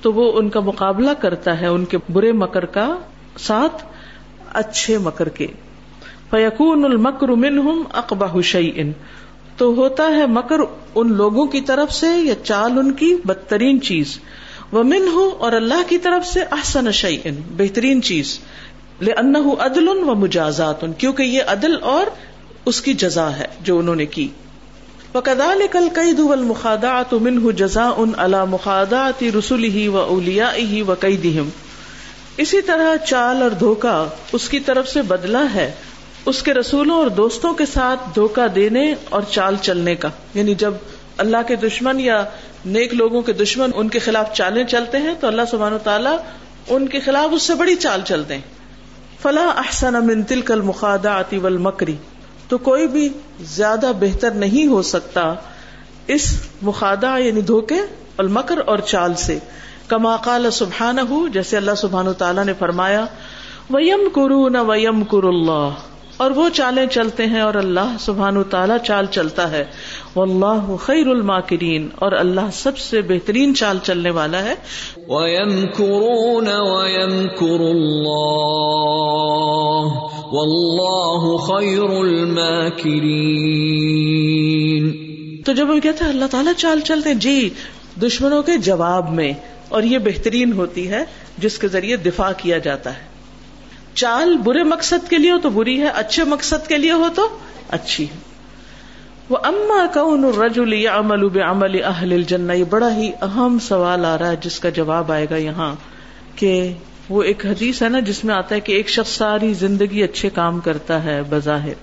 تو 0.02 0.12
وہ 0.12 0.32
ان 0.38 0.48
کا 0.48 0.60
مقابلہ 0.60 1.10
کرتا 1.20 1.60
ہے۔ 1.60 1.66
ان 1.66 1.84
کے 1.84 1.98
برے 2.12 2.32
مکر 2.32 2.64
کا 2.64 2.98
ساتھ 3.38 3.84
اچھے 4.52 4.98
مکر 4.98 5.28
کے۔ 5.28 5.46
فیقون 6.30 6.84
المکر 6.84 7.28
منہم 7.28 7.82
اقبہ 7.92 8.40
شعین 8.40 8.92
تو 9.56 9.74
ہوتا 9.74 10.06
ہے 10.06 10.26
مکر 10.26 10.56
ان 10.94 11.12
لوگوں 11.12 11.46
کی 11.46 11.60
طرف 11.60 11.92
سے 11.92 12.06
یا 12.06 12.34
چال 12.44 12.78
ان 12.78 12.92
کی 12.92 13.16
بدترین 13.24 13.80
چیز۔ 13.80 14.18
وہ 14.72 14.82
من 14.82 15.08
ہو 15.12 15.30
اور 15.38 15.52
اللہ 15.52 15.88
کی 15.88 15.98
طرف 15.98 16.26
سے 16.26 16.40
احسن 16.40 16.92
شعین 16.92 17.42
بہترین 17.56 18.02
چیز۔ 18.02 18.38
ان 19.00 19.36
عدل 19.60 19.88
و 19.88 20.14
مجازات 20.14 20.84
کیونکہ 20.98 21.22
یہ 21.22 21.42
عدل 21.46 21.76
اور 21.82 22.06
اس 22.66 22.80
کی 22.80 22.94
جزا 22.94 23.36
ہے 23.36 23.46
جو 23.62 23.78
انہوں 23.78 23.96
نے 23.96 24.06
کی۔ 24.06 24.28
وہ 25.14 25.20
کل 25.70 25.88
کئی 25.92 26.12
دول 26.12 26.40
مخادات 26.40 27.12
منہ 27.12 27.50
جزا 27.50 27.90
ان 27.96 28.10
اللہ 28.16 28.44
مخادات 28.44 29.22
رسول 29.22 29.64
ہی 29.64 29.88
و 29.88 29.98
اولیا 29.98 30.54
ہی 30.54 30.82
و 30.82 30.94
کئی 31.00 31.16
دہم 31.16 31.48
اسی 32.36 32.62
طرح 32.62 32.96
چال 32.96 33.42
اور 33.42 33.50
دھوکا 33.50 34.08
اس 34.32 34.48
کی 34.48 34.60
طرف 34.60 34.88
سے 34.88 35.02
بدلا 35.02 35.44
ہے۔ 35.54 35.72
اس 36.26 36.42
کے 36.42 36.54
رسولوں 36.54 36.96
اور 36.96 37.06
دوستوں 37.06 37.54
کے 37.54 37.66
ساتھ 37.66 38.00
دھوکا 38.14 38.46
دینے 38.54 38.94
اور 39.08 39.22
چال 39.22 39.56
چلنے 39.62 39.94
کا۔ 39.94 40.08
یعنی 40.34 40.54
جب 40.54 40.74
اللہ 41.16 41.36
کے 41.48 41.56
دشمن 41.56 42.00
یا 42.00 42.24
نیک 42.66 42.94
لوگوں 42.94 43.22
کے 43.22 43.32
دشمن 43.32 43.70
ان 43.74 43.88
کے 43.88 43.98
خلاف 43.98 44.32
چالیں 44.32 44.64
چلتے 44.64 44.98
ہیں، 44.98 45.14
تو 45.20 45.26
اللہ 45.26 45.42
سبحانہ 45.50 45.76
تعالیٰ 45.76 46.16
ان 46.68 46.88
کے 46.88 47.00
خلاف 47.00 47.30
اس 47.32 47.42
سے 47.42 47.54
بڑی 47.54 47.74
چال 47.74 48.00
چلتے 48.04 48.34
ہیں۔ 48.34 48.42
فلاح 49.22 49.52
احسن 49.56 50.06
من 50.06 50.22
تلک 50.22 50.52
المخادعات 50.52 51.34
والمکری 51.42 51.96
تو 52.48 52.58
کوئی 52.58 52.86
بھی 52.86 53.08
زیادہ 53.40 53.92
بہتر 54.00 54.30
نہیں 54.30 54.66
ہو 54.66 54.82
سکتا 54.82 55.34
اس 56.06 56.46
مخادع 56.62 57.18
یعنی 57.18 57.40
دھوکے 57.40 57.80
المکر 58.16 58.58
اور 58.66 58.78
چال 58.78 59.14
سے۔ 59.14 59.38
کما 59.88 60.16
قال 60.16 60.50
سبحانہ، 60.50 61.28
جیسے 61.32 61.56
اللہ 61.56 61.74
سبحانہ 61.76 62.10
تعالیٰ 62.10 62.44
نے 62.44 62.52
فرمایا 62.58 63.06
ویم 63.70 64.08
کرو 64.14 64.48
نہ 64.48 64.58
ویم 64.58 65.04
کر 65.04 65.24
اللہ 65.24 65.70
اور 66.20 66.30
وہ 66.30 66.48
چالیں 66.48 66.86
چلتے 66.86 67.26
ہیں 67.26 67.40
اور 67.40 67.54
اللہ 67.54 67.96
سبحان 68.00 68.42
تعالیٰ 68.42 68.76
چال 68.84 69.06
چلتا 69.06 69.50
ہے۔ 69.50 69.64
وہ 70.14 70.22
اللہ 70.22 70.76
خیر 70.76 71.06
الماکرین 71.06 71.88
اور 71.96 72.12
اللہ 72.12 72.40
سب 72.52 72.78
سے 72.78 73.02
بہترین 73.02 73.54
چال 73.54 73.78
چلنے 73.82 74.10
والا 74.10 74.42
ہے۔ 74.42 74.54
وَيَمْكُرُونَ 75.08 76.48
وَيَمْكُرُ 76.50 77.60
اللَّهُ 77.60 78.30
وَاللَّهُ 80.32 81.38
خَيْرُ 81.38 81.88
الْمَاكِرِينَ۔ 81.88 83.10
تو 85.44 85.52
جب 85.52 85.72
ہم 85.72 85.80
کہتے 85.80 86.04
ہیں 86.04 86.10
اللہ 86.10 86.24
تعالیٰ 86.30 86.52
چال 86.56 86.80
چلتے 86.80 87.08
ہیں 87.08 87.16
جی 87.16 87.50
دشمنوں 88.02 88.42
کے 88.42 88.58
جواب 88.58 89.10
میں 89.10 89.32
اور 89.68 89.82
یہ 89.82 89.98
بہترین 89.98 90.52
ہوتی 90.52 90.90
ہے 90.90 91.04
جس 91.38 91.58
کے 91.58 91.68
ذریعے 91.68 91.96
دفاع 91.96 92.32
کیا 92.36 92.58
جاتا 92.58 92.94
ہے۔ 92.94 93.09
چال 93.94 94.36
برے 94.36 94.62
مقصد 94.62 95.08
کے 95.10 95.18
لیے 95.18 95.30
ہو 95.32 95.38
تو 95.38 95.50
بری 95.50 95.80
ہے، 95.82 95.88
اچھے 95.88 96.24
مقصد 96.24 96.66
کے 96.68 96.78
لیے 96.78 96.92
ہو 96.92 97.08
تو 97.14 97.28
اچھی 97.68 98.04
ہے۔ 98.04 98.18
وہ 99.28 99.38
اما 99.42 99.84
کون 99.94 100.24
رجول 100.38 100.72
عمل 100.86 101.40
عمل 101.40 101.82
اہل 101.84 102.12
الجنہ، 102.12 102.52
یہ 102.52 102.64
بڑا 102.64 102.94
ہی 102.96 103.10
اہم 103.22 103.58
سوال 103.62 104.04
آ 104.04 104.16
رہا 104.18 104.30
ہے 104.30 104.36
جس 104.40 104.58
کا 104.60 104.68
جواب 104.68 105.12
آئے 105.12 105.26
گا 105.30 105.36
یہاں 105.36 105.74
کہ 106.36 106.72
وہ 107.08 107.22
ایک 107.22 107.46
حدیث 107.46 107.82
ہے 107.82 107.88
نا 107.88 108.00
جس 108.00 108.24
میں 108.24 108.34
آتا 108.34 108.54
ہے 108.54 108.60
کہ 108.60 108.72
ایک 108.72 108.88
شخص 108.88 109.10
ساری 109.10 109.52
زندگی 109.54 110.02
اچھے 110.02 110.30
کام 110.30 110.60
کرتا 110.60 111.02
ہے 111.04 111.20
بظاہر، 111.30 111.74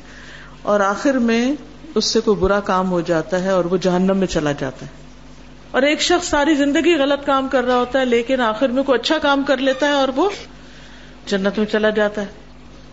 اور 0.61 0.79
آخر 0.79 1.17
میں 1.19 1.51
اس 1.95 2.05
سے 2.05 2.19
کوئی 2.19 2.37
برا 2.37 2.59
کام 2.59 2.91
ہو 2.91 3.01
جاتا 3.01 3.43
ہے 3.43 3.49
اور 3.49 3.65
وہ 3.65 3.77
جہنم 3.77 4.17
میں 4.17 4.27
چلا 4.27 4.51
جاتا 4.51 4.85
ہے۔ 4.85 4.91
اور 5.71 5.81
ایک 5.81 6.01
شخص 6.01 6.27
ساری 6.27 6.53
زندگی 6.53 6.95
غلط 6.95 7.25
کام 7.25 7.47
کر 7.47 7.63
رہا 7.63 7.75
ہوتا 7.75 7.99
ہے 7.99 8.05
لیکن 8.05 8.41
آخر 8.41 8.67
میں 8.67 8.83
کوئی 8.83 8.99
اچھا 8.99 9.17
کام 9.17 9.43
کر 9.43 9.57
لیتا 9.57 9.87
ہے 9.87 9.91
اور 9.91 10.07
وہ 10.15 10.29
جنت 11.27 11.57
میں 11.57 11.65
چلا 11.65 11.89
جاتا 11.89 12.21
ہے۔ 12.21 12.25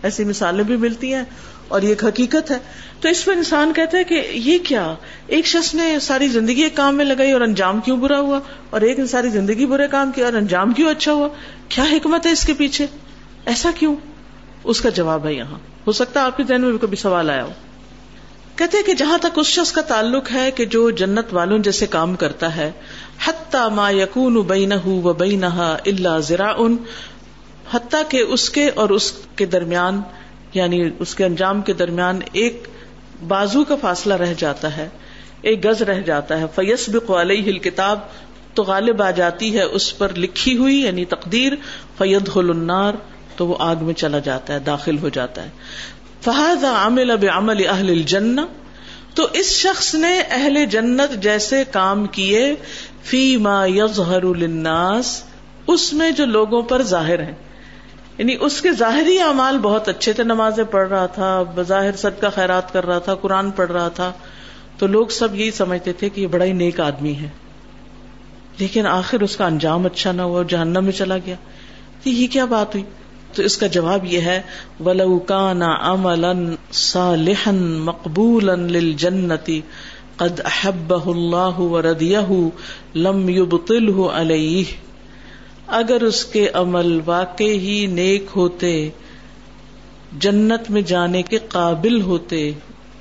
ایسی 0.03 0.23
مثالیں 0.23 0.63
بھی 0.63 0.75
ملتی 0.75 1.13
ہیں 1.13 1.23
اور 1.67 1.81
یہ 1.81 1.87
ایک 1.87 2.03
حقیقت 2.03 2.51
ہے۔ 2.51 2.57
تو 2.99 3.09
اس 3.09 3.25
پہ 3.25 3.31
انسان 3.31 3.73
کہتا 3.73 3.97
ہے 3.97 4.03
کہ 4.03 4.27
یہ 4.31 4.57
کیا؟ 4.63 4.95
ایک 5.27 5.45
شخص 5.45 5.75
نے 5.75 5.99
ساری 6.01 6.27
زندگی 6.27 6.61
ایک 6.61 6.75
کام 6.75 6.95
میں 6.95 7.05
لگائی 7.05 7.31
اور 7.31 7.41
انجام 7.41 7.79
کیوں 7.79 7.97
برا 7.97 8.19
ہوا؟ 8.19 8.39
اور 8.69 8.81
ایک 8.81 8.99
نے 8.99 9.05
ساری 9.05 9.29
زندگی 9.29 9.65
برے 9.65 9.87
کام 9.87 10.11
کیا 10.11 10.25
اور 10.25 10.33
انجام 10.33 10.73
کیوں 10.73 10.91
اچھا 10.91 11.13
ہوا؟ 11.13 11.27
کیا 11.69 11.83
حکمت 11.83 12.25
ہے 12.25 12.31
اس 12.31 12.45
کے 12.45 12.53
پیچھے؟ 12.53 12.87
ایسا 13.45 13.69
کیوں؟ 13.79 13.95
اس 14.63 14.81
کا 14.81 14.89
جواب 14.89 15.25
ہے 15.25 15.33
یہاں۔ 15.33 15.59
ہو 15.87 15.91
سکتا 15.91 16.19
ہے 16.19 16.25
آپ 16.25 16.37
کے 16.37 16.43
ذہن 16.43 16.61
میں 16.61 16.69
بھی 16.69 16.79
کبھی 16.81 16.97
سوال 16.97 17.29
آیا 17.29 17.43
ہو۔ 17.43 17.51
کہتے 18.55 18.77
کہ 18.85 18.93
جہاں 18.93 19.17
تک 19.17 19.27
اس 19.35 19.47
شخص 19.47 19.71
کا 19.71 19.81
تعلق 19.81 20.31
ہے 20.31 20.51
کہ 20.51 20.65
جو 20.65 20.89
جنت 20.89 21.25
والوں 21.31 21.59
جیسے 21.59 21.87
کام 21.87 22.15
کرتا 22.15 22.55
ہے، 22.55 22.71
حتی 23.25 23.57
ما 23.73 23.89
یقون 23.89 24.41
بینہ 24.41 24.87
و 24.87 25.13
بینہ 25.13 25.77
اللہ 25.85 26.19
ذرا 26.19 26.53
حتیٰ 27.71 28.01
کہ 28.09 28.17
اس 28.17 28.49
کے 28.49 28.69
اور 28.69 28.89
اس 28.89 29.13
کے 29.35 29.45
درمیان 29.45 30.01
یعنی 30.53 30.89
اس 30.99 31.15
کے 31.15 31.25
انجام 31.25 31.61
کے 31.61 31.73
درمیان 31.73 32.19
ایک 32.31 32.67
بازو 33.27 33.63
کا 33.63 33.75
فاصلہ 33.81 34.13
رہ 34.13 34.33
جاتا 34.37 34.77
ہے، 34.77 34.89
ایک 35.41 35.65
گز 35.65 35.81
رہ 35.81 36.01
جاتا 36.01 36.39
ہے۔ 36.39 36.45
فیس 36.55 36.89
بک 36.89 37.11
علیہ 37.11 37.59
کتاب 37.59 37.99
تو 38.53 38.63
غالب 38.63 39.01
آ 39.01 39.11
جاتی 39.11 39.57
ہے 39.57 39.63
اس 39.63 39.97
پر 39.97 40.11
لکھی 40.17 40.57
ہوئی 40.57 40.81
یعنی 40.81 41.05
تقدیر۔ 41.05 41.53
فید 41.97 42.29
النار، 42.35 42.93
تو 43.35 43.47
وہ 43.47 43.55
آگ 43.59 43.75
میں 43.81 43.93
چلا 43.93 44.19
جاتا 44.19 44.53
ہے، 44.53 44.59
داخل 44.59 44.97
ہو 44.97 45.09
جاتا 45.09 45.43
ہے۔ 45.43 45.49
فہد 46.21 46.63
عامل 46.63 47.11
اب 47.11 47.25
عمل 47.33 47.67
اہل 47.67 47.89
الجن 47.89 48.35
تو 49.15 49.27
اس 49.33 49.45
شخص 49.45 49.95
نے 49.95 50.19
اہل 50.19 50.65
جنت 50.65 51.23
جیسے 51.23 51.63
کام 51.71 52.05
کیے۔ 52.05 52.55
فی 53.03 53.37
ما 53.37 53.65
یظہر 53.65 54.23
للناس، 54.23 55.23
اس 55.67 55.93
میں 55.93 56.11
جو 56.11 56.25
لوگوں 56.25 56.61
پر 56.61 56.83
ظاہر 56.83 57.23
ہیں۔ 57.23 57.33
یعنی 58.17 58.35
اس 58.39 58.61
کے 58.61 58.71
ظاہری 58.71 59.19
اعمال 59.19 59.57
بہت 59.57 59.89
اچھے 59.89 60.13
تھے، 60.13 60.23
نمازیں 60.23 60.63
پڑھ 60.63 60.89
رہا 60.89 61.05
تھا، 61.05 61.43
بظاہر 61.55 61.95
سب 61.95 62.21
کا 62.21 62.29
خیرات 62.29 62.73
کر 62.73 62.85
رہا 62.85 62.99
تھا، 62.99 63.15
قرآن 63.15 63.51
پڑھ 63.51 63.71
رہا 63.71 63.87
تھا۔ 63.87 64.11
تو 64.77 64.87
لوگ 64.87 65.07
سب 65.07 65.35
یہی 65.35 65.51
سمجھتے 65.51 65.93
تھے 65.93 66.09
کہ 66.09 66.21
یہ 66.21 66.27
بڑا 66.27 66.45
ہی 66.45 66.53
نیک 66.53 66.79
آدمی 66.79 67.15
ہے۔ 67.15 67.27
لیکن 68.59 68.87
آخر 68.87 69.19
اس 69.19 69.37
کا 69.37 69.45
انجام 69.45 69.85
اچھا 69.85 70.11
نہ 70.11 70.21
ہوا 70.21 70.43
جہنم 70.47 70.83
میں 70.83 70.91
چلا 70.91 71.17
گیا۔ 71.17 71.35
تو 72.03 72.09
یہ 72.09 72.27
کیا 72.27 72.45
بات 72.45 72.75
ہوئی؟ 72.75 72.83
تو 73.33 73.43
اس 73.43 73.57
کا 73.57 73.67
جواب 73.67 74.05
یہ 74.05 74.21
ہے، 74.21 74.41
ولو 74.79 75.19
کان 75.19 75.61
املا 75.61 76.33
صالحا 76.71 77.51
مقبولا 77.51 78.55
قد 80.15 80.41
احبہ 80.45 81.09
اللہ 81.09 81.59
وردیہ 81.59 82.49
لم 82.95 83.29
یبطلہ 83.29 84.01
علیہ 84.01 84.63
اگر 85.67 86.01
اس 86.01 86.25
کے 86.25 86.49
عمل 86.53 86.99
واقع 87.05 87.43
ہی 87.43 87.85
نیک 87.85 88.25
ہوتے، 88.35 88.89
جنت 90.19 90.71
میں 90.71 90.81
جانے 90.81 91.21
کے 91.23 91.37
قابل 91.37 92.01
ہوتے، 92.01 92.51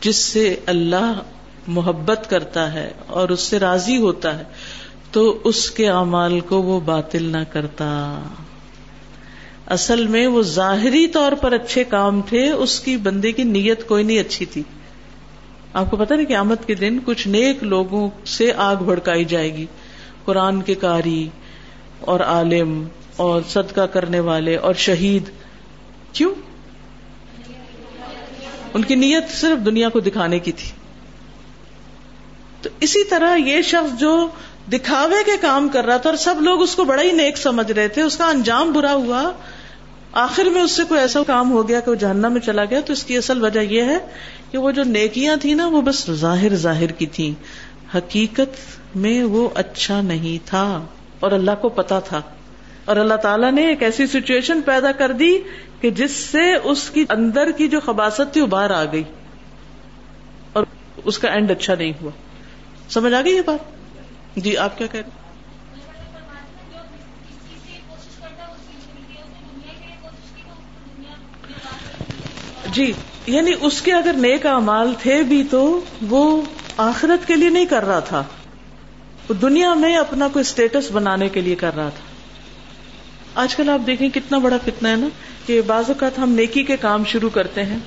جس 0.01 0.17
سے 0.17 0.57
اللہ 0.67 1.23
محبت 1.67 2.31
کرتا 2.31 2.73
ہے 2.73 2.93
اور 3.07 3.29
اس 3.29 3.41
سے 3.41 3.59
راضی 3.59 3.97
ہوتا 3.97 4.39
ہے، 4.39 4.45
تو 5.11 5.39
اس 5.45 5.71
کے 5.71 5.89
اعمال 5.89 6.41
کو 6.41 6.63
وہ 6.63 6.81
باطل 6.81 7.23
نہ 7.23 7.45
کرتا۔ 7.53 8.23
اصل 9.67 10.07
میں 10.07 10.27
وہ 10.27 10.43
ظاہری 10.43 11.07
طور 11.07 11.33
پر 11.33 11.53
اچھے 11.53 11.85
کام 11.85 12.23
تھے، 12.23 12.51
اس 12.51 12.81
کی 12.81 12.97
بندے 12.97 13.33
کی 13.33 13.43
نیت 13.43 13.89
کوئی 13.89 14.05
نہیں 14.05 14.19
اچھی 14.19 14.47
تھی۔ 14.47 14.63
آپ 15.73 15.91
کو 15.91 15.97
پتا 15.97 16.15
نہیں 16.15 16.27
کہ 16.27 16.35
آمد 16.35 16.67
کے 16.67 16.75
دن 16.75 16.99
کچھ 17.05 17.29
نیک 17.29 17.63
لوگوں 17.63 18.11
سے 18.27 18.53
آگ 18.57 18.77
بھڑکائی 18.77 19.25
جائے 19.25 19.57
گی، 19.57 19.67
قرآن 20.25 20.63
کے 20.63 20.75
کاری 20.75 21.29
اور 22.07 22.21
عالم 22.21 22.85
اور 23.17 23.43
صدقہ 23.49 23.81
کرنے 23.81 24.21
والے 24.21 24.57
اور 24.57 24.75
شہید۔ 24.75 25.23
کیوں؟ 26.13 26.35
ان 28.75 28.83
کی 28.83 28.95
نیت 28.95 29.25
صرف 29.31 29.65
دنیا 29.65 29.89
کو 29.89 30.01
دکھانے 30.01 30.39
کی 30.39 30.53
تھی۔ 30.53 30.71
تو 32.63 32.71
اسی 32.81 33.05
طرح 33.05 33.37
یہ 33.37 33.63
شخص 33.63 34.01
جو 34.01 34.29
دکھاوے 34.73 35.25
کے 35.25 35.33
کام 35.41 35.69
کر 35.69 35.85
رہا 35.85 35.97
تھا 35.97 36.11
اور 36.11 36.17
سب 36.17 36.35
لوگ 36.41 36.63
اس 36.63 36.75
کو 36.75 36.85
بڑا 36.85 37.03
ہی 37.03 37.13
نیک 37.13 37.37
سمجھ 37.37 37.73
رہے 37.73 37.89
تھے، 37.89 38.03
اس 38.03 38.17
کا 38.17 38.29
انجام 38.29 38.73
برا 38.73 38.95
ہوا۔ 38.95 39.33
آخر 40.13 40.45
میں 40.45 40.63
اس 40.63 40.71
سے 40.71 40.83
کوئی 40.89 41.01
ایسا 41.01 41.21
کام 41.27 41.51
ہو 41.51 41.69
گیا 41.69 41.81
کہ 41.81 41.91
وہ 41.91 41.97
جہنم 41.97 42.33
میں 42.33 42.41
چلا 42.41 42.65
گیا، 42.65 42.81
تو 42.81 42.93
اس 42.93 43.05
کی 43.05 43.17
اصل 43.17 43.45
وجہ 43.45 43.61
یہ 43.61 43.83
ہے 43.83 43.99
کہ 44.51 44.59
وہ 44.59 44.71
جو 44.71 44.83
نیکیاں 44.83 45.37
تھیں 45.37 45.55
نا، 45.55 45.67
وہ 45.67 45.83
بس 45.83 46.11
ظاہر 46.11 46.55
ظاہر 46.55 46.87
کی 46.87 47.07
تھی 47.07 47.35
حقیقت 47.95 48.79
میں 48.97 49.23
وہ 49.23 49.49
اچھا 49.55 50.01
نہیں 50.01 50.47
تھا۔ 50.49 50.87
اور 51.25 51.33
اللہ 51.33 51.51
کو 51.61 51.69
پتا 51.69 51.99
تھا۔ 52.01 52.23
اور 52.85 52.97
اللہ 52.97 53.15
تعالیٰ 53.15 53.53
نے 53.53 53.69
ایک 53.69 53.83
ایسی 53.83 54.07
سچویشن 54.07 54.63
پیدا 54.63 54.93
کر 54.93 55.13
دی 55.13 55.39
کہ 55.81 55.91
جس 55.91 56.11
سے 56.11 56.55
اس 56.55 56.91
کی 56.91 57.05
اندر 57.09 57.51
کی 57.51 57.69
جو 57.69 57.81
خباست 57.81 58.33
تھی 58.33 58.41
وہ 58.41 58.47
باہر 58.47 58.71
آ 58.71 58.85
گئی۔ 58.85 59.03
اور 60.53 60.65
اس 61.05 61.19
کا 61.19 61.29
اینڈ 61.29 61.51
اچھا 61.51 61.75
نہیں 61.75 61.93
ہوا۔ 62.03 62.11
سمجھ 62.89 63.15
آ 63.15 63.21
گئی 63.25 63.37
یہ 63.37 63.43
بات؟ 63.47 63.59
جی 64.37 64.57
آپ 64.57 64.79
کیا 64.79 64.87
کہہ 64.87 65.01
رہے 65.01 65.25
جی 72.73 72.93
یعنی 73.27 73.53
اس 73.61 73.83
کے 73.83 73.93
اگر 73.93 74.13
نیک 74.13 74.47
امال 74.47 74.95
تھے 75.03 75.23
بھی 75.23 75.45
تو 75.51 75.81
وہ 76.03 76.43
آخرت 76.77 77.27
کے 77.29 77.37
لیے 77.37 77.49
نہیں 77.49 77.67
کر 77.67 77.85
رہا 77.85 78.01
تھا۔ 78.01 78.23
وہ 79.29 79.35
دنیا 79.35 79.75
میں 79.75 79.97
اپنا 79.97 80.29
کوئی 80.33 80.41
اسٹیٹس 80.41 80.91
بنانے 80.93 81.29
کے 81.29 81.41
لیے 81.41 81.55
کر 81.55 81.77
رہا 81.77 81.89
تھا۔ 81.89 82.15
آج 83.43 83.57
کل 83.57 83.69
آپ 83.69 83.87
دیکھیں 83.87 84.09
کتنا 84.09 84.39
بڑا 84.39 84.57
فتنا 84.65 84.91
ہے 84.91 84.97
نا 84.97 85.09
کہ 85.47 85.61
بعض 85.61 85.85
اوقات 85.89 86.19
ہم 86.19 86.31
نیکی 86.31 86.63
کے 86.63 86.77
کام 86.77 87.05
شروع 87.05 87.31
کرتے 87.31 87.65
ہیں۔ 87.65 87.79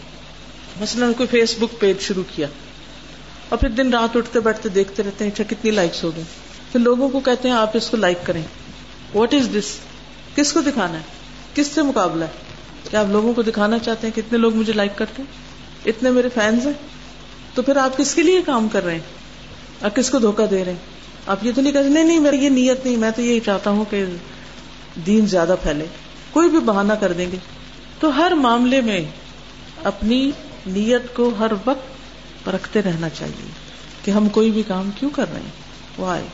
مثلاً 0.82 1.14
کوئی 1.14 1.28
فیس 1.28 1.56
بک 1.60 1.80
پیج 1.80 2.00
شروع 2.00 2.24
کیا 2.36 2.48
اور 3.50 3.60
پھر 3.60 3.70
دن 3.70 3.94
رات 3.94 4.18
اٹھتے 4.18 4.40
بیٹھتے 4.40 4.70
دیکھتے 4.70 5.04
رہتے 5.04 5.24
ہیں 5.24 5.32
اچھا 5.32 5.44
کتنی 5.48 5.72
لائکس 5.72 6.04
ہو 6.04 6.12
گئے۔ 6.16 6.24
پھر 6.72 6.80
لوگوں 6.80 7.10
کو 7.10 7.20
کہتے 7.20 7.50
ہیں 7.50 7.56
آپ 7.56 7.78
اس 7.78 7.90
کو 7.90 7.98
لائک 7.98 8.18
کریں۔ 8.24 8.44
واٹ 9.14 9.34
از 9.34 9.50
دس 9.54 9.78
کس 10.36 10.54
کو 10.54 10.62
دکھانا 10.62 10.94
ہے؟ 10.94 11.04
کس 11.56 11.68
سے 11.68 11.82
مقابلہ 11.82 12.24
ہے؟ 12.24 12.30
کیا 12.92 13.00
آپ 13.00 13.06
لوگوں 13.10 13.34
کو 13.34 13.42
دکھانا 13.42 13.80
چاہتے 13.80 14.08
ہیں 14.08 14.18
کتنے 14.18 14.38
لوگ 14.38 14.56
مجھے 14.56 14.74
لائک 14.74 14.98
کرتے 14.98 15.22
ہیں؟ 15.22 15.32
اتنے 15.86 16.12
میرے 16.12 16.30
فینس 16.30 16.66
ہیں۔ 16.66 16.74
تو 17.54 17.62
پھر 17.62 17.76
آپ 17.76 17.98
کس 17.98 18.16
کے 18.16 18.24
لیے 18.24 18.42
کام 18.46 18.68
کر 18.68 18.86
رہے 18.86 18.94
ہیں؟ 18.94 19.00
آپ 19.82 19.96
کس 19.96 20.10
کو 20.10 20.20
دھوکا 20.20 20.46
دے 20.52 20.66
رہے 20.66 20.72
ہیں؟ 20.72 20.97
آپ 21.28 21.46
یہ 21.46 21.52
تو 21.56 21.62
نہیں 21.62 21.74
کہتے، 21.74 21.90
نہیں 21.90 22.04
نہیں 22.04 22.20
میری 22.20 22.38
یہ 22.38 22.50
نیت 22.50 22.86
نہیں، 22.86 22.98
میں 22.98 23.12
تو 23.12 23.22
یہی 23.22 23.40
چاہتا 23.40 23.70
ہوں 23.70 23.86
کہ 23.90 24.06
دین 25.06 25.26
زیادہ 25.26 25.56
پھیلے۔ 25.64 25.86
کوئی 26.32 26.50
بھی 26.50 26.60
بہانہ 26.60 26.94
کر 26.94 27.12
دیں 27.12 27.32
گے۔ 27.32 27.38
تو 28.00 28.18
ہر 28.18 28.32
معاملے 28.32 28.82
میں 28.82 29.06
اپنی 29.84 30.32
نیت 30.68 31.16
کو 31.16 31.32
ہر 31.40 31.52
وقت 31.66 32.50
رکھتے 32.50 32.82
رہنا 32.82 33.10
چاہیے 33.10 33.50
کہ 34.06 34.12
ہم 34.12 34.30
کوئی 34.30 34.52
بھی 34.52 34.64
کام 34.64 34.90
کیوں 35.00 35.12
کر 35.16 35.26
رہے 35.34 35.42
ہیں؟ 35.42 35.50
وائے 35.98 36.28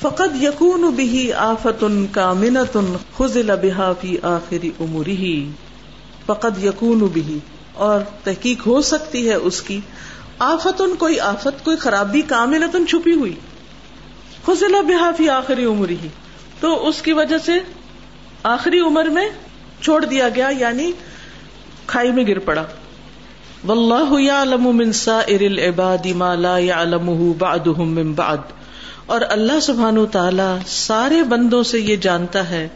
فقط 0.00 0.42
یقون 0.42 0.90
بھی 0.90 1.32
آفت 1.32 1.84
ان 1.84 2.06
کا 2.12 2.32
منت 2.32 2.76
ان 2.76 2.96
خزل 3.16 3.50
بحا 3.62 3.92
فی 3.92 4.16
آخری 4.22 4.70
عمری 4.80 5.16
ہی 5.16 5.50
فقط 6.26 6.64
یقون 6.64 6.98
بھی 6.98 7.38
اور 7.74 8.00
تحقیق 8.24 8.66
ہو 8.66 8.80
سکتی 8.80 9.28
ہے 9.28 9.34
اس 9.34 9.62
کی۔ 9.62 9.80
آفت 10.38 10.80
ان 10.80 10.96
کوئی 10.96 11.20
آفت، 11.20 11.64
کوئی 11.64 11.76
خرابی 11.76 12.22
کاملت 12.22 12.76
ان 12.76 12.86
چھپی 12.86 13.12
ہوئی۔ 13.12 13.34
خزل 14.46 14.72
بحا 14.86 15.10
فی 15.16 15.28
آخری 15.28 15.64
عمری 15.64 15.96
ہی۔ 16.02 16.08
تو 16.60 16.88
اس 16.88 17.02
کی 17.02 17.12
وجہ 17.12 17.38
سے 17.38 17.52
آخری 18.42 18.80
عمر 18.80 19.04
میں 19.04 19.28
چھوڑ 19.80 20.04
دیا 20.04 20.28
گیا 20.28 20.50
یعنی 20.58 20.92
کھائی 21.86 22.12
میں 22.12 22.24
گر 22.26 22.38
پڑا۔ 22.38 22.64
واللہ 23.66 24.20
یعلم 24.20 24.76
من 24.76 24.92
سائر 24.92 25.40
العباد 25.40 26.06
ما 26.06 26.34
لا 26.34 26.58
يعلمه 26.58 27.32
بعضهم 27.38 27.94
من 27.94 28.12
بعد۔ 28.12 28.36
اور 29.06 29.20
اللہ 29.28 29.60
سبحان 29.60 29.98
و 29.98 30.06
تعالی 30.06 30.58
سارے 30.66 31.22
بندوں 31.22 31.62
سے 31.62 31.78
یہ 31.78 31.96
جانتا 31.96 32.50
ہے 32.50 32.68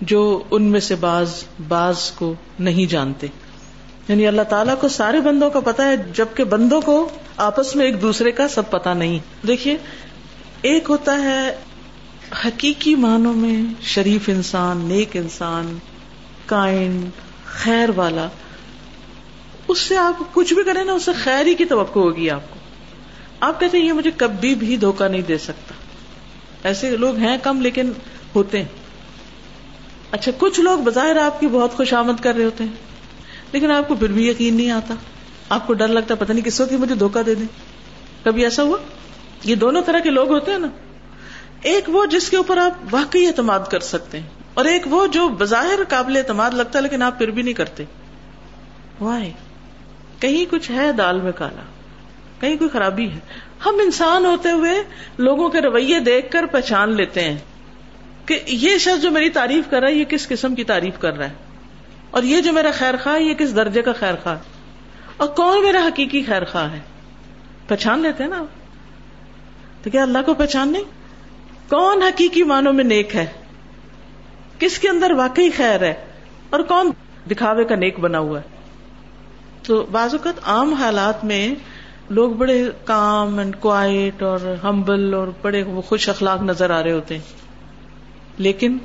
جو 0.00 0.42
ان 0.50 0.62
میں 0.62 0.80
سے 0.80 0.94
باز 0.94 1.44
باز 1.68 2.10
کو 2.10 2.34
نہیں 2.58 2.90
جانتے۔ 2.90 3.26
یعنی 4.08 4.26
اللہ 4.26 4.42
تعالیٰ 4.42 4.74
کو 4.80 4.88
سارے 4.88 5.20
بندوں 5.20 5.50
کا 5.50 5.60
پتا 5.60 5.84
ہے، 5.84 5.96
جبکہ 5.96 6.44
بندوں 6.44 6.80
کو 6.80 7.08
آپس 7.36 7.76
میں 7.76 7.86
ایک 7.86 8.02
دوسرے 8.02 8.32
کا 8.32 8.48
سب 8.48 8.70
پتا 8.70 8.94
نہیں۔ 8.94 9.18
دیکھیے 9.46 9.76
ایک 10.62 10.90
ہوتا 10.90 11.22
ہے 11.22 11.56
حقیقی 12.46 12.94
معنوں 12.94 13.32
میں 13.32 13.82
شریف 13.82 14.28
انسان، 14.28 14.78
نیک 14.78 15.16
انسان 15.16 15.78
کائنڈ 16.46 17.10
خیر 17.44 17.88
والا۔ 17.96 18.28
اس 19.68 19.78
سے 19.78 19.96
آپ 19.96 20.14
کچھ 20.32 20.54
بھی 20.54 20.64
کریں 20.64 20.84
نا، 20.84 20.92
اس 20.92 21.04
سے 21.04 21.10
خیر 21.12 21.46
ہی 21.46 21.54
کی 21.54 21.64
توقع 21.64 21.98
ہوگی 21.98 22.30
آپ 22.30 22.50
کو۔ 22.50 22.56
آپ 23.40 23.60
کہتے 23.60 23.78
ہیں، 23.78 23.84
یہ 23.84 23.92
مجھے 23.92 24.10
کبھی 24.16 24.54
بھی 24.54 24.76
دھوکہ 24.76 25.08
نہیں 25.08 25.22
دے 25.22 25.38
سکتا۔ 25.38 25.74
ایسے 26.64 26.96
لوگ 26.96 27.16
ہیں 27.16 27.38
کم 27.42 27.60
لیکن 27.60 27.92
ہوتے 28.34 28.58
ہیں۔ 28.58 28.68
اچھا 30.10 30.32
کچھ 30.38 30.60
لوگ 30.60 30.78
بظاہر 30.78 31.16
آپ 31.16 31.40
کی 31.40 31.46
بہت 31.46 31.72
خوش 31.72 31.94
آمد 31.94 32.22
کر 32.22 32.34
رہے 32.34 32.44
ہوتے 32.44 32.64
ہیں، 32.64 32.72
لیکن 33.52 33.70
آپ 33.70 33.88
کو 33.88 33.94
پھر 33.94 34.08
بھی 34.08 34.28
یقین 34.28 34.54
نہیں 34.54 34.70
آتا۔ 34.70 34.94
آپ 35.48 35.66
کو 35.66 35.72
ڈر 35.72 35.88
لگتا، 35.88 36.14
پتہ 36.14 36.32
نہیں 36.32 36.44
کس 36.44 36.60
وقت 36.60 36.72
مجھے 36.72 36.94
دھوکہ 36.94 37.22
دے 37.22 37.34
دیں۔ 37.34 37.46
کبھی 38.24 38.44
ایسا 38.44 38.62
ہوا؟ 38.62 38.78
یہ 39.44 39.54
دونوں 39.54 39.82
طرح 39.82 39.98
کے 39.98 40.10
لوگ 40.10 40.30
ہوتے 40.30 40.52
ہیں 40.52 40.58
نا 40.58 40.68
ایک 41.62 41.88
وہ 41.88 42.04
جس 42.06 42.28
کے 42.30 42.36
اوپر 42.36 42.56
آپ 42.56 42.94
واقعی 42.94 43.26
اعتماد 43.26 43.70
کر 43.70 43.80
سکتے 43.80 44.18
ہیں 44.18 44.28
اور 44.54 44.64
ایک 44.64 44.86
وہ 44.86 45.06
جو 45.06 45.28
بظاہر 45.28 45.80
قابل 45.88 46.16
اعتماد 46.16 46.50
لگتا 46.50 46.78
ہے 46.78 46.82
لیکن 46.82 47.02
آپ 47.02 47.18
پھر 47.18 47.30
بھی 47.30 47.42
نہیں 47.42 47.54
کرتے 47.54 47.84
وائے 49.00 49.30
کہیں 50.20 50.44
کچھ 50.50 50.70
ہے 50.70 50.92
دال 50.92 51.20
میں 51.20 51.32
کالا 51.32 51.62
کہیں 52.40 52.56
کوئی 52.56 52.70
خرابی 52.70 53.08
ہے 53.10 53.18
ہم 53.66 53.80
انسان 53.82 54.26
ہوتے 54.26 54.50
ہوئے 54.50 54.72
لوگوں 55.18 55.48
کے 55.48 55.60
رویے 55.60 56.00
دیکھ 56.00 56.30
کر 56.32 56.46
پہچان 56.46 56.96
لیتے 56.96 57.24
ہیں 57.24 57.38
کہ 58.26 58.38
یہ 58.46 58.78
شخص 58.78 59.02
جو 59.02 59.10
میری 59.10 59.30
تعریف 59.30 59.70
کر 59.70 59.80
رہا 59.80 59.88
ہے 59.88 59.94
یہ 59.94 60.04
کس 60.04 60.28
قسم 60.28 60.54
کی 60.54 60.64
تعریف 60.64 60.98
کر 60.98 61.16
رہا 61.16 61.28
ہے 61.28 61.48
اور 62.10 62.22
یہ 62.22 62.40
جو 62.40 62.52
میرا 62.52 62.70
خیر 62.70 62.94
خواہ 63.02 63.20
یہ 63.20 63.34
کس 63.34 63.54
درجے 63.56 63.82
کا 63.82 63.92
خیر 63.92 64.14
خواہ 64.22 64.38
اور 65.16 65.28
کون 65.28 65.62
میرا 65.62 65.86
حقیقی 65.86 66.22
خیر 66.22 66.44
خواہ 66.44 66.72
ہے 66.72 66.80
پہچان 67.66 68.00
لیتے 68.00 68.22
ہیں 68.22 68.30
نا 68.30 68.42
تو 69.82 69.90
کیا 69.90 70.02
اللہ 70.02 70.18
کو 70.26 70.34
پہچان 70.34 70.72
نہیں؟ 70.72 70.84
کون 71.68 72.02
حقیقی 72.02 72.42
معنوں 72.42 72.72
میں 72.72 72.84
نیک 72.84 73.16
ہے؟ 73.16 73.26
کس 74.58 74.78
کے 74.78 74.88
اندر 74.88 75.10
واقعی 75.10 75.50
خیر 75.50 75.82
ہے؟ 75.82 75.94
اور 76.50 76.60
کون 76.60 76.90
دکھاوے 77.30 77.64
کا 77.64 77.74
نیک 77.74 78.00
بنا 78.00 78.18
ہوا 78.18 78.40
ہے؟ 78.40 78.44
تو 79.62 79.86
بعض 79.92 80.14
اوقات 80.14 80.34
عام 80.42 80.72
حالات 80.72 81.24
میں 81.24 81.54
لوگ 82.10 82.30
بڑے 82.30 82.70
کام 82.84 83.38
اینڈ 83.38 83.56
کوائٹ 83.60 84.22
اور 84.22 84.54
ہمبل 84.64 85.14
اور 85.14 85.28
بڑے 85.42 85.64
خوش 85.84 86.08
اخلاق 86.08 86.42
نظر 86.42 86.70
آ 86.70 86.82
رہے 86.82 86.92
ہوتے 86.92 87.14
ہیں۔ 87.14 87.24
لیکن 88.38 88.78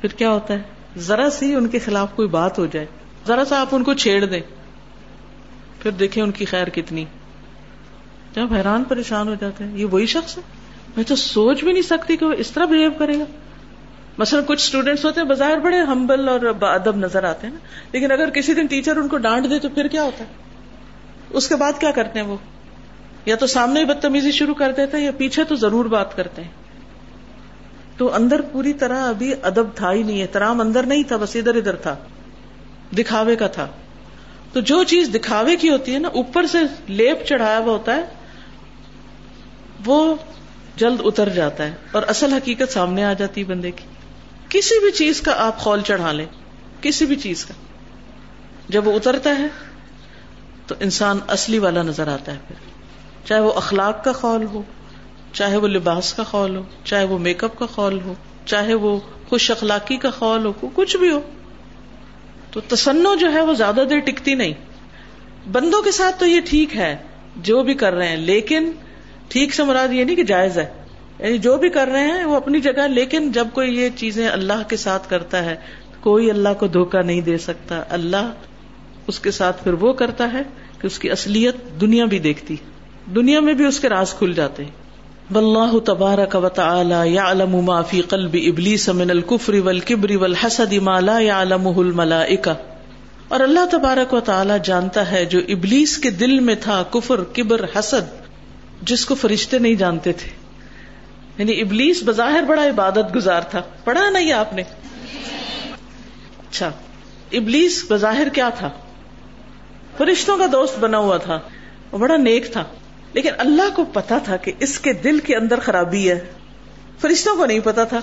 پھر 0.00 0.08
کیا 0.08 0.30
ہوتا 0.30 0.54
ہے؟ 0.54 0.62
ذرا 0.96 1.30
سی 1.30 1.54
ان 1.54 1.68
کے 1.68 1.78
خلاف 1.78 2.08
کوئی 2.14 2.28
بات 2.28 2.58
ہو 2.58 2.66
جائے۔ 2.66 2.86
ذرا 3.26 3.44
سا 3.44 3.60
آپ 3.60 3.68
ان 3.72 3.84
کو 3.84 3.94
چھیڑ 3.94 4.24
دیں۔ 4.24 4.40
پھر 5.82 5.90
دیکھیں 5.90 6.22
ان 6.22 6.30
کی 6.30 6.44
خیر 6.44 6.68
کتنی۔ 6.68 7.04
جب 8.34 8.54
حیران 8.54 8.84
پریشان 8.84 9.28
ہو 9.28 9.34
جاتے 9.40 9.64
ہیں، 9.64 9.78
یہ 9.78 9.84
وہی 9.84 10.06
شخص 10.06 10.38
ہے؟ 10.38 10.42
میں 10.96 11.04
تو 11.04 11.16
سوچ 11.16 11.64
بھی 11.64 11.72
نہیں 11.72 11.82
سکتی 11.82 12.16
کہ 12.16 12.26
وہ 12.26 12.32
اس 12.32 12.50
طرح 12.50 12.64
بہیو 12.64 12.90
کرے 12.90 13.18
گا۔ 13.18 13.24
مثلاً 14.18 14.44
کچھ 14.46 14.62
اسٹوڈینٹس 14.62 15.04
ہوتے 15.04 15.20
ہیں، 15.20 15.28
بظاہر 15.28 15.58
بڑے 15.58 15.80
ہمبل 15.80 16.28
اور 16.28 16.40
ادب 16.60 16.96
نظر 16.96 17.24
آتے 17.24 17.46
ہیں 17.46 17.54
نا۔ 17.54 17.60
لیکن 17.92 18.10
اگر 18.10 18.30
کسی 18.30 18.54
دن 18.54 18.66
ٹیچر 18.66 18.96
ان 18.96 19.08
کو 19.08 19.16
ڈانٹ 19.16 19.50
دے 19.50 19.58
تو 19.58 19.68
پھر 19.68 19.88
کیا 19.88 20.02
ہوتا 20.02 20.24
ہے؟ 20.24 20.28
اس 21.30 21.48
کے 21.48 21.56
بعد 21.56 21.72
کیا 21.80 21.90
کرتے 21.90 22.20
ہیں 22.20 22.26
وہ؟ 22.26 22.36
یا 23.26 23.36
تو 23.36 23.46
سامنے 23.46 23.84
بدتمیزی 23.84 24.32
شروع 24.32 24.54
کر 24.54 24.72
دیتے 24.72 24.96
ہیں 24.96 25.04
یا 25.04 25.10
پیچھے 25.10 25.44
تو 25.44 25.54
ضرور 25.54 25.84
بات 25.84 26.16
کرتے 26.16 26.42
ہیں۔ 26.42 26.50
تو 27.96 28.14
اندر 28.14 28.40
پوری 28.52 28.72
طرح 28.72 29.08
ابھی 29.08 29.34
ادب 29.42 29.64
تھا 29.74 29.92
ہی 29.92 30.02
نہیں 30.02 30.22
احترام 30.22 30.60
اندر 30.60 30.82
نہیں 30.82 31.02
تھا، 31.02 31.16
بس 31.16 31.36
ادھر 31.36 31.54
ادھر 31.54 31.76
تھا۔ 31.76 31.96
دکھاوے 32.98 33.36
کا 33.36 33.46
تھا۔ 33.46 33.66
تو 34.52 34.60
جو 34.60 34.84
چیز 34.84 35.10
دکھاوے 35.14 35.56
کی 35.56 35.70
ہوتی 35.70 35.94
ہے 35.94 35.98
نا، 35.98 36.08
اوپر 36.08 36.46
سے 36.46 36.58
لیپ 36.88 37.26
چڑھایا 37.26 37.58
ہوا 37.58 37.72
ہوتا 37.72 37.94
ہے 37.96 38.19
وہ 39.84 40.14
جلد 40.76 41.00
اتر 41.04 41.28
جاتا 41.28 41.64
ہے 41.64 41.74
اور 41.92 42.02
اصل 42.08 42.32
حقیقت 42.32 42.72
سامنے 42.72 43.04
آ 43.04 43.12
جاتی 43.12 43.40
ہے 43.40 43.46
بندے 43.46 43.70
کی۔ 43.70 43.84
کسی 44.48 44.80
بھی 44.80 44.90
چیز 44.90 45.20
کا 45.20 45.46
آپ 45.46 45.58
خول 45.58 45.80
چڑھا 45.80 46.12
لیں، 46.12 46.26
کسی 46.80 47.06
بھی 47.06 47.16
چیز 47.16 47.44
کا۔ 47.44 47.54
جب 48.68 48.88
وہ 48.88 48.92
اترتا 48.92 49.38
ہے 49.38 49.46
تو 50.66 50.74
انسان 50.80 51.18
اصلی 51.28 51.58
والا 51.58 51.82
نظر 51.82 52.08
آتا 52.08 52.32
ہے 52.32 52.38
پھر۔ 52.48 52.70
چاہے 53.24 53.40
وہ 53.40 53.52
اخلاق 53.52 54.04
کا 54.04 54.12
خول 54.12 54.44
ہو، 54.44 54.62
چاہے 55.32 55.56
وہ 55.56 55.68
لباس 55.68 56.12
کا 56.12 56.22
خول 56.22 56.56
ہو، 56.56 56.62
چاہے 56.84 57.04
وہ 57.04 57.18
میک 57.18 57.44
اپ 57.44 57.58
کا 57.58 57.66
خول 57.66 58.00
ہو، 58.00 58.14
چاہے 58.44 58.74
وہ 58.74 59.00
خوش 59.28 59.50
اخلاقی 59.50 59.96
کا 59.96 60.10
خول 60.10 60.46
ہو، 60.46 60.52
کچھ 60.74 60.96
بھی 60.96 61.10
ہو۔ 61.10 61.20
تو 62.50 62.60
تسنو 62.60 63.14
جو 63.14 63.32
ہے 63.32 63.40
وہ 63.40 63.54
زیادہ 63.54 63.80
دیر 63.90 63.98
ٹکتی 63.98 64.34
نہیں۔ 64.34 64.52
بندوں 65.52 65.82
کے 65.82 65.90
ساتھ 65.90 66.20
تو 66.20 66.26
یہ 66.26 66.40
ٹھیک 66.40 66.76
ہے، 66.76 66.96
جو 67.36 67.62
بھی 67.62 67.74
کر 67.74 67.92
رہے 67.92 68.08
ہیں، 68.08 68.16
لیکن 68.16 68.72
ٹھیک 69.30 69.54
سے 69.54 69.64
مراد 69.64 69.92
یہ 69.92 70.04
نہیں 70.04 70.16
کہ 70.16 70.24
جائز 70.24 70.58
ہے۔ 70.58 70.66
یعنی 71.18 71.38
جو 71.38 71.56
بھی 71.56 71.68
کر 71.68 71.88
رہے 71.92 72.06
ہیں 72.06 72.24
وہ 72.24 72.36
اپنی 72.36 72.60
جگہ، 72.60 72.88
لیکن 72.88 73.32
جب 73.32 73.48
کوئی 73.52 73.76
یہ 73.76 73.88
چیزیں 73.96 74.28
اللہ 74.28 74.68
کے 74.68 74.76
ساتھ 74.76 75.10
کرتا 75.10 75.44
ہے، 75.44 75.56
کوئی 76.00 76.30
اللہ 76.30 76.48
کو 76.58 76.66
دھوکا 76.66 77.02
نہیں 77.02 77.20
دے 77.20 77.38
سکتا۔ 77.38 77.82
اللہ 77.90 78.32
اس 79.06 79.20
کے 79.20 79.30
ساتھ 79.30 79.64
پھر 79.64 79.72
وہ 79.72 79.92
کرتا 79.92 80.32
ہے 80.32 80.42
کہ 80.80 80.86
اس 80.86 80.98
کی 80.98 81.10
اصلیت 81.10 81.54
دنیا 81.80 82.04
بھی 82.04 82.18
دیکھتی۔ 82.18 82.56
دنیا 83.14 83.40
میں 83.40 83.54
بھی 83.54 83.64
اس 83.64 83.80
کے 83.80 83.88
راز 83.88 84.14
کھل 84.14 84.32
جاتے 84.32 84.64
ہیں۔ 84.64 84.70
واللہ 85.34 85.78
تبارک 85.78 86.34
و 86.34 86.48
تعالی 86.48 87.14
یعلم 87.14 87.56
ما 87.56 87.82
فی 87.82 88.02
قلب 88.02 88.36
ابلیس 88.46 88.88
من 88.88 89.10
الكفر 89.10 89.54
والکبر 89.54 90.16
والحسد 90.16 90.72
ما 90.72 91.00
لا 91.00 91.18
يعلمه 91.18 91.72
الملائکہ۔ 91.76 92.54
اور 93.28 93.40
اللہ 93.40 93.66
تبارک 93.70 94.14
و 94.14 94.20
تعالی 94.20 94.54
جانتا 94.64 95.10
ہے 95.10 95.24
جو 95.24 95.40
ابلیس 95.48 95.98
کے 95.98 96.10
دل 96.10 96.40
میں 96.40 96.54
تھا، 96.60 96.84
کفر، 96.90 97.20
کبر، 97.32 97.64
حسد 97.78 98.19
جس 98.82 99.06
کو 99.06 99.14
فرشتے 99.14 99.58
نہیں 99.58 99.74
جانتے 99.74 100.12
تھے۔ 100.12 100.30
یعنی 101.38 101.60
ابلیس 101.60 102.02
بظاہر 102.06 102.42
بڑا 102.42 102.66
عبادت 102.66 103.14
گزار 103.14 103.40
تھا۔ 103.42 103.62
پڑھا 103.84 104.10
نہیں 104.10 104.32
آپ 104.32 104.52
نے؟ 104.52 104.62
اچھا۔ 106.38 106.70
ابلیس 107.32 107.86
بظاہر 107.90 108.28
کیا 108.28 108.48
تھا؟ 108.48 108.70
فرشتوں 109.96 110.38
کا 110.38 110.46
دوست 110.52 110.78
بنا 110.78 110.98
ہوا 110.98 111.16
تھا۔ 111.16 111.40
وہ 111.92 111.98
بڑا 111.98 112.16
نیک 112.16 112.52
تھا۔ 112.52 112.64
لیکن 113.12 113.30
اللہ 113.38 113.76
کو 113.76 113.84
پتا 113.84 114.18
تھا 114.18 114.36
کہ 114.36 114.52
اس 114.60 114.78
کے 114.78 114.92
دل 114.92 115.18
کے 115.18 115.36
اندر 115.36 115.60
خرابی 115.60 116.10
ہے۔ 116.10 116.20
فرشتوں 117.00 117.36
کو 117.36 117.46
نہیں 117.46 117.60
پتا 117.60 117.84
تھا۔ 117.84 118.00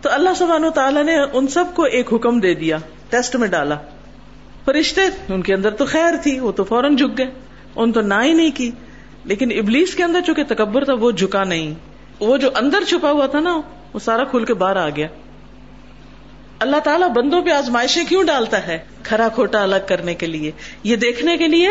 تو 0.00 0.08
اللہ 0.12 0.30
سبحانہ 0.36 0.68
تعالیٰ 0.68 1.04
نے 1.04 1.16
ان 1.32 1.48
سب 1.48 1.64
کو 1.74 1.82
ایک 1.82 2.12
حکم 2.12 2.40
دے 2.40 2.54
دیا۔ 2.54 2.78
ٹیسٹ 3.10 3.36
میں 3.36 3.48
ڈالا۔ 3.48 3.74
فرشتے، 4.64 5.00
ان 5.28 5.42
کے 5.42 5.54
اندر 5.54 5.70
تو 5.70 5.86
خیر 5.86 6.14
تھی، 6.22 6.38
وہ 6.38 6.52
تو 6.52 6.64
فوراً 6.64 6.96
جھک 6.96 7.18
گئے۔ 7.18 7.30
ان 7.76 7.92
تو 7.92 8.00
نہ 8.00 8.14
ہی 8.22 8.32
نہیں 8.32 8.50
کی۔ 8.54 8.70
لیکن 9.24 9.52
ابلیس 9.58 9.94
کے 9.94 10.02
اندر 10.02 10.20
چونکہ 10.20 10.44
تکبر 10.44 10.84
تھا، 10.84 10.92
وہ 10.92 11.10
جھکا 11.10 11.44
نہیں۔ 11.44 11.74
وہ 12.20 12.36
جو 12.36 12.50
اندر 12.54 12.84
چھپا 12.88 13.10
ہوا 13.10 13.26
تھا 13.26 13.40
نا، 13.40 13.60
وہ 13.92 13.98
سارا 13.98 14.24
کھل 14.24 14.44
کے 14.44 14.54
باہر 14.54 14.76
آ 14.76 14.88
گیا۔ 14.88 15.06
اللہ 16.58 16.76
تعالیٰ 16.76 17.08
بندوں 17.08 17.42
پہ 17.42 17.50
آزمائشیں 17.50 18.04
کیوں 18.04 18.24
ڈالتا 18.24 18.66
ہے؟ 18.66 18.78
کھرا 19.02 19.28
کھوٹا 19.28 19.62
الگ 19.62 19.76
کرنے 19.86 20.14
کے 20.14 20.26
لیے۔ 20.26 20.50
یہ 20.82 20.96
دیکھنے 20.96 21.36
کے 21.36 21.48
لیے 21.48 21.68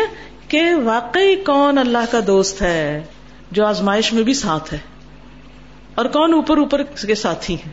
کہ 0.48 0.62
واقعی 0.84 1.36
کون 1.36 1.78
اللہ 1.78 2.04
کا 2.10 2.20
دوست 2.26 2.62
ہے، 2.62 3.02
جو 3.50 3.66
آزمائش 3.66 4.12
میں 4.12 4.22
بھی 4.22 4.34
ساتھ 4.34 4.74
ہے۔ 4.74 4.78
اور 5.94 6.04
کون 6.04 6.32
اوپر 6.32 6.56
اوپر 6.56 6.82
کے 6.82 7.14
ساتھی 7.14 7.54
ہیں۔ 7.54 7.72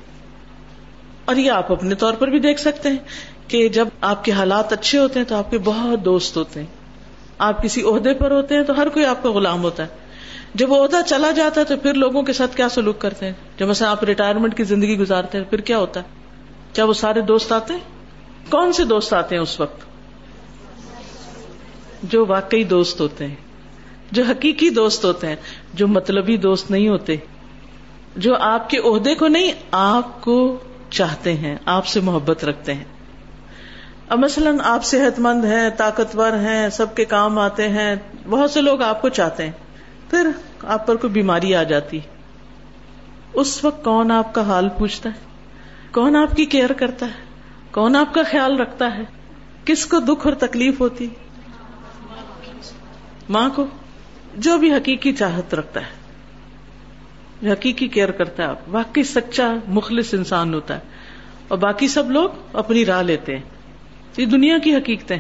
اور 1.26 1.36
یہ 1.36 1.52
آپ 1.52 1.72
اپنے 1.72 1.96
طور 1.96 2.14
پر 2.14 2.28
بھی 2.28 2.40
دیکھ 2.40 2.62
سکتے 2.62 2.90
ہیں 2.90 2.98
کہ 3.48 3.70
جب 3.70 3.88
آپ 4.02 4.24
کے 4.24 4.32
حالات 4.32 4.74
اچھے 4.74 4.98
ہوتے 4.98 5.20
ہیں 5.20 5.26
تو 5.26 5.36
آپ 5.36 5.52
کے 5.52 5.58
بہت 5.58 6.06
دوست 6.06 6.38
ہوتے 6.38 6.60
ہیں۔ 6.60 6.79
آپ 7.40 7.64
کسی 7.64 7.82
عہدے 7.82 8.14
پر 8.14 8.32
ہوتے 8.32 8.56
ہیں 8.56 8.64
تو 8.64 8.78
ہر 8.78 8.90
کوئی 8.90 9.06
آپ 9.06 9.24
کا 9.24 9.32
غلام 9.32 9.64
ہوتا 9.64 9.84
ہے۔ 9.84 9.88
جب 10.56 10.72
وہ 10.72 10.84
عہدہ 10.84 10.98
چلا 11.08 11.32
جاتا 11.32 11.62
ہے 11.62 11.66
تو 11.66 11.78
پھر 11.78 11.94
لوگوں 11.94 12.24
کے 12.24 12.34
ساتھ 12.34 12.56
کیا 12.56 12.70
سلوک 12.70 13.00
کرتے 13.00 13.26
ہیں؟ 13.26 13.34
جب 13.58 13.68
مثلا 13.68 13.92
آپ 13.92 14.04
ریٹائرمنٹ 14.04 14.58
کی 14.58 14.64
زندگی 14.64 14.98
گزارتے 14.98 15.38
ہیں، 15.38 15.46
پھر 15.46 15.62
کیا 15.62 15.78
ہوتا 15.78 16.00
ہے؟ 16.00 16.06
کیا 16.74 16.86
وہ 16.86 16.94
سارے 16.94 17.22
دوست 17.22 17.52
آتے 17.52 17.74
ہیں؟ 17.74 17.80
کون 18.50 18.74
سے 18.74 18.84
دوست 18.84 19.14
آتے 19.14 19.36
ہیں 19.36 19.42
اس 19.42 19.60
وقت؟ 19.60 19.82
جو 22.04 22.26
واقعی 22.26 22.64
دوست 22.64 23.02
ہوتے 23.02 23.28
ہیں، 23.28 23.36
جو 24.12 24.24
حقیقی 24.24 24.70
دوست 24.70 25.06
ہوتے 25.06 25.28
ہیں، 25.28 25.36
جو 25.74 25.88
مطلبی 25.88 26.38
دوست 26.38 26.72
نہیں 26.72 26.88
ہوتے، 26.88 27.16
جو 28.16 28.36
آپ 28.36 28.70
کے 28.70 28.78
عہدے 28.78 29.16
کو 29.16 29.28
نہیں، 29.28 29.52
آپ 29.72 30.22
کو 30.22 30.58
چاہتے 30.90 31.34
ہیں، 31.34 31.56
آپ 31.66 31.88
سے 31.88 32.00
محبت 32.00 32.44
رکھتے 32.44 32.74
ہیں۔ 32.74 32.84
اب 34.10 34.20
مثلاً 34.20 34.60
آپ 34.64 34.86
صحت 34.86 35.20
مند 35.20 35.46
ہیں، 35.46 35.70
طاقتور 35.70 36.32
ہیں، 36.32 36.70
سب 36.70 36.96
کے 36.96 37.06
کام 37.06 37.40
آتے 37.40 37.70
ہیں، 37.70 37.96
بہت 38.30 38.52
سے 38.52 38.62
لوگ 38.62 38.82
آپ 38.82 39.02
کو 39.02 39.10
چاہتے 39.10 39.46
ہیں، 39.46 39.52
پھر 40.10 40.28
آپ 40.64 40.88
پر 40.88 40.96
کوئی 40.96 41.14
بیماری 41.14 41.56
آ 41.56 41.64
جاتی۔ 41.64 42.00
اس 43.34 43.64
وقت 43.64 43.84
کون 43.84 44.12
آپ 44.12 44.34
کا 44.34 44.42
حال 44.42 44.70
پوچھتا 44.70 45.10
ہے؟ 45.10 45.20
کون 45.92 46.16
آپ 46.16 46.36
کی 46.36 46.46
کیئر 46.46 46.74
کرتا 46.74 47.06
ہے؟ 47.06 47.12
کون 47.72 47.96
آپ 47.96 48.14
کا 48.14 48.24
خیال 48.24 48.60
رکھتا 48.60 48.98
ہے؟ 48.98 49.02
کس 49.66 49.86
کو 49.86 50.00
دکھ 50.00 50.28
اور 50.28 50.36
تکلیف 50.36 50.80
ہوتی؟ 50.80 51.08
ماں 53.30 53.50
کو، 53.56 53.66
جو 54.38 54.58
بھی 54.58 54.74
حقیقی 54.74 55.14
چاہت 55.14 55.54
رکھتا 55.54 55.80
ہے۔ 55.80 55.92
جو 57.42 57.52
حقیقی 57.52 57.88
کیئر 57.88 58.12
کرتا 58.12 58.44
ہے 58.44 58.48
آپ۔ 58.48 58.60
واقعی 58.68 59.04
سچا، 59.04 59.54
مخلص 59.68 60.14
انسان 60.14 60.54
ہوتا 60.54 60.74
ہے۔ 60.74 60.80
اور 61.48 61.58
باقی 61.58 61.88
سب 61.88 62.12
لوگ 62.12 62.30
اپنی 62.54 62.86
راہ 62.86 63.02
لیتے 63.02 63.38
ہیں۔ 63.38 63.59
یہ 64.18 64.26
دنیا 64.26 64.58
کی 64.58 64.76
حقیقتیں 64.76 65.18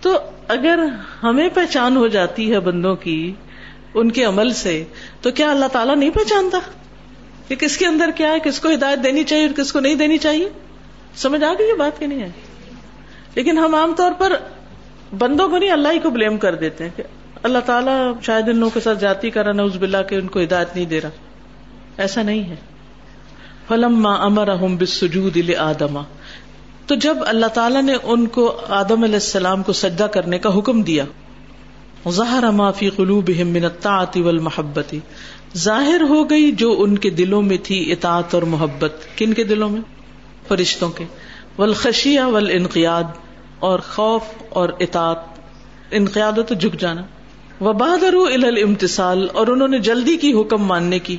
تو 0.00 0.18
اگر 0.48 0.78
ہمیں 1.22 1.48
پہچان 1.54 1.96
ہو 1.96 2.06
جاتی 2.06 2.52
ہے 2.52 2.60
بندوں 2.60 2.96
کی 2.96 3.32
ان 3.94 4.10
کے 4.10 4.24
عمل 4.24 4.52
سے، 4.52 4.84
تو 5.22 5.30
کیا 5.30 5.50
اللہ 5.50 5.66
تعالیٰ 5.66 5.96
نہیں 5.96 6.10
پہچانتا؟ 6.10 6.58
کہ 7.48 7.56
کس 7.56 7.76
کے 7.76 7.86
اندر 7.86 8.10
کیا 8.16 8.28
ہے، 8.28 8.38
کس 8.44 8.60
کو 8.60 8.70
ہدایت 8.70 9.04
دینی 9.04 9.24
چاہیے 9.24 9.46
اور 9.46 9.62
کس 9.62 9.72
کو 9.72 9.80
نہیں 9.80 9.94
دینی 9.94 10.18
چاہیے؟ 10.18 10.48
سمجھ 11.16 11.44
آ 11.44 11.52
گئی 11.58 11.68
یہ 11.68 11.74
بات 11.74 11.98
کی 11.98 12.06
نہیں 12.06 12.22
ہے 12.22 12.28
لیکن 13.34 13.58
ہم 13.58 13.74
عام 13.74 13.94
طور 13.96 14.12
پر 14.18 14.32
بندوں 15.18 15.48
کو 15.48 15.58
نہیں، 15.58 15.70
اللہ 15.70 15.88
ہی 15.88 15.98
کو 15.98 16.10
بلیم 16.10 16.38
کر 16.38 16.54
دیتے 16.54 16.84
ہیں 16.84 16.90
کہ 16.96 17.02
اللہ 17.42 17.58
تعالیٰ 17.58 18.12
شاید 18.22 18.48
ان 18.48 18.56
لوگوں 18.56 18.70
کے 18.70 18.80
ساتھ 18.80 19.00
جاتی 19.00 19.30
کر 19.30 19.44
رہا 19.44 19.66
بلا 19.80 20.02
کے 20.02 20.16
ان 20.16 20.28
کو 20.28 20.40
ہدایت 20.40 20.68
نہیں 20.74 20.84
دے 20.84 21.00
رہا۔ 21.00 21.08
ایسا 21.96 22.22
نہیں 22.22 22.42
ہے۔ 22.42 22.56
فلم 23.68 24.06
امر 24.06 24.48
احم 24.48 24.76
بسجود 24.76 25.38
آدما 25.58 26.02
تو 26.90 26.94
جب 26.94 27.16
اللہ 27.26 27.46
تعالیٰ 27.46 27.82
نے 27.82 27.94
ان 28.02 28.26
کو 28.26 28.60
آدم 28.68 29.02
علیہ 29.02 29.14
السلام 29.14 29.62
کو 29.62 29.72
سجدہ 29.72 30.04
کرنے 30.04 30.38
کا 30.38 30.58
حکم 30.58 30.82
دیا 30.82 31.04
ظاہر 32.08 32.44
فی 32.76 32.90
قلوبہم 32.90 33.48
من 33.48 33.64
الطاعت 33.64 34.16
والمحبت، 34.16 34.94
ظاہر 35.56 36.00
ہو 36.08 36.30
گئی 36.30 36.52
جو 36.52 36.74
ان 36.78 36.98
کے 36.98 37.10
دلوں 37.10 37.42
میں 37.42 37.56
تھی 37.62 37.92
اطاعت 37.92 38.34
اور 38.34 38.42
محبت۔ 38.42 38.92
کن 39.16 39.32
کے 39.32 39.44
دلوں 39.44 39.68
میں؟ 39.68 39.80
فرشتوں 40.48 40.90
کے۔ 40.90 41.04
والخشیہ 41.58 42.20
والانقیاد، 42.20 43.04
اور 43.58 43.78
خوف 43.78 44.22
اور 44.48 44.68
اطاعت۔ 44.80 45.18
انقیاد 45.90 46.32
تو 46.48 46.54
جھک 46.54 46.80
جانا۔ 46.80 47.02
وبادر 47.60 48.14
الامتصال 48.44 49.28
اور 49.32 49.46
انہوں 49.46 49.68
نے 49.68 49.78
جلدی 49.78 50.16
کی 50.16 50.32
حکم 50.32 50.62
ماننے 50.62 50.98
کی۔ 50.98 51.16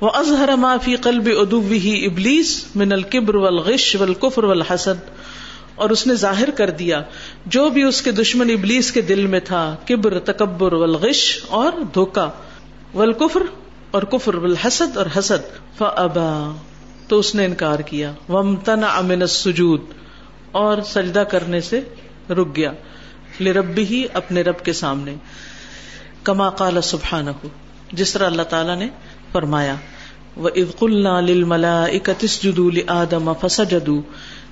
وہ 0.00 0.10
ازہر 0.14 0.56
معافی 0.56 0.96
قلب 0.96 1.28
ادوی 1.38 2.06
ابلیس 2.06 2.64
من 2.74 2.92
القبر 2.92 3.34
والغش 3.34 3.96
والکفر 3.96 4.44
والحسد 4.44 5.10
اور 5.74 5.90
اس 5.90 6.06
نے 6.06 6.14
ظاہر 6.14 6.50
کر 6.50 6.70
دیا، 6.70 7.02
جو 7.46 7.70
بھی 7.70 7.82
اس 7.82 8.02
کے 8.02 8.12
دشمن 8.12 8.50
ابلیس 8.50 8.92
کے 8.92 9.00
دل 9.00 9.26
میں 9.26 9.40
تھا، 9.40 9.76
کبر، 9.88 10.18
تکبر، 10.18 10.72
والغش 10.72 11.40
اور 11.48 11.72
دھوکا 11.94 12.30
والکفر 12.94 13.42
اور 13.90 14.02
کفر، 14.02 14.34
والحسد 14.34 14.96
اور 14.96 15.06
حسد۔ 15.18 15.78
فابا 15.78 16.56
تو 17.08 17.18
اس 17.18 17.34
نے 17.34 17.44
انکار 17.44 17.78
کیا۔ 17.78 18.12
ومتنع 18.28 19.00
من 19.00 19.22
السجود 19.22 19.80
اور 20.52 20.82
سجدہ 20.82 21.18
کرنے 21.18 21.60
سے 21.60 21.80
رک 22.30 22.56
گیا۔ 22.56 22.72
لربی 23.40 23.84
ہی 23.84 24.04
اپنے 24.12 24.42
رب 24.42 24.64
کے 24.64 24.72
سامنے۔ 24.72 25.14
کما 26.22 26.50
قال 26.50 26.80
سبحانہ۔ 26.82 27.30
جس 27.92 28.12
طرح 28.12 28.26
اللہ 28.26 28.42
تعالیٰ 28.42 28.76
نے 28.76 28.88
فرمایا 29.34 29.74
وہ 30.36 30.48
اب 30.56 30.78
قلنا 30.78 31.84
اکتس 31.84 32.46
آدم 32.86 33.32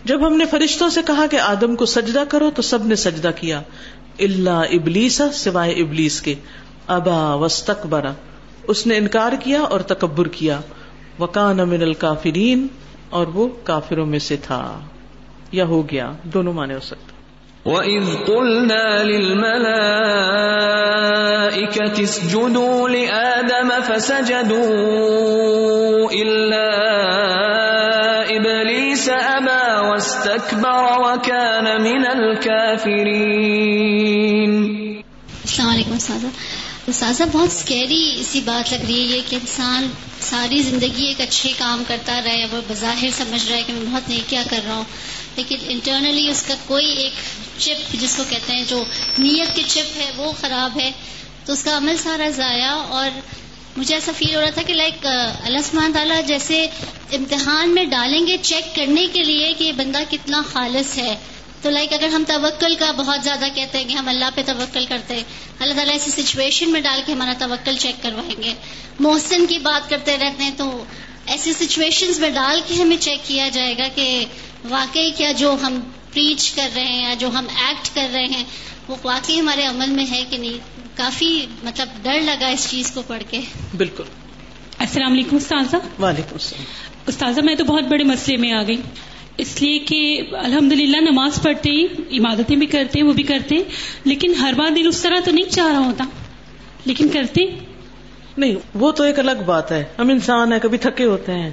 جب 0.05 0.27
ہم 0.27 0.37
نے 0.37 0.47
فرشتوں 0.47 0.89
سے 0.89 1.01
کہا 1.07 1.27
کہ 1.31 1.37
آدم 1.37 1.77
کو 1.77 1.87
سجدہ 1.87 2.25
کرو 2.29 2.51
تو 2.55 2.63
سب 2.63 2.87
نے 2.87 2.95
سجدہ 2.95 3.31
کیا۔ 3.37 3.63
اللہ 4.19 4.51
ابلیس 4.51 5.23
سوائے 5.33 5.73
ابلیس 5.73 6.23
کے۔ 6.23 6.35
ابا 6.87 7.35
وسطبرا 7.35 8.13
اس 8.69 8.87
نے 8.87 8.97
انکار 8.97 9.33
کیا 9.43 9.61
اور 9.61 9.81
تکبر 9.81 10.29
کیا۔ 10.29 10.61
وکان 11.19 11.57
من 11.57 11.83
الکافرین 11.83 12.67
اور 13.11 13.27
وہ 13.27 13.49
کافروں 13.63 14.07
میں 14.07 14.19
سے 14.19 14.37
تھا۔ 14.37 14.81
یا 15.53 15.65
ہو 15.65 15.91
گیا، 15.91 16.13
دونوں 16.25 16.53
مانے 16.53 16.75
ہو 16.75 16.81
سکتے 16.81 17.12
وَإِذْ 17.65 18.27
قُلْنَا 18.27 19.07
لِلْمَلَائِكَةِ 19.07 19.73
اسْجُدُوا 22.03 22.89
لِآدَمَ 22.89 23.71
فَسَجَدُوا 23.89 24.63
إِلَّا 26.13 26.71
إِبْلِيسَ 28.37 29.09
أَبَى 29.09 29.67
وَاسْتَكْبَرَ 29.91 30.85
وَكَانَ 31.05 31.67
مِنَ 31.85 32.03
الْكَافِرِينَ 32.07 33.33
السلام 35.45 35.71
علیکم 35.71 35.99
سادہ 35.99 36.29
سازا، 36.93 37.25
بہت 37.33 37.51
اسکیری 37.53 38.05
سی 38.25 38.41
بات 38.45 38.73
لگ 38.73 38.83
رہی 38.87 39.01
ہے 39.01 39.07
یہ 39.17 39.23
کہ 39.29 39.37
انسان 39.37 39.83
ساری 40.21 40.59
زندگی 40.63 41.05
ایک 41.07 41.21
اچھے 41.21 41.51
کام 41.59 41.79
کرتا 41.89 42.15
رہے 42.25 42.45
وہ 42.53 42.61
بظاہر 42.69 43.11
سمجھ 43.17 43.47
رہا 43.49 43.57
ہے 43.57 43.63
کہ 43.67 43.73
میں 43.73 43.87
بہت 43.93 44.05
نہیں 44.09 44.27
کیا 44.29 44.43
کر 44.51 44.61
رہا 44.65 44.77
ہوں، 44.77 44.89
لیکن 45.37 45.59
انٹرنلی 45.69 46.27
اس 46.31 46.43
کا 46.49 46.55
کوئی 46.67 46.89
ایک 47.03 47.15
چپ 47.63 47.93
جس 47.93 48.15
کو 48.17 48.23
کہتے 48.29 48.53
ہیں، 48.53 48.65
جو 48.69 48.85
نیت 49.19 49.55
کی 49.55 49.63
چپ 49.69 49.97
ہے، 49.97 50.11
وہ 50.17 50.33
خراب 50.41 50.81
ہے۔ 50.81 50.91
تو 51.45 51.53
اس 51.53 51.63
کا 51.63 51.77
عمل 51.77 51.97
سارا 51.97 52.29
ضائع 52.29 52.71
اور 52.71 53.19
مجھے 53.77 53.95
ایسا 53.95 54.13
فیل 54.17 54.35
ہو 54.35 54.41
رہا 54.41 54.51
تھا 54.51 54.63
کہ 54.63 54.75
لائک 54.75 55.07
اللہ 55.07 55.59
سبحانہ 55.65 55.95
تعالیٰ 55.95 56.21
جیسے 56.27 56.67
امتحان 57.13 57.75
میں 57.75 57.85
ڈالیں 57.85 58.27
گے 58.27 58.37
چیک 58.43 58.75
کرنے 58.75 59.07
کے 59.13 59.23
لیے 59.23 59.53
کہ 59.59 59.65
یہ 59.65 59.73
بندہ 59.73 59.99
کتنا 60.11 60.43
خالص 60.53 60.99
ہے۔ 60.99 61.15
تو 61.63 61.71
لائک 61.71 61.93
اگر 61.93 62.09
ہم 62.09 62.25
توکل 62.27 62.75
کا 62.79 62.91
بہت 62.93 63.25
زیادہ 63.25 63.47
کہتے 63.55 63.79
ہیں 63.79 63.85
کہ 63.85 63.93
ہم 63.93 64.09
اللہ 64.09 64.31
پہ 64.35 64.43
توکل 64.47 64.85
کرتے 64.89 65.15
ہیں، 65.15 65.23
اللہ 65.59 65.75
تعالیٰ 65.75 65.95
ایسی 65.95 66.23
سچویشن 66.23 66.71
میں 66.73 66.81
ڈال 66.81 67.01
کے 67.07 67.13
ہمارا 67.13 67.33
توکل 67.39 67.77
چیک 67.77 68.03
کروائیں 68.03 68.43
گے۔ 68.43 68.53
محسن 69.01 69.47
کی 69.47 69.59
بات 69.59 69.91
کرتے 69.91 70.17
رہتے 70.19 70.43
ہیں 70.43 70.57
تو 70.57 70.85
ایسی 71.27 71.53
سچویشن 71.53 72.11
میں 72.19 72.31
ڈال 72.31 72.61
کے 72.67 72.75
ہمیں 72.75 72.97
چیک 72.97 73.19
کیا 73.27 73.49
جائے 73.49 73.79
گا 73.79 73.89
کہ 73.95 74.25
واقعی 74.69 75.11
کیا 75.11 75.33
جو 75.33 75.57
ہم 75.63 75.81
پریچ 76.15 76.53
کر 76.53 76.69
رہے 76.75 76.85
ہیں 76.85 77.03
یا 77.03 77.15
جو 77.15 77.29
ہم 77.29 77.47
ایکٹ 77.57 77.95
کر 77.95 78.09
رہے 78.13 78.25
ہیں 78.25 78.45
وہ 78.89 78.97
واقعی 79.05 79.41
ہمارے 79.41 79.63
عمل 79.67 79.91
میں 79.91 80.07
ہے 80.11 80.25
کہ 80.31 80.39
نہیں؟ 80.39 80.59
کافی 80.95 81.47
مطلب 81.63 81.89
ڈر 82.03 82.21
لگا 82.21 82.47
اس 82.47 82.71
چیز 82.71 82.91
کو 82.91 83.03
پڑھ 83.07 83.23
کے۔ 83.31 83.41
بالکل۔ 83.77 84.05
السلام 84.79 85.13
علیکم 85.13 85.37
استاذہ۔ 85.37 85.77
وعلیکم 86.03 86.33
السلام۔ 86.33 86.65
استاذہ 87.07 87.41
میں 87.41 87.55
تو 87.55 87.65
بہت 87.65 87.85
بڑے 87.85 88.05
مسئلے 88.05 88.37
میں 88.37 88.53
آ 88.53 88.63
گئی۔ 88.63 88.77
اس 89.37 89.63
لیے 89.63 89.79
کہ 89.79 90.23
الحمد 90.33 90.73
للہ 90.73 90.97
نماز 90.97 91.43
پڑھتے 91.43 91.71
ہی 91.71 91.85
عبادتیں 92.19 92.57
بھی 92.57 92.67
کرتے 92.67 92.99
ہیں 93.01 93.07
وہ 93.07 93.13
بھی 93.13 93.23
کرتے 93.23 93.57
لیکن 94.05 94.35
ہر 94.35 94.53
بار 94.57 94.71
دل 94.71 94.87
اس 94.89 95.01
طرح 95.03 95.21
تو 95.25 95.31
نہیں 95.31 95.51
چاہ 95.51 95.67
رہا 95.67 95.79
ہوتا۔ 95.79 96.05
لیکن 96.85 97.09
کرتے۔ 97.09 97.41
نہیں 98.37 98.55
وہ 98.75 98.93
تو 98.93 99.03
ایک 99.05 99.19
الگ 99.19 99.43
بات 99.47 99.73
ہے۔ 99.73 99.85
ہم 99.99 100.09
انسان 100.09 100.53
ہیں 100.53 100.61
کبھی 100.61 100.79
تھکے 100.79 101.05
ہوتے 101.05 101.33
ہیں 101.33 101.51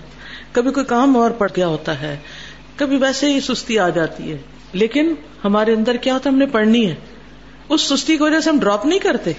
کبھی 0.52 0.72
کوئی 0.72 0.86
کام 0.86 1.18
اور 1.18 1.32
پڑ 1.32 1.48
گیا 1.56 1.68
ہوتا 1.68 2.02
ہے۔ 2.02 2.18
کبھی 2.80 2.98
ویسے 2.98 3.34
ہی 3.34 3.40
سستی 3.40 3.80
آ 3.80 3.90
جاتی 3.90 4.32
ہے۔ 4.32 4.38
لیکن 4.74 5.14
ہمارے 5.44 5.74
اندر 5.74 5.96
کیا 5.96 6.14
ہوتا 6.14 6.30
ہے؟ 6.30 6.34
ہم 6.34 6.40
نے 6.40 6.46
پڑھنی 6.46 6.90
ہے۔ 6.90 6.96
اس 7.70 7.82
سستی 7.82 8.18
کی 8.18 8.24
وجہ 8.24 8.40
سے 8.40 8.50
ہم 8.50 8.60
ڈراپ 8.60 8.86
نہیں 8.86 9.00
کرتے۔ 9.00 9.32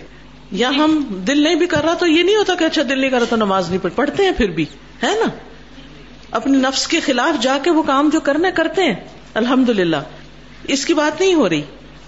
یا 0.52 0.68
ہم 0.68 1.04
دل 1.28 1.38
نہیں 1.38 1.54
بھی 1.54 1.66
کر 1.66 1.84
رہا 1.84 1.94
تو 1.94 2.06
یہ 2.06 2.22
نہیں 2.22 2.36
ہوتا 2.36 2.54
کہ 2.54 2.64
اچھا 2.64 2.82
دل 2.90 2.98
نہیں 2.98 3.10
کر 3.10 3.18
رہا 3.18 3.26
تو 3.30 3.36
نماز 3.36 3.68
نہیں 3.68 3.82
پڑھ 3.82 3.92
پڑھتے 3.94 4.22
ہیں 4.24 4.30
پھر 4.36 4.48
بھی۔ 4.50 4.62
ہے 5.02 5.08
نا؟ 5.08 5.30
اپنے 6.30 6.58
نفس 6.58 6.88
کے 6.88 7.00
خلاف 7.00 7.42
جا 7.42 7.58
کے 7.62 7.70
وہ 7.70 7.82
کام 7.82 8.10
جو 8.12 8.20
کرنا 8.20 8.50
کرتے 8.50 8.82
ہیں۔ 8.82 8.94
الحمد 9.34 9.68
للہ 9.68 9.96
اس 10.64 10.84
کی 10.86 10.94
بات 10.94 11.20
نہیں 11.20 11.34
ہو 11.34 11.48
رہی۔ 11.48 11.62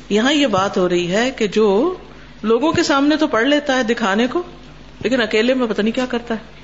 یہاں 0.09 0.33
یہ 0.33 0.47
بات 0.47 0.79
ہو 0.79 0.89
رہی 0.89 1.13
ہے 1.13 1.31
کہ 1.31 1.47
جو 1.47 1.95
لوگوں 2.43 2.73
کے 2.73 2.83
سامنے 2.83 3.17
تو 3.17 3.27
پڑھ 3.27 3.45
لیتا 3.45 3.77
ہے 3.77 3.83
دکھانے 3.83 4.27
کو 4.27 4.43
لیکن 5.03 5.23
اکیلے 5.23 5.55
میں 5.55 5.67
پتہ 5.67 5.83
نہیں 5.83 5.95
کیا 5.95 6.07
کرتا 6.07 6.35
ہے۔ 6.35 6.62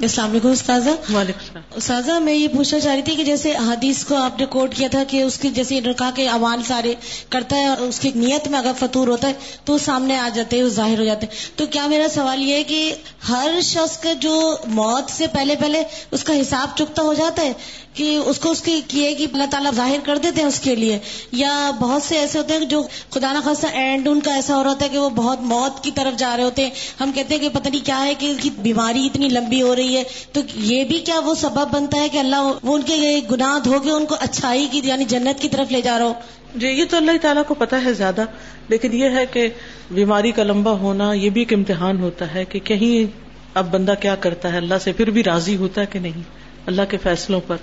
السلام 0.00 0.30
علیکم 0.30 0.48
استاذہ۔ 0.48 0.90
وعلیکم 0.90 1.38
السلام۔ 1.38 1.62
استاذہ 1.74 2.18
میں 2.18 2.34
یہ 2.34 2.48
پوچھنا 2.48 2.80
چاہ 2.80 2.94
رہی 2.94 3.02
تھی 3.02 3.14
کہ 3.14 3.24
جیسے 3.24 3.52
حدیث 3.56 4.04
کو 4.04 4.16
آپ 4.16 4.40
نے 4.40 4.46
کوٹ 4.46 4.74
کیا 4.74 4.88
تھا 4.90 5.04
کہ 5.04 5.22
اس 5.22 5.38
کی 5.38 5.48
جیسے 5.48 5.80
کہا 5.98 6.10
کہ 6.14 6.28
امان 6.28 6.62
سارے 6.62 6.94
کرتا 7.28 7.56
ہے 7.56 7.66
اور 7.66 7.76
اس 7.76 8.00
کی 8.00 8.10
نیت 8.14 8.48
میں 8.48 8.58
اگر 8.58 8.72
فطور 8.78 9.08
ہوتا 9.08 9.28
ہے 9.28 9.32
تو 9.64 9.72
وہ 9.72 9.78
سامنے 9.78 10.16
آ 10.16 10.28
جاتے 10.34 10.56
ہیں 10.58 10.68
ظاہر 10.68 10.98
ہو 10.98 11.04
جاتے 11.04 11.26
ہیں۔ 11.26 11.58
تو 11.58 11.66
کیا 11.66 11.86
میرا 11.86 12.06
سوال 12.14 12.42
یہ 12.42 12.54
ہے 12.54 12.64
کہ 12.64 12.94
ہر 13.28 13.50
شخص 13.62 13.98
کا 13.98 14.12
جو 14.12 14.56
موت 14.66 15.10
سے 15.10 15.26
پہلے 15.26 15.54
پہلے 15.60 15.82
اس 16.10 16.24
کا 16.24 16.40
حساب 16.40 16.76
چکتا 16.76 17.02
ہو 17.02 17.14
جاتا 17.14 17.42
ہے؟ 17.42 17.52
کہ 17.96 18.16
اس 18.16 18.38
کو 18.38 18.50
اس 18.50 18.62
کی 18.62 18.80
کیے 18.88 19.14
کہ 19.14 19.26
اللہ 19.32 19.44
تعالیٰ 19.50 19.72
ظاہر 19.72 19.96
کر 20.04 20.18
دیتے 20.18 20.40
ہیں 20.40 20.48
اس 20.48 20.60
کے 20.60 20.74
لیے۔ 20.74 20.98
یا 21.32 21.70
بہت 21.80 22.02
سے 22.02 22.18
ایسے 22.18 22.38
ہوتے 22.38 22.54
ہیں 22.54 22.60
جو 22.60 22.82
خدا 23.10 23.32
نخواستہ 23.32 23.66
اینڈ 23.72 24.08
ان 24.08 24.20
کا 24.20 24.34
ایسا 24.34 24.56
ہو 24.56 24.64
رہا 24.64 24.72
ہے 24.82 24.88
کہ 24.88 24.98
وہ 24.98 25.10
بہت 25.10 25.40
موت 25.40 25.84
کی 25.84 25.90
طرف 25.90 26.18
جا 26.18 26.36
رہے 26.36 26.44
ہوتے 26.44 26.62
ہیں۔ 26.62 26.70
ہم 27.00 27.12
کہتے 27.14 27.34
ہیں 27.34 27.42
کہ 27.42 27.48
پتہ 27.48 27.68
نہیں 27.68 27.86
کیا 27.86 28.04
ہے 28.04 28.14
کہ 28.14 28.26
ان 28.26 28.36
کی 28.40 28.50
بیماری 28.58 29.06
اتنی 29.06 29.28
لمبی 29.28 29.62
ہو 29.62 29.76
رہی 29.76 29.96
ہے۔ 29.96 30.02
تو 30.32 30.40
یہ 30.54 30.84
بھی 30.84 30.98
کیا 30.98 31.20
وہ 31.20 31.34
سبب 31.34 31.74
بنتا 31.74 32.00
ہے 32.00 32.08
کہ 32.08 32.18
اللہ 32.18 32.52
وہ 32.62 32.74
ان 32.74 32.82
کے 32.82 33.20
گناہ 33.30 33.58
دھو 33.58 33.78
کے 33.78 33.90
ان 33.90 34.06
کو 34.06 34.16
اچھائی 34.20 34.68
کی 34.70 34.80
یعنی 34.84 35.04
جنت 35.04 35.42
کی 35.42 35.48
طرف 35.48 35.72
لے 35.72 35.80
جا 35.80 35.98
رہا 35.98 36.06
ہو؟ 36.06 36.12
جی 36.54 36.68
یہ 36.68 36.84
تو 36.90 36.96
اللہ 36.96 37.10
تعالیٰ 37.22 37.42
کو 37.48 37.54
پتا 37.54 37.84
ہے 37.84 37.92
زیادہ۔ 37.92 38.24
لیکن 38.68 38.92
یہ 38.92 39.08
ہے 39.10 39.26
کہ 39.26 39.48
بیماری 39.90 40.30
کا 40.30 40.42
لمبا 40.42 40.72
ہونا، 40.72 41.12
یہ 41.12 41.30
بھی 41.30 41.40
ایک 41.40 41.52
امتحان 41.52 42.00
ہوتا 42.00 42.34
ہے 42.34 42.44
کہ 42.44 42.58
کہیں 42.58 43.18
اب 43.54 43.70
بندہ 43.70 43.94
کیا 44.00 44.14
کرتا 44.14 44.52
ہے، 44.52 44.56
اللہ 44.56 44.74
سے 44.84 44.92
پھر 44.92 45.10
بھی 45.10 45.24
راضی 45.24 45.56
ہوتا 45.56 45.80
ہے 45.80 45.86
کہ 45.86 45.98
نہیں؟ 45.98 46.22
اللہ 46.66 46.82
کے 46.90 46.96
فیصلوں 46.96 47.40
پر۔ 47.46 47.56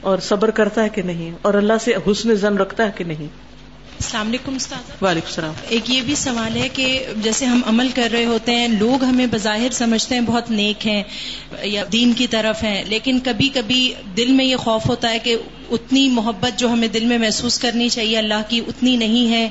اور 0.00 0.18
صبر 0.18 0.50
کرتا 0.50 0.84
ہے 0.84 0.88
کہ 0.88 1.02
نہیں؟ 1.02 1.30
اور 1.42 1.54
اللہ 1.54 1.72
سے 1.80 1.92
حسن 2.06 2.34
زن 2.34 2.56
رکھتا 2.56 2.86
ہے 2.86 2.90
کہ 2.96 3.04
نہیں؟ 3.04 3.50
السلام 4.00 4.28
علیکم 4.28 4.54
استاد 4.54 5.02
وعلیکم 5.02 5.26
السلام۔ 5.26 5.52
ایک 5.68 5.90
یہ 5.90 6.00
بھی 6.00 6.14
سوال 6.14 6.56
ہے 6.56 6.68
کہ 6.68 7.06
جیسے 7.16 7.44
ہم 7.44 7.60
عمل 7.66 7.88
کر 7.94 8.08
رہے 8.12 8.24
ہوتے 8.24 8.54
ہیں 8.54 8.68
لوگ 8.68 9.04
ہمیں 9.04 9.26
بظاہر 9.26 9.70
سمجھتے 9.70 10.14
ہیں 10.14 10.22
بہت 10.22 10.50
نیک 10.50 10.86
ہیں 10.86 11.02
یا 11.62 11.84
دین 11.92 12.12
کی 12.12 12.26
طرف 12.26 12.62
ہیں 12.62 12.84
لیکن 12.84 13.20
کبھی 13.24 13.48
کبھی 13.48 13.94
دل 14.16 14.32
میں 14.32 14.44
یہ 14.44 14.56
خوف 14.56 14.88
ہوتا 14.88 15.10
ہے 15.10 15.18
کہ 15.18 15.36
اتنی 15.70 16.08
محبت 16.08 16.58
جو 16.58 16.68
ہمیں 16.68 16.88
دل 16.88 17.04
میں 17.04 17.18
محسوس 17.18 17.58
کرنی 17.58 17.88
چاہیے 17.88 18.18
اللہ 18.18 18.42
کی 18.48 18.60
اتنی 18.68 18.96
نہیں 18.96 19.30
ہے 19.30 19.48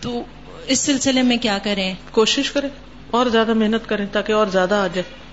تو 0.00 0.22
اس 0.66 0.80
سلسلے 0.80 1.22
میں 1.22 1.36
کیا 1.36 1.58
کریں؟ 1.62 1.94
کوشش 2.10 2.50
کریں 2.50 2.68
اور 3.10 3.26
زیادہ 3.26 3.54
محنت 3.54 3.88
کریں 3.88 4.06
تاکہ 4.12 4.32
اور 4.32 4.46
زیادہ 4.46 4.74
آ 4.74 4.86
جائے۔ 4.86 5.25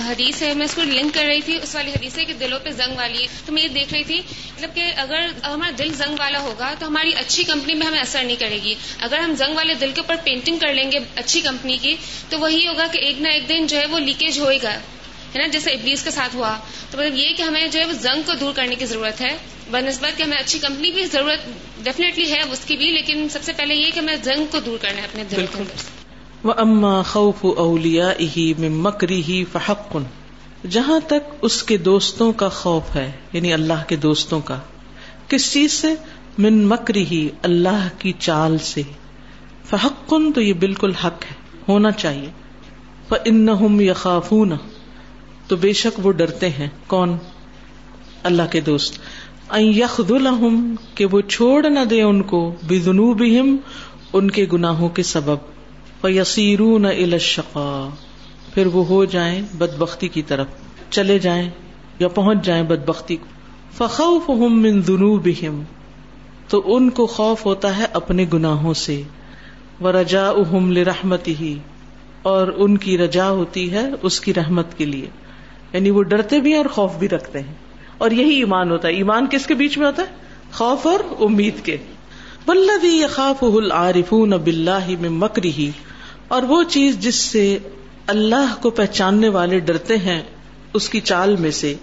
حدیث 0.00 0.42
ہے 0.42 0.54
میں 0.54 0.64
اس 0.64 0.74
کو 0.74 0.82
لنک 0.82 1.14
کر 1.14 1.24
رہی 1.24 1.40
تھی 1.40 1.58
اس 1.62 1.74
والی 1.74 1.90
حدیث 1.90 2.18
ہے 2.18 2.24
کہ 2.24 2.32
دلوں 2.32 2.58
پہ 2.62 2.70
زنگ 2.70 2.96
والی۔ 2.96 3.26
تو 3.46 3.52
میں 3.52 3.62
یہ 3.62 3.68
دیکھ 3.68 3.94
رہی 3.94 4.04
تھی 4.04 4.18
مطلب 4.54 4.74
کہ 4.74 4.92
اگر 4.96 5.20
ہمارا 5.44 5.70
دل 5.78 5.94
زنگ 5.94 6.14
والا 6.18 6.40
ہوگا 6.40 6.74
تو 6.78 6.86
ہماری 6.86 7.12
اچھی 7.14 7.44
کمپنی 7.44 7.74
میں 7.74 7.86
ہمیں 7.86 8.00
اثر 8.00 8.24
نہیں 8.24 8.36
کرے 8.36 8.58
گی۔ 8.62 8.74
اگر 9.00 9.18
ہم 9.18 9.34
زنگ 9.34 9.56
والے 9.56 9.74
دل 9.74 9.92
کے 9.94 10.00
اوپر 10.00 10.14
پینٹنگ 10.24 10.58
کر 10.58 10.74
لیں 10.74 10.92
گے 10.92 10.98
اچھی 11.16 11.40
کمپنی 11.40 11.78
کی 11.82 11.96
تو 12.28 12.38
وہی 12.38 12.68
ہوگا 12.68 12.86
کہ 12.92 12.98
ایک 12.98 13.20
نہ 13.20 13.28
ایک 13.28 13.48
دن 13.48 13.66
جو 13.66 13.78
ہے 13.78 13.86
وہ 13.86 13.98
لیکیج 13.98 14.38
ہوئے 14.38 14.58
گا۔ 14.62 14.72
ہے 15.34 15.38
نا؟ 15.38 15.46
جیسے 15.46 15.70
ابلیس 15.70 16.02
کے 16.02 16.10
ساتھ 16.10 16.36
ہوا۔ 16.36 16.58
تو 16.90 16.98
مطلب 16.98 17.16
یہ 17.16 17.32
کہ 17.36 17.42
ہمیں 17.42 17.66
جو 17.66 17.80
ہے 17.80 17.84
وہ 17.84 17.92
زنگ 17.92 18.22
کو 18.26 18.32
دور 18.34 18.52
کرنے 18.52 18.74
کی 18.74 18.86
ضرورت 18.86 19.20
ہے۔ 19.20 19.36
بہ 19.70 19.78
نسبت 19.78 20.18
کہ 20.18 20.22
ہمیں 20.22 20.38
اچھی 20.38 20.58
کمپنی 20.58 20.90
بھی 20.90 21.04
ضرورت 21.04 21.40
ڈیفینیٹلی 21.84 22.32
ہے 22.32 22.40
اس 22.40 22.60
کی 22.66 22.76
بھی 22.76 22.90
لیکن 22.90 23.28
سب 23.28 23.42
سے 23.42 23.52
پہلے 23.52 23.74
یہ 23.74 23.90
کہ 23.94 23.98
ہمیں 23.98 24.16
زنگ 24.22 24.46
کو 24.50 24.60
دور 24.60 24.78
کرنا 24.78 24.98
ہے 24.98 25.04
اپنے 25.04 25.24
دل 25.24 25.46
کے 25.46 25.58
اندر۔ 25.58 26.11
وہ 26.44 26.52
اما 26.56 27.02
خوف 27.02 27.44
اولیا 27.56 28.12
ہی 28.36 28.52
مکری 28.58 29.22
ہی 29.28 29.44
فحق۔ 29.52 29.96
جہاں 30.70 31.00
تک 31.06 31.34
اس 31.42 31.62
کے 31.62 31.76
دوستوں 31.76 32.32
کا 32.32 32.48
خوف 32.48 32.96
ہے 32.96 33.12
یعنی 33.32 33.52
اللہ 33.52 33.88
کے 33.88 33.96
دوستوں 33.96 34.40
کا، 34.40 34.58
کس 35.28 35.52
چیز 35.52 35.72
سے؟ 35.72 35.94
من 36.38 36.68
مکری 36.68 37.04
ہی 37.06 37.28
اللہ 37.42 37.88
کی 37.98 38.12
چال 38.18 38.58
سے۔ 38.58 38.82
فحق 39.64 40.14
تو 40.34 40.40
یہ 40.40 40.52
بالکل 40.52 40.92
حق 40.94 41.24
ہے، 41.30 41.34
ہونا 41.68 41.90
چاہیے۔ 41.90 42.30
ان 43.24 43.48
یخافون 43.80 44.52
تو 45.48 45.56
بے 45.56 45.72
شک 45.72 46.06
وہ 46.06 46.12
ڈرتے 46.12 46.48
ہیں۔ 46.48 46.68
کون؟ 46.86 47.16
اللہ 48.22 48.42
کے 48.50 48.60
دوست۔ 48.60 48.98
یخ 49.58 50.00
کہ 50.94 51.06
وہ 51.06 51.20
چھوڑ 51.20 51.70
نہ 51.70 51.84
دے 51.84 52.02
ان 52.02 52.22
کو 52.22 52.54
بے 52.62 52.78
جنوب 52.78 53.22
ان 54.12 54.30
کے 54.30 54.46
گناہوں 54.52 54.88
کے 54.88 55.02
سبب۔ 55.02 55.51
یسیرون 56.08 56.84
الشقا 56.84 57.88
پھر 58.54 58.66
وہ 58.66 58.86
ہو 58.86 59.04
جائیں 59.04 59.42
بد 59.54 59.78
بختی 59.78 60.08
کی 60.08 60.22
طرف، 60.22 60.46
چلے 60.90 61.18
جائیں 61.18 61.50
یا 61.98 62.08
پہنچ 62.08 62.44
جائیں 62.44 62.62
بد 62.62 62.88
بختی 62.88 63.16
کو۔ 63.16 63.26
فخوف 63.72 64.30
من 64.30 64.82
ذنوبہم 64.82 65.62
تو 66.48 66.76
ان 66.76 66.90
کو 66.90 67.06
خوف 67.06 67.46
ہوتا 67.46 67.78
ہے 67.78 67.84
اپنے 67.92 68.26
گناہوں 68.32 68.74
سے۔ 68.74 69.02
وہ 69.80 69.88
رجا 69.88 70.28
اہم 70.28 70.72
لرحمت 70.72 71.28
ہی 71.28 71.58
اور 72.22 72.48
ان 72.56 72.78
کی 72.78 72.98
رجا 72.98 73.30
ہوتی 73.30 73.72
ہے 73.72 73.90
اس 74.02 74.20
کی 74.20 74.34
رحمت 74.34 74.78
کے 74.78 74.84
لیے۔ 74.84 75.06
یعنی 75.72 75.90
وہ 75.90 76.02
ڈرتے 76.02 76.40
بھی 76.40 76.50
ہیں 76.50 76.58
اور 76.58 76.66
خوف 76.66 76.96
بھی 76.96 77.08
رکھتے 77.08 77.40
ہیں۔ 77.40 77.54
اور 77.98 78.10
یہی 78.10 78.34
ایمان 78.34 78.70
ہوتا 78.70 78.88
ہے۔ 78.88 78.92
ایمان 78.92 79.26
کس 79.30 79.46
کے 79.46 79.54
بیچ 79.54 79.78
میں 79.78 79.86
ہوتا 79.86 80.02
ہے؟ 80.02 80.14
خوف 80.52 80.86
اور 80.86 81.00
امید 81.20 81.64
کے۔ 81.64 81.76
بلدی 82.46 83.06
خاف 83.06 83.44
العارفون 83.44 84.30
باللہ 84.30 84.88
من 85.00 85.12
مکری 85.12 85.70
اور 86.32 86.42
وہ 86.42 86.62
چیز 86.62 86.98
جس 86.98 87.14
سے 87.14 87.58
اللہ 88.06 88.54
کو 88.62 88.70
پہچاننے 88.70 89.28
والے 89.28 89.58
ڈرتے 89.58 89.96
ہیں، 89.96 90.22
اس 90.74 90.88
کی 90.88 91.00
چال 91.00 91.36
میں 91.36 91.50
سے۔ 91.50 91.74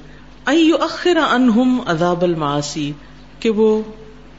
اخر 0.80 1.18
انہم 1.32 1.82
عذاب 1.86 2.24
المعاصی 2.24 2.92
کہ 3.40 3.50
وہ 3.50 3.82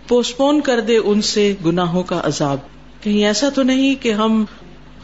پوسٹ 0.08 0.36
پون 0.36 0.60
کر 0.60 0.80
دے 0.80 0.96
ان 0.96 1.22
سے 1.22 1.54
گناہوں 1.66 2.02
کا 2.02 2.20
عذاب۔ 2.24 2.58
کہیں 3.00 3.24
ایسا 3.24 3.48
تو 3.48 3.62
نہیں 3.62 3.94
کہ 3.94 4.12
ہم 4.12 4.44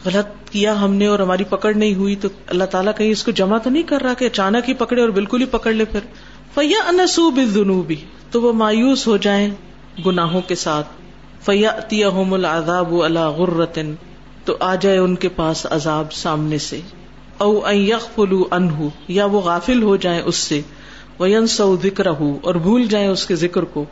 غلط 0.05 0.49
کیا 0.49 0.81
ہم 0.81 0.93
نے 0.93 1.07
اور 1.07 1.19
ہماری 1.19 1.43
پکڑ 1.43 1.73
نہیں 1.73 1.95
ہوئی، 1.95 2.15
تو 2.15 2.27
اللہ 2.47 2.63
تعالیٰ 2.63 2.91
کہیں 2.97 3.11
اس 3.11 3.23
کو 3.23 3.31
جمع 3.31 3.57
تو 3.57 3.69
نہیں 3.69 3.83
کر 3.83 4.01
رہا 4.01 4.13
کہ 4.13 4.25
اچانک 4.25 4.69
ہی 4.69 4.73
پکڑے 4.73 5.01
اور 5.01 5.09
بالکل 5.09 5.41
ہی 5.41 5.45
پکڑ 5.45 5.71
لے 5.71 5.85
پھر۔ 5.85 5.99
فیا 6.53 6.87
انسوب 6.87 7.39
جنوبی 7.55 7.95
تو 8.31 8.41
وہ 8.41 8.53
مایوس 8.53 9.07
ہو 9.07 9.17
جائیں 9.17 9.49
گناہوں 10.05 10.41
کے 10.41 10.55
ساتھ۔ 10.55 10.87
فیا 11.41 11.71
العذاب 12.31 12.95
اللہ 12.95 13.29
غرتن 13.29 13.95
تو 14.47 14.57
آ 14.59 14.75
جائے 14.75 14.97
ان 14.97 15.15
کے 15.15 15.29
پاس 15.29 15.67
عذاب 15.69 16.13
سامنے 16.13 16.57
سے۔ 16.57 16.79
او 17.37 17.61
فلو 18.15 18.43
انہ 18.51 18.87
یا 19.07 19.25
وہ 19.25 19.41
غافل 19.41 19.83
ہو 19.83 19.95
جائیں 19.95 20.21
اس 20.25 20.35
سے۔ 20.35 20.61
وین 21.19 21.45
ذکر 21.83 22.05
اور 22.05 22.55
بھول 22.55 22.87
جائیں 22.87 23.07
اس 23.07 23.25
کے 23.25 23.35
ذکر 23.35 23.63
کو۔ 23.63 23.85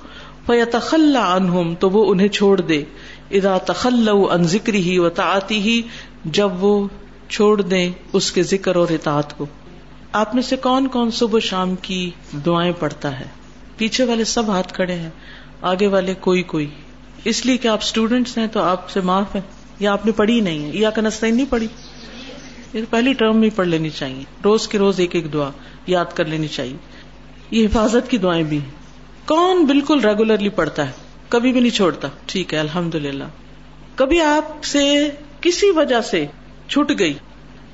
فیا 0.45 0.65
تخلا 0.71 1.37
تو 1.79 1.89
وہ 1.89 2.11
انہیں 2.11 2.27
چھوڑ 2.27 2.61
دے۔ 2.61 2.83
ادا 3.31 3.57
تخل 3.57 4.09
ان 4.31 4.43
ذکر 4.43 4.73
ہی 4.73 4.99
و 4.99 5.09
تعتی 5.09 5.59
ہی 5.59 5.81
جب 6.25 6.49
وہ 6.63 6.87
چھوڑ 7.29 7.61
دیں 7.61 7.91
اس 8.13 8.31
کے 8.31 8.43
ذکر 8.43 8.75
اور 8.75 8.87
اطاعت 8.89 9.37
کو۔ 9.37 9.45
آپ 10.11 10.35
میں 10.35 10.43
سے 10.43 10.55
کون 10.55 10.87
کون 10.87 11.11
صبح 11.11 11.39
شام 11.39 11.75
کی 11.75 12.11
دعائیں 12.45 12.73
پڑھتا 12.79 13.19
ہے؟ 13.19 13.25
پیچھے 13.77 14.03
والے 14.03 14.23
سب 14.23 14.49
ہاتھ 14.49 14.73
کھڑے 14.73 14.93
ہیں، 14.93 15.09
آگے 15.61 15.87
والے 15.87 16.13
کوئی 16.19 16.43
کوئی۔ 16.43 16.67
اس 17.23 17.45
لیے 17.45 17.57
کہ 17.57 17.67
آپ 17.67 17.79
اسٹوڈینٹس 17.81 18.37
ہیں 18.37 18.47
تو 18.47 18.61
آپ 18.61 18.89
سے 18.89 19.01
معاف 19.01 19.35
ہے 19.35 19.41
یا 19.79 19.93
آپ 19.93 20.05
نے 20.05 20.11
پڑھی 20.11 20.39
نہیں 20.39 20.65
ہے، 20.65 20.69
یا 20.73 20.89
کنستین 20.89 21.35
نہیں 21.35 21.45
پڑھی؟ 21.49 21.67
یہ 22.73 22.81
پہلی 22.89 23.13
ٹرم 23.13 23.37
میں 23.37 23.49
پڑھ 23.55 23.67
لینی 23.67 23.89
چاہیے۔ 23.89 24.23
روز 24.45 24.67
کے 24.67 24.77
روز 24.77 24.99
ایک 24.99 25.15
ایک 25.15 25.33
دعا 25.33 25.49
یاد 25.87 26.05
کر 26.13 26.25
لینی 26.25 26.47
چاہیے۔ 26.47 26.77
یہ 27.51 27.65
حفاظت 27.65 28.09
کی 28.09 28.17
دعائیں 28.17 28.43
بھی 28.43 28.59
کون 29.25 29.65
بالکل 29.65 29.99
ریگولرلی 29.99 30.49
پڑھتا 30.49 30.87
ہے؟ 30.87 30.91
کبھی 31.29 31.51
بھی 31.51 31.59
نہیں 31.59 31.71
چھوڑتا۔ 31.71 32.07
ٹھیک 32.25 32.53
ہے 32.53 32.59
الحمد 32.59 32.95
للہ 32.95 33.23
کبھی 33.95 34.21
آپ 34.21 34.63
سے 34.63 35.09
کسی 35.41 35.69
وجہ 35.69 36.01
سے 36.01 36.25
چھٹ 36.67 36.99
گئی۔ 36.99 37.13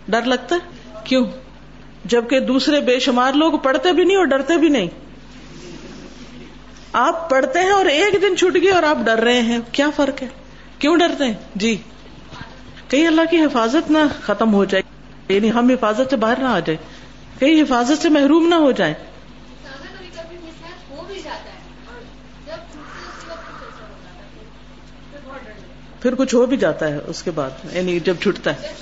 ڈر 0.07 0.21
لگتا 0.21 0.55
ہے؟ 0.55 0.93
کیوں؟ 1.03 1.25
جبکہ 2.05 2.39
دوسرے 2.39 2.79
بے 2.79 2.99
شمار 2.99 3.33
لوگ 3.33 3.53
پڑھتے 3.59 3.91
بھی 3.91 4.03
نہیں 4.03 4.17
اور 4.17 4.25
ڈرتے 4.25 4.57
بھی 4.57 4.69
نہیں۔ 4.69 4.87
آپ 6.93 7.29
پڑھتے 7.29 7.59
ہیں 7.59 7.71
اور 7.71 7.85
ایک 7.85 8.21
دن 8.21 8.35
چھٹ 8.37 8.55
گئی 8.55 8.69
اور 8.69 8.83
آپ 8.83 8.97
ڈر 9.05 9.19
رہے 9.19 9.41
ہیں۔ 9.41 9.59
کیا 9.71 9.89
فرق 9.95 10.21
ہے؟ 10.21 10.27
کیوں 10.81 10.97
ڈرتے 10.97 11.25
ہیں؟ 11.25 11.33
جی۔ 11.55 11.75
کہیں 12.87 13.07
اللہ 13.07 13.21
کی 13.31 13.37
حفاظت 13.37 13.91
نہ 13.91 13.97
ختم 14.21 14.53
ہو 14.53 14.65
جائے 14.65 14.83
یعنی 15.33 15.51
ہم 15.51 15.69
حفاظت 15.69 16.09
سے 16.09 16.15
باہر 16.15 16.39
نہ 16.39 16.47
آ 16.47 16.59
جائے 16.59 16.77
کہیں 17.39 17.61
حفاظت 17.61 18.01
سے 18.01 18.09
محروم 18.09 18.47
نہ 18.47 18.55
ہو 18.55 18.71
جائے 18.71 18.93
پھر 26.01 26.15
کچھ 26.15 26.35
ہو 26.35 26.45
بھی 26.45 26.57
جاتا 26.57 26.87
ہے 26.87 26.97
اس 27.07 27.23
کے 27.23 27.31
بعد 27.31 27.49
یعنی 27.71 27.99
جب 27.99 28.15
چھٹتا 28.21 28.51
ہے۔ 28.51 28.73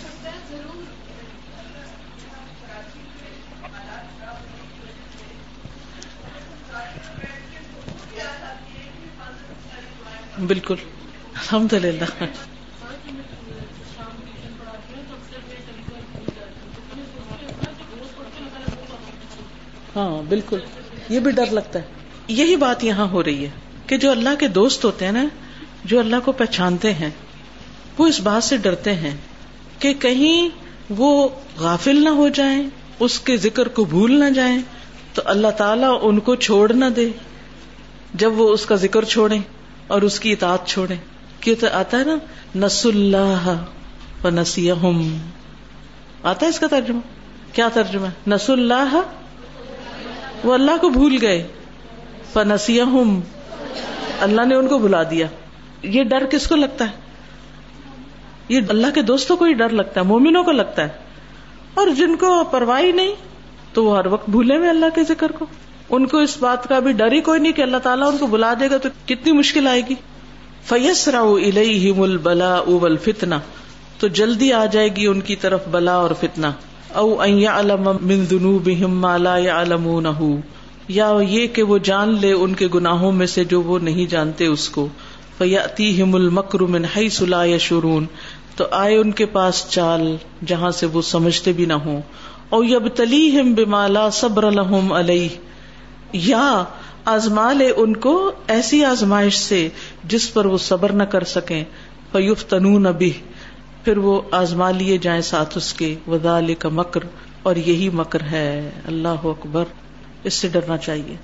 بالکل۔ 10.48 10.76
الحمد 11.40 11.74
للہ۔ 11.74 12.24
ہاں 19.96 20.22
بالکل۔ 20.30 20.60
یہ 21.10 21.20
بھی 21.20 21.32
ڈر 21.32 21.46
لگتا 21.52 21.80
ہے۔ 21.80 21.84
یہی 22.28 22.56
بات 22.56 22.84
یہاں 22.84 23.08
ہو 23.08 23.24
رہی 23.24 23.46
ہے 23.46 23.50
کہ 23.88 23.98
جو 23.98 24.12
اللہ 24.12 24.30
کے 24.40 24.48
دوست 24.48 24.86
ہوتے 24.86 25.06
ہیں 25.06 25.12
نا، 25.12 25.24
جو 25.86 26.00
اللہ 26.00 26.16
کو 26.26 26.32
پہچانتے 26.32 26.94
ہیں، 26.94 27.10
وہ 27.98 28.08
اس 28.08 28.20
بات 28.20 28.44
سے 28.44 28.58
ڈرتے 28.58 28.96
ہیں 28.96 29.18
کہ 29.80 29.94
کہیں 29.94 30.50
وہ 30.90 31.28
غافل 31.58 32.04
نہ 32.04 32.10
ہو 32.10 32.30
جائیں، 32.30 32.70
اس 33.00 33.20
کے 33.20 33.38
ذکر 33.38 33.68
کو 33.68 33.86
بھول 33.86 34.20
نہ 34.20 34.30
جائیں، 34.30 34.60
تو 35.14 35.22
اللہ 35.26 35.48
تعالیٰ 35.48 36.00
ان 36.02 36.20
کو 36.20 36.36
چھوڑ 36.36 36.74
نہ 36.74 36.86
دے۔ 36.86 37.10
جب 38.14 38.40
وہ 38.40 38.54
اس 38.54 38.66
کا 38.66 38.76
ذکر 38.76 39.06
چھوڑے 39.06 39.38
اور 39.88 40.02
اس 40.02 40.20
کی 40.20 40.32
اطاعت 40.32 40.68
چھوڑے 40.68 40.96
کہ 41.40 41.56
تو 41.60 41.68
آتا 41.74 42.00
ہے 42.00 42.04
نا 42.04 42.16
نس 42.56 42.86
اللہ 42.86 43.56
و 44.24 44.30
نسی 44.30 44.72
آتا 46.24 46.46
ہے 46.46 46.50
اس 46.50 46.60
کا 46.60 46.68
ترجمہ؟ 46.68 47.00
کیا 47.56 47.68
ترجمہ 47.74 48.08
نس 48.28 48.50
اللہ 48.50 49.02
وہ 50.44 50.54
اللہ 50.54 50.78
کو 50.82 50.90
بھول 50.90 51.18
گئے۔ 51.22 51.48
فنسی 52.34 52.82
اللہ 54.20 54.46
نے 54.46 54.56
ان 54.56 54.68
کو 54.68 54.78
بلا 54.78 55.04
دیا۔ 55.04 55.28
یہ 55.84 56.04
ڈر 56.04 56.26
کس 56.26 56.48
کو 56.48 56.56
لگتا 56.56 56.86
ہے؟ 56.86 56.92
یہ 58.50 58.60
اللہ 58.70 58.88
کے 58.96 59.02
دوستوں 59.02 59.38
کو 59.38 59.46
ہی 59.46 59.54
ڈر 59.54 59.70
لگتا 59.70 60.02
ہے، 60.02 60.06
مومنوں 60.06 60.44
کو 60.44 60.52
لگتا 60.52 60.84
ہے۔ 60.84 60.90
اور 61.74 61.88
جن 61.88 62.16
کو 62.16 62.44
پرواہی 62.44 62.92
نہیں، 62.92 63.16
تو 63.74 63.86
وہ 63.86 63.98
ہر 63.98 64.06
وقت 64.06 64.30
بھولے 64.30 64.58
میں 64.58 64.70
اللہ 64.70 64.86
کے 64.96 65.04
ذکر 65.04 65.32
کو۔ 65.32 65.46
ان 65.90 66.08
کو 66.08 66.18
اس 66.18 66.38
بات 66.38 66.68
کا 66.70 66.80
بھی 66.80 66.92
ڈر 66.92 67.12
ہی 67.12 67.22
کوئی 67.22 67.40
نہیں 67.40 67.52
کہ 67.52 67.62
اللہ 67.62 67.78
تعالیٰ 67.78 68.12
ان 68.12 68.18
کو 68.18 68.28
بلا 68.28 68.54
دے 68.60 68.72
گا 68.72 68.78
تو 68.78 68.90
کتنی 69.06 69.32
مشکل 69.32 69.68
آئے 69.68 69.82
گی۔ 69.90 69.96
فیس 70.66 71.08
راؤ 71.08 71.38
مل 71.98 72.18
بلا 72.18 72.60
تو 74.00 74.08
جلدی 74.08 74.54
آ 74.54 74.66
جائے 74.66 74.90
گی 74.96 75.06
ان 75.06 75.22
کی 75.22 75.36
طرف 75.36 75.68
بلا 75.72 75.94
اور 75.94 76.12
فتنا 76.20 76.52
او 76.94 77.22
علم 77.22 77.90
من 78.02 78.24
ذنوبهم 78.26 79.00
ما 79.00 79.18
لا 79.18 79.38
یا 80.88 81.12
یہ 81.30 81.48
کہ 81.48 81.64
وہ 81.64 81.78
جان 81.78 82.20
لے 82.20 82.32
ان 82.32 82.54
کے 82.54 82.68
گناہوں 82.74 83.12
میں 83.12 83.26
سے 83.26 83.44
جو 83.44 83.62
وہ 83.62 83.80
نہیں 83.80 84.06
جانتے 84.06 84.46
اس 84.46 84.70
کو۔ 84.70 84.88
فیاتیہم 85.38 86.16
المکر 86.16 86.60
من 86.60 86.86
حیث 86.86 87.22
لا 87.22 87.44
یشعرون 87.46 88.06
تو 88.56 88.66
آئے 88.72 88.96
ان 88.98 89.12
کے 89.12 89.26
پاس 89.26 89.66
چال 89.70 90.16
جہاں 90.46 90.72
سے 90.72 90.86
وہ 90.86 91.02
سمجھتے 91.02 91.52
بھی 91.52 91.66
نہ 91.66 91.74
ہوں۔ 91.74 92.02
او 92.50 92.64
یبتلیہم 92.64 93.54
بما 93.54 93.88
لا 93.88 94.10
صبر 94.10 94.52
لهم 94.52 94.94
علیہ 94.94 95.28
یا 96.14 96.64
آزما 97.06 97.54
لے 97.54 97.72
ان 97.76 97.96
کو 97.96 98.32
ایسی 98.48 98.86
آزمائش 98.86 99.38
سے 99.38 99.70
جس 100.04 100.34
پر 100.34 100.46
وہ 100.46 100.58
صبر 100.58 100.92
نہ 100.92 101.04
کر 101.04 101.24
سکیں۔ 101.24 101.64
فیفتنون 102.12 102.84
به۔ 102.84 103.08
پھر 103.84 103.98
وہ 103.98 104.22
آزما 104.32 104.72
لیے 104.72 104.98
جائیں 104.98 105.22
ساتھ 105.22 105.58
اس 105.58 105.74
کے۔ 105.74 105.96
ودال 106.08 106.56
کا 106.56 106.70
مکر 106.70 107.00
اور 107.44 107.56
یہی 107.56 107.90
مکر 107.94 108.22
ہے۔ 108.22 108.70
اللہ 108.86 109.16
اکبر۔ 109.24 109.64
اس 110.24 110.34
سے 110.34 110.48
ڈرنا 110.48 110.78
چاہیے۔ 110.78 111.16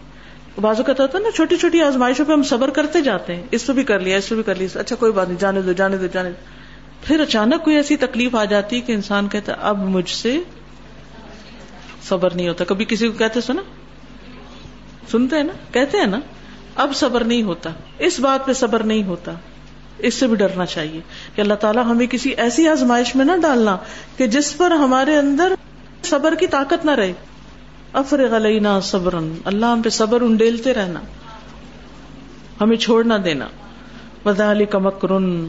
بازو 0.62 0.84
کا 0.84 0.94
ہوتا 1.00 1.18
ہے 1.18 1.24
نا، 1.24 1.30
چھوٹی 1.36 1.58
چھوٹی 1.58 1.82
آزمائشوں 1.82 2.26
پہ 2.26 2.32
ہم 2.32 2.44
صبر 2.44 2.70
کرتے 2.70 3.02
جاتے 3.02 3.36
ہیں۔ 3.36 3.44
اس 3.52 3.68
پہ 3.68 3.74
بھی 3.74 3.84
کر 3.84 4.00
لیا، 4.00 4.18
اس 4.18 4.30
پہ 4.30 4.36
بھی 4.36 4.44
کر 4.44 4.56
لیا۔ 4.56 4.80
اچھا 4.80 4.96
کوئی 4.96 5.12
بات 5.12 5.28
نہیں، 5.28 5.40
جانے 5.40 5.62
دو 5.62 5.72
جانے 5.72 5.98
دو 5.98 6.08
جانے 6.08 6.30
دو۔ 6.30 6.56
پھر 7.02 7.20
اچانک 7.20 7.64
کوئی 7.64 7.76
ایسی 7.76 7.98
تکلیف 7.98 8.36
آ 8.36 8.46
جاتی 8.46 8.82
کہ 8.82 8.92
انسان 8.92 9.28
کہتا 9.28 9.54
اب 9.60 9.78
مجھ 9.78 10.10
سے 10.10 10.40
صبر 12.04 12.34
نہیں 12.34 12.48
ہوتا۔ 12.48 12.64
کبھی 12.64 12.86
کسی 12.86 13.08
کو 13.08 13.14
کہتے 13.14 13.42
سنا 13.42 13.62
سنتے 15.12 15.36
ہیں 15.36 15.44
نا؟ 15.44 15.54
کہتے 15.72 15.98
ہیں 15.98 16.06
نا، 16.06 16.20
اب 16.76 16.96
صبر 16.96 17.24
نہیں 17.24 17.44
ہوتا، 17.44 17.70
اس 18.00 18.20
بات 18.20 18.46
پہ 18.46 18.54
صبر 18.54 18.84
نہیں 18.84 19.04
ہوتا۔ 19.04 19.32
اس 19.98 20.14
سے 20.14 20.28
بھی 20.28 20.36
ڈرنا 20.36 20.66
چاہیے 20.66 21.02
کہ 21.36 21.42
اللہ 21.42 21.54
تعالیٰ 21.54 21.86
ہمیں 21.86 22.08
کسی 22.08 22.30
ایسی 22.30 22.68
آزمائش 22.68 23.16
میں 23.16 23.26
نہ 23.26 23.32
ڈالنا 23.42 23.78
کہ 24.18 24.28
جس 24.28 24.58
پر 24.58 24.72
ہمارے 24.72 25.18
اندر 25.18 25.54
صبر 26.04 26.36
کی 26.36 26.48
طاقت 26.48 26.86
نہ 26.86 26.92
رہے۔ 26.92 27.14
افرغ 27.94 28.36
علینا 28.36 28.80
صبر 28.80 29.14
اللہ 29.46 29.66
ہم 29.66 29.82
پہ 29.82 29.90
صبر 29.90 30.22
انڈیلتے 30.22 30.74
رہنا۔ 30.74 31.00
ہمیں 32.62 32.78
چھوڑ 32.78 33.04
نہ 33.04 33.14
دینا۔ 33.14 33.48
وزا 34.26 34.52
علی 34.52 34.66
کا 34.66 34.78
مکرن، 34.78 35.48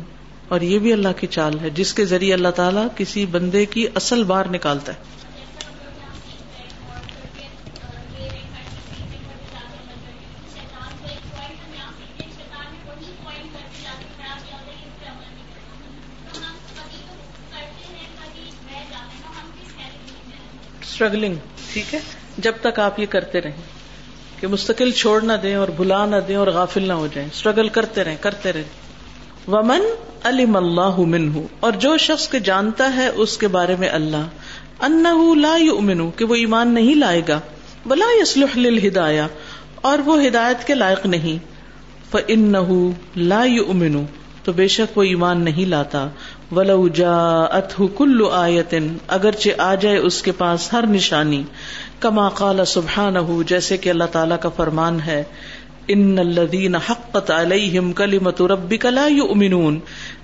اور 0.49 0.61
یہ 0.61 0.79
بھی 0.79 0.93
اللہ 0.93 1.09
کی 1.17 1.27
چال 1.27 1.59
ہے، 1.59 1.71
جس 1.71 1.95
کے 1.95 2.05
ذریعے 2.05 2.35
اللہ 2.35 2.49
تعالیٰ 2.49 2.87
کسی 2.97 3.27
بندے 3.27 3.65
کی 3.65 3.87
اصل 3.95 4.25
بار 4.25 4.45
نکالتا 4.51 4.93
ہے۔ 4.93 4.99
اسٹرگلنگ 20.97 21.35
ٹھیک 21.73 21.93
ہے 21.95 21.99
جب 22.39 22.53
تک 22.61 22.79
آپ 22.81 22.99
یہ 23.01 23.07
کرتے 23.09 23.41
رہیں 23.41 23.57
کہ 24.41 24.47
مستقل 24.47 24.91
چھوڑ 24.93 25.21
نہ 25.23 25.33
دیں 25.43 25.55
اور 25.55 25.69
بلا 25.77 26.05
نہ 26.07 26.17
دیں 26.29 26.37
اور 26.37 26.47
غافل 26.53 26.87
نہ 26.89 26.93
ہو 26.93 27.07
جائیں 27.15 27.29
اسٹرگل 27.29 27.69
کرتے 27.69 28.05
رہیں 28.05 28.17
کرتے 28.21 28.53
رہیں 28.53 29.49
ومن 29.49 29.85
علم 30.25 30.57
اللہ 30.57 31.01
من 31.07 31.29
اور 31.61 31.73
جو 31.81 31.97
شخص 31.99 32.29
کے 32.29 32.39
جانتا 32.43 32.89
ہے 32.95 33.09
اس 33.17 33.37
کے 33.39 33.49
بارے 33.51 33.77
میں 33.77 33.89
اللہ 33.91 34.25
ان 34.83 35.05
لا 35.39 35.55
یؤمن 35.59 36.11
کہ 36.13 36.25
وہ 36.25 36.35
ایمان 36.37 36.73
نہیں 36.75 36.95
لائے 36.97 37.21
گا 37.29 37.39
بلا 37.87 38.09
یسلح 38.13 38.57
للہدایا 38.59 39.27
اور 39.83 39.99
وہ 40.07 40.21
ہدایت 40.23 40.67
کے 40.67 40.75
لائق 40.77 41.07
نہیں 41.09 41.39
فإنه 42.11 42.81
لا 43.27 43.45
یؤمن 43.51 44.05
تو 44.45 44.53
بے 44.55 44.69
شک 44.73 44.99
وہ 44.99 45.03
ایمان 45.05 45.45
نہیں 45.45 45.71
لاتا 45.71 46.09
ولو 46.53 46.89
جاءته 46.89 47.87
كل 47.97 48.23
آیتن 48.33 48.97
اگرچہ 49.09 49.49
آ 49.59 49.75
جائے 49.75 49.97
اس 49.97 50.23
کے 50.23 50.33
پاس 50.33 50.73
ہر 50.73 50.87
نشانی، 50.87 51.43
کما 52.01 52.29
قال 52.29 52.65
سبحانہ 52.65 53.19
جیسے 53.47 53.77
کہ 53.77 53.91
اللہ 53.91 54.05
تعالیٰ 54.13 54.37
کا 54.41 54.49
فرمان 54.49 54.99
ہے 55.07 55.23
ان 55.89 56.19
الذین 56.19 56.75
حقت 56.75 57.31
علیہم 57.31 57.93
کلمت 57.93 58.43
ربک 58.43 58.87
لا 58.87 59.07
یؤمنون 59.07 59.79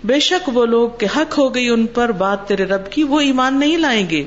بے 0.05 0.21
شک 0.21 0.51
وہ 0.55 0.67
لوگ 0.67 0.89
کہ 0.99 1.07
حق 1.17 1.39
ہو 1.39 1.55
گئی 1.55 1.69
ان 1.69 1.87
پر، 1.87 2.13
بات 2.13 2.49
تیرے 2.49 2.65
رب 2.65 2.91
کی 2.91 3.03
وہ 3.03 3.21
ایمان 3.21 3.61
نہیں 3.61 3.77
لائیں 3.77 4.11
گے۔ 4.11 4.25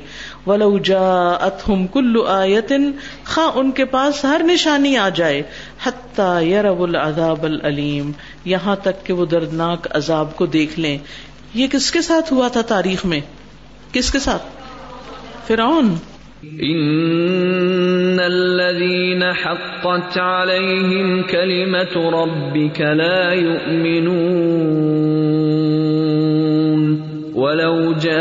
ولو 0.48 0.78
جاءتهم 0.78 1.86
كل 1.86 2.16
آیتن 2.28 2.92
خواہ 3.26 3.52
ان 3.56 3.72
کے 3.72 3.86
پاس 3.86 4.26
ہر 4.26 4.42
نشانی 4.46 4.98
آ 4.98 5.10
جائے۔ 5.10 5.44
حتی 5.84 6.52
یروا 6.52 6.84
العذاب 6.84 7.44
العلیم 7.44 8.12
یہاں 8.46 8.76
تک 8.76 9.06
کہ 9.06 9.14
وہ 9.14 9.26
دردناک 9.26 9.88
عذاب 9.92 10.36
کو 10.36 10.46
دیکھ 10.46 10.80
لیں۔ 10.80 10.98
یہ 11.56 11.68
کس 11.72 11.92
کے 11.92 12.02
ساتھ 12.02 12.34
ہوا 12.34 12.48
تھا 12.48 12.62
تاریخ 12.70 13.06
میں 13.06 13.20
کس 13.92 14.12
کے 14.12 14.20
ساتھ 14.20 14.44
فرعون 15.48 15.96
ان 16.44 18.20
الذين 18.20 19.24
حقت 19.34 20.18
عليهم 20.18 21.24
كلمة 21.24 22.10
ربك 22.16 22.82
لا 22.82 23.34
يؤمنون 23.34 24.26
ولو 27.36 27.94
جاءتهم 27.94 28.18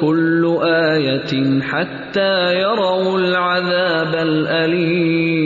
كل 0.00 0.58
آية 0.62 1.60
حتى 1.62 2.54
يروا 2.54 3.18
العذاب 3.18 4.14
الأليم 4.16 5.45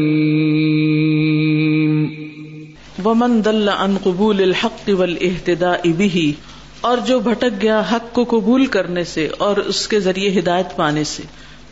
ومن 3.05 3.41
دل 3.45 3.69
عن 3.69 3.97
قبول 4.03 4.43
الحق 4.43 4.89
والاهتداء 4.89 5.93
به، 5.99 6.25
اور 6.81 6.99
جو 7.07 7.19
بھٹک 7.21 7.63
گیا 7.63 7.83
حق 7.93 8.13
کو 8.13 8.25
قبول 8.25 8.67
کرنے 8.67 9.05
سے 9.05 9.29
اور 9.39 9.57
اس 9.57 9.89
کے 9.89 10.01
ذریعے 10.01 10.39
ہدایت 10.39 10.77
پانے 10.77 11.05
سے 11.05 11.23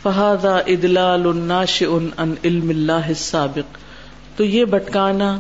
فہذا 0.03 0.57
ادلال 0.66 1.26
الناشئ 1.26 1.87
عن 2.16 2.35
علم 2.45 2.68
اللہ 2.68 3.09
السابق۔ 3.09 3.79
تو 4.37 4.45
یہ 4.45 4.64
بٹکانا 4.64 5.39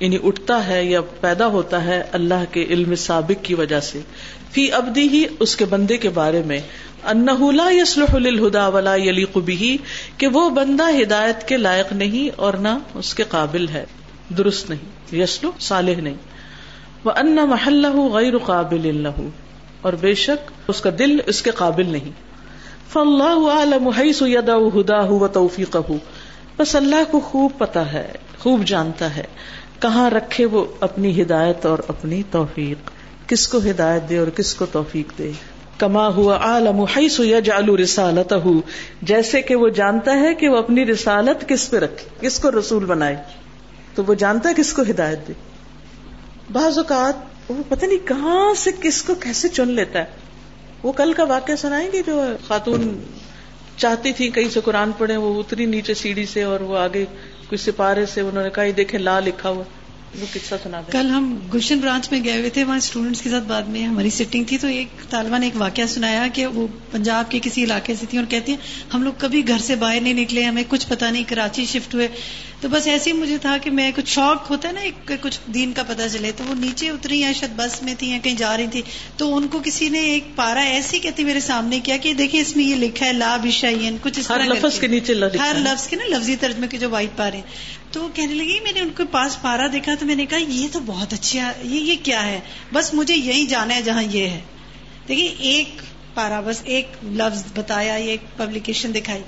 یعنی 0.00 0.18
اٹھتا 0.24 0.66
ہے 0.66 0.84
یا 0.84 1.00
پیدا 1.20 1.46
ہوتا 1.46 1.84
ہے 1.84 2.02
اللہ 2.12 2.44
کے 2.50 2.64
علم 2.70 2.94
سابق 2.94 3.44
کی 3.44 3.54
وجہ 3.54 3.80
سے۔ 3.80 4.00
فی 4.52 4.72
ابدی 4.72 5.08
ہی 5.08 5.24
اس 5.40 5.56
کے 5.56 5.64
بندے 5.64 5.96
کے 5.96 6.08
بارے 6.08 6.42
میں 6.46 6.60
انہ 7.04 7.52
لا 7.52 7.70
يصلح 7.70 8.16
للہدا 8.16 8.66
ولا 8.68 8.94
یلیق 8.94 9.38
به 9.38 9.76
کہ 10.16 10.26
وہ 10.26 10.50
بندہ 10.50 10.90
ہدایت 11.02 11.48
کے 11.48 11.56
لائق 11.56 11.92
نہیں 11.92 12.28
اور 12.36 12.54
نہ 12.54 12.76
اس 12.94 13.14
کے 13.14 13.24
قابل 13.28 13.68
ہے، 13.68 13.84
درست 14.38 14.70
نہیں۔ 14.70 14.95
یسلو، 15.12 15.52
صالح 15.60 16.00
نہیں۔ 16.00 16.14
وہ 17.04 17.10
ان 17.16 17.36
محلہ 17.36 17.96
غیر 17.96 18.38
قابل 18.38 18.88
اللہ 18.88 19.28
اور 19.80 19.92
بے 19.92 20.14
شک 20.14 20.50
اس 20.68 20.80
کا 20.80 20.90
دل 20.98 21.18
اس 21.26 21.42
کے 21.42 21.50
قابل 21.50 21.86
نہیں۔ 21.86 22.10
فاللہ 22.92 23.50
عالم 23.50 23.88
حیث 23.88 24.22
یدع 24.26 24.80
ہداہ 24.80 25.10
و 25.10 25.28
توفیقہ 25.28 25.78
بس 26.56 26.76
اللہ 26.76 27.10
کو 27.10 27.20
خوب 27.20 27.50
پتا 27.58 27.92
ہے، 27.92 28.12
خوب 28.38 28.64
جانتا 28.64 29.16
ہے 29.16 29.24
کہاں 29.80 30.10
رکھے 30.10 30.44
وہ 30.44 30.64
اپنی 30.80 31.22
ہدایت 31.22 31.66
اور 31.66 31.78
اپنی 31.88 32.22
توفیق۔ 32.30 32.90
کس 33.28 33.48
کو 33.48 33.58
ہدایت 33.58 34.08
دے 34.08 34.18
اور 34.18 34.26
کس 34.26 34.54
کو 34.54 34.66
توفیق 34.66 35.18
دے۔ 35.18 35.32
کما 35.78 36.08
ہوا 36.08 36.36
عالم 36.36 36.80
حیث 36.80 37.20
یجعل 37.20 37.70
رسالتہ 37.70 38.34
جیسے 39.02 39.42
کہ 39.42 39.56
وہ 39.56 39.68
جانتا 39.68 40.20
ہے 40.20 40.34
کہ 40.34 40.48
وہ 40.48 40.56
اپنی 40.56 40.86
رسالت 40.86 41.48
کس 41.48 41.70
پہ 41.70 41.76
رکھے، 41.76 42.26
کس 42.26 42.38
کو 42.38 42.50
رسول 42.58 42.84
بنائے۔ 42.84 43.16
تو 43.96 44.04
وہ 44.04 44.14
جانتا 44.14 44.48
ہے 44.48 44.54
کس 44.54 44.72
کو 44.72 44.82
ہدایت 44.82 45.28
دے۔ 45.28 45.32
بعض 46.52 46.78
اوقات 46.78 47.14
وہ 47.50 47.62
پتہ 47.68 47.86
نہیں 47.86 48.06
کہاں 48.06 48.54
سے 48.54 48.70
کس 48.80 49.02
کو 49.02 49.14
کیسے 49.14 49.48
چن 49.48 49.68
لیتا 49.68 49.98
ہے۔ 49.98 50.04
وہ 50.82 50.92
کل 50.92 51.12
کا 51.12 51.24
واقعہ 51.24 51.56
سنائیں 51.56 51.92
گے 51.92 52.02
جو 52.06 52.22
خاتون 52.48 53.00
چاہتی 53.76 54.12
تھی 54.12 54.30
کہیں 54.30 54.48
سے 54.48 54.60
قرآن 54.64 54.90
پڑھے 54.98 55.16
وہ 55.16 55.40
اتری 55.40 55.66
نیچے 55.66 55.94
سیڑھی 55.94 56.26
سے 56.26 56.42
اور 56.42 56.60
وہ 56.60 56.78
آگے 56.78 57.04
کچھ 57.48 57.60
سپارے 57.60 58.06
سے، 58.06 58.20
انہوں 58.20 58.44
نے 58.44 58.50
کہا 58.50 58.62
دیکھیں، 58.76 59.00
لا 59.00 59.20
لکھا 59.20 59.48
ہوا۔ 59.48 59.64
وہ 60.20 60.26
قصہ 60.32 60.54
سنا 60.62 60.80
دیں 60.80 60.92
کل 60.92 61.10
ہم 61.10 61.38
گلشن 61.54 61.78
برانچ 61.78 62.10
میں 62.10 62.24
گئے 62.24 62.38
ہوئے 62.38 62.50
تھے 62.50 62.64
وہاں 62.64 62.76
اسٹوڈینٹس 62.76 63.22
کے 63.22 63.30
ساتھ 63.30 63.44
بعد 63.44 63.62
میں 63.62 63.84
ہماری 63.86 64.10
سٹنگ 64.10 64.44
تھی 64.44 64.58
تو 64.58 64.66
ایک 64.66 65.10
طالبہ 65.10 65.38
نے 65.38 65.46
ایک 65.46 65.60
واقعہ 65.60 65.86
سنایا 65.86 66.26
کہ 66.32 66.46
وہ 66.46 66.66
پنجاب 66.90 67.30
کے 67.30 67.38
کسی 67.42 67.64
علاقے 67.64 67.94
سے 68.00 68.06
تھی 68.10 68.18
اور 68.18 68.26
کہتی 68.26 68.52
ہیں 68.52 68.58
ہم 68.94 69.02
لوگ 69.02 69.12
کبھی 69.18 69.48
گھر 69.48 69.58
سے 69.58 69.74
باہر 69.76 70.00
نہیں 70.00 70.14
نکلے 70.14 70.44
ہمیں 70.44 70.62
کچھ 70.68 70.86
پتا 70.88 71.10
نہیں 71.10 71.24
کراچی 71.28 71.64
شفٹ 71.64 71.94
ہوئے۔ 71.94 72.08
تو 72.60 72.68
بس 72.68 72.86
ایسے 72.86 73.12
ہی 73.12 73.16
مجھے 73.16 73.38
تھا 73.38 73.56
کہ 73.62 73.70
میں 73.70 73.92
کچھ 73.96 74.10
شوق 74.10 74.50
ہوتا 74.50 74.68
ہے 74.68 74.72
نا 74.72 74.80
ایک 74.80 75.12
کچھ 75.20 75.38
دین 75.54 75.72
کا 75.72 75.82
پتا 75.82 76.08
چلے۔ 76.08 76.32
تو 76.36 76.44
وہ 76.44 76.54
نیچے 76.54 76.88
اتری 76.90 77.20
یا 77.20 77.32
شاید 77.32 77.52
بس 77.56 77.82
میں 77.82 77.94
تھی 77.98 78.10
یا 78.10 78.18
کہیں 78.22 78.34
جا 78.34 78.56
رہی 78.56 78.66
تھی 78.66 78.82
تو 79.16 79.36
ان 79.36 79.48
کو 79.48 79.60
کسی 79.64 79.88
نے 79.88 79.98
ایک 79.98 80.24
پارا 80.36 80.60
ایسی 80.60 80.98
کہتی 80.98 81.24
میرے 81.24 81.40
سامنے 81.40 81.80
کیا 81.80 81.96
کہ 81.96 82.14
دیکھیں 82.14 82.40
اس 82.40 82.56
میں 82.56 82.64
یہ 82.64 82.76
لکھا 82.76 83.06
ہے 83.06 83.12
لا 83.12 83.36
بشائین 83.36 83.96
کچھ 84.02 84.18
اس 84.18 84.30
ہر 84.30 84.40
لفظ 84.44 84.78
کے۔ 84.80 84.86
نیچے 84.86 85.14
ہر۔ 85.38 85.54
لفظ 85.56 85.86
کے 85.88 85.96
نا 85.96 86.16
لفظی 86.16 86.36
ترجمے 86.36 86.66
کے 86.66 86.78
جو 86.78 86.90
وائٹ 86.90 87.16
پارے۔ 87.16 87.36
ہیں 87.36 87.42
تو 87.96 88.02
وہ 88.02 88.08
کہنے 88.14 88.34
لگی 88.34 88.60
میں 88.60 88.72
نے 88.72 88.80
ان 88.80 88.88
کے 88.96 89.02
پاس 89.10 89.42
پارا 89.42 89.66
دیکھا 89.72 89.94
تو 89.94 90.06
میں 90.06 90.14
نے 90.14 90.26
کہا، 90.26 90.38
یہ 90.38 90.68
تو 90.72 90.80
بہت 90.86 91.12
اچھا 91.12 91.52
یہ 91.62 91.80
یہ 91.80 91.96
کیا 92.02 92.26
ہے؟ 92.26 92.40
بس 92.72 92.94
مجھے 92.94 93.14
یہی 93.14 93.46
جانا 93.46 93.74
ہے 93.74 93.82
جہاں 93.82 94.02
یہ 94.10 94.28
ہے. 94.28 94.40
دیکھیے، 95.08 95.34
ایک 95.38 95.68
پارا، 96.14 96.40
بس 96.40 96.60
ایک 96.64 96.86
لفظ 97.04 97.44
بتایا، 97.54 97.96
یہ 97.96 98.08
ایک 98.08 98.20
پبلیکیشن 98.36 98.94
دکھائی۔ 98.94 99.22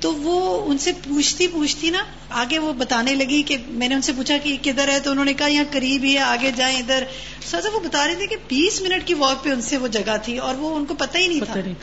تو 0.00 0.14
وہ 0.14 0.64
ان 0.70 0.78
سے 0.78 0.92
پوچھتی 0.92 1.46
پوچھتی 1.46 1.90
نا، 1.90 2.04
آگے 2.30 2.58
وہ 2.58 2.72
بتانے 2.72 3.14
لگی 3.14 3.42
کہ 3.42 3.56
میں 3.68 3.88
نے 3.88 3.94
ان 3.94 4.02
سے 4.02 4.12
پوچھا 4.12 4.36
کہ 4.38 4.56
کدھر 4.62 4.88
ہے؟ 4.88 5.00
تو 5.00 5.10
انہوں 5.10 5.24
نے 5.24 5.34
کہا، 5.34 5.46
یہاں 5.46 5.64
قریب 5.70 6.04
ہی 6.04 6.14
ہے، 6.14 6.18
آگے 6.18 6.50
جائیں 6.56 6.78
ادھر۔ 6.78 7.04
سر 7.50 7.60
وہ 7.72 7.80
بتا 7.80 8.06
رہے 8.06 8.14
تھے 8.14 8.26
کہ 8.26 8.36
بیس 8.48 8.80
منٹ 8.80 9.06
کی 9.06 9.14
واک 9.14 9.44
پہ 9.44 9.50
ان 9.50 9.62
سے 9.62 9.76
وہ 9.76 9.88
جگہ 9.88 10.16
تھی 10.22 10.38
اور 10.38 10.54
وہ 10.54 10.76
ان 10.76 10.84
کو 10.84 10.94
پتہ 10.94 11.18
ہی 11.18 11.26
نہیں 11.26 11.40
پتہ 11.40 11.52
تھا۔ 11.52 11.60
نہیں 11.60 11.74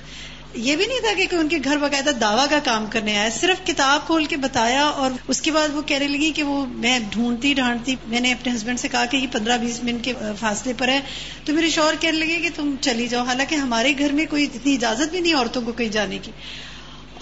یہ 0.55 0.75
بھی 0.75 0.85
نہیں 0.85 0.99
تھا 0.99 1.09
کہ 1.17 1.35
ان 1.35 1.47
کے 1.49 1.57
گھر 1.63 1.77
باقاعدہ 1.77 2.09
دعوی 2.09 2.47
کا 2.49 2.59
کام 2.63 2.85
کرنے 2.85 3.17
آیا، 3.17 3.29
صرف 3.29 3.67
کتاب 3.67 4.05
کھول 4.05 4.25
کے 4.25 4.37
بتایا 4.37 4.83
اور 4.83 5.11
اس 5.27 5.41
کے 5.41 5.51
بعد 5.51 5.69
وہ 5.73 5.81
کہنے 5.81 6.07
لگی 6.07 6.31
کہ 6.31 6.43
وہ 6.43 6.65
میں 6.69 6.99
ڈھونڈتی 7.09 7.53
ڈھانڈتی، 7.53 7.95
میں 8.07 8.19
نے 8.19 8.31
اپنے 8.31 8.55
ہسبینڈ 8.55 8.79
سے 8.79 8.87
کہا 8.87 9.05
کہ 9.05 9.17
یہ 9.17 9.27
پندرہ 9.31 9.57
بیس 9.57 9.83
منٹ 9.83 10.03
کے 10.03 10.13
فاصلے 10.39 10.73
پر 10.77 10.87
ہے۔ 10.87 10.99
تو 11.45 11.53
میرے 11.53 11.69
شوہر 11.69 11.93
کہنے 11.99 12.17
لگے 12.17 12.37
کہ 12.37 12.49
تم 12.55 12.75
چلی 12.81 13.07
جاؤ، 13.07 13.23
حالانکہ 13.23 13.55
ہمارے 13.55 13.93
گھر 13.99 14.11
میں 14.11 14.25
کوئی 14.29 14.47
اتنی 14.53 14.73
اجازت 14.73 15.11
بھی 15.11 15.19
نہیں 15.19 15.33
عورتوں 15.33 15.61
کو 15.61 15.71
کہیں 15.71 15.89
جانے 15.89 16.17
کی۔ 16.21 16.31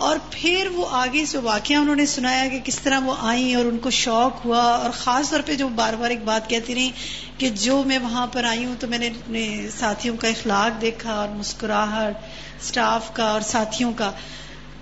اور 0.01 0.17
پھر 0.31 0.67
وہ 0.73 0.85
آگے 0.91 1.23
جو 1.31 1.41
واقعہ 1.41 1.75
انہوں 1.75 1.95
نے 1.95 2.05
سنایا 2.05 2.47
کہ 2.47 2.59
کس 2.63 2.79
طرح 2.79 2.99
وہ 2.99 3.15
آئیں 3.19 3.55
اور 3.55 3.65
ان 3.65 3.77
کو 3.77 3.89
شوق 3.89 4.45
ہوا 4.45 4.63
اور 4.63 4.89
خاص 4.89 5.29
طور 5.29 5.39
پہ 5.45 5.55
جو 5.55 5.67
بار 5.67 5.93
بار 5.93 6.09
ایک 6.09 6.23
بات 6.23 6.49
کہتی 6.49 6.75
رہی 6.75 6.91
کہ 7.37 7.49
جو 7.49 7.83
میں 7.83 7.97
وہاں 7.97 8.27
پر 8.27 8.43
آئی 8.43 8.65
ہوں 8.65 8.75
تو 8.79 8.87
میں 8.87 8.97
نے 8.97 9.07
اپنے 9.07 9.67
ساتھیوں 9.79 10.17
کا 10.17 10.27
اخلاق 10.27 10.81
دیکھا 10.81 11.13
اور 11.13 11.27
مسکراہٹ 11.29 12.17
اسٹاف 12.61 13.13
کا 13.13 13.23
اور 13.23 13.41
ساتھیوں 13.41 13.93
کا۔ 13.95 14.11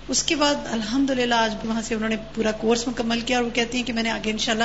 اس 0.08 0.22
کے 0.22 0.36
بعد 0.36 0.54
الحمد 0.70 1.10
للہ 1.10 1.34
آج 1.34 1.54
وہاں 1.64 1.82
سے 1.82 1.94
انہوں 1.94 2.08
نے 2.08 2.16
پورا 2.34 2.52
کورس 2.52 2.88
مکمل 2.88 3.20
کیا 3.20 3.36
اور 3.36 3.44
وہ 3.44 3.50
کہتی 3.50 3.78
ہیں 3.78 3.84
کہ 3.84 3.92
میں 3.92 4.02
نے 4.02 4.10
آگے 4.10 4.30
انشاءاللہ 4.30 4.64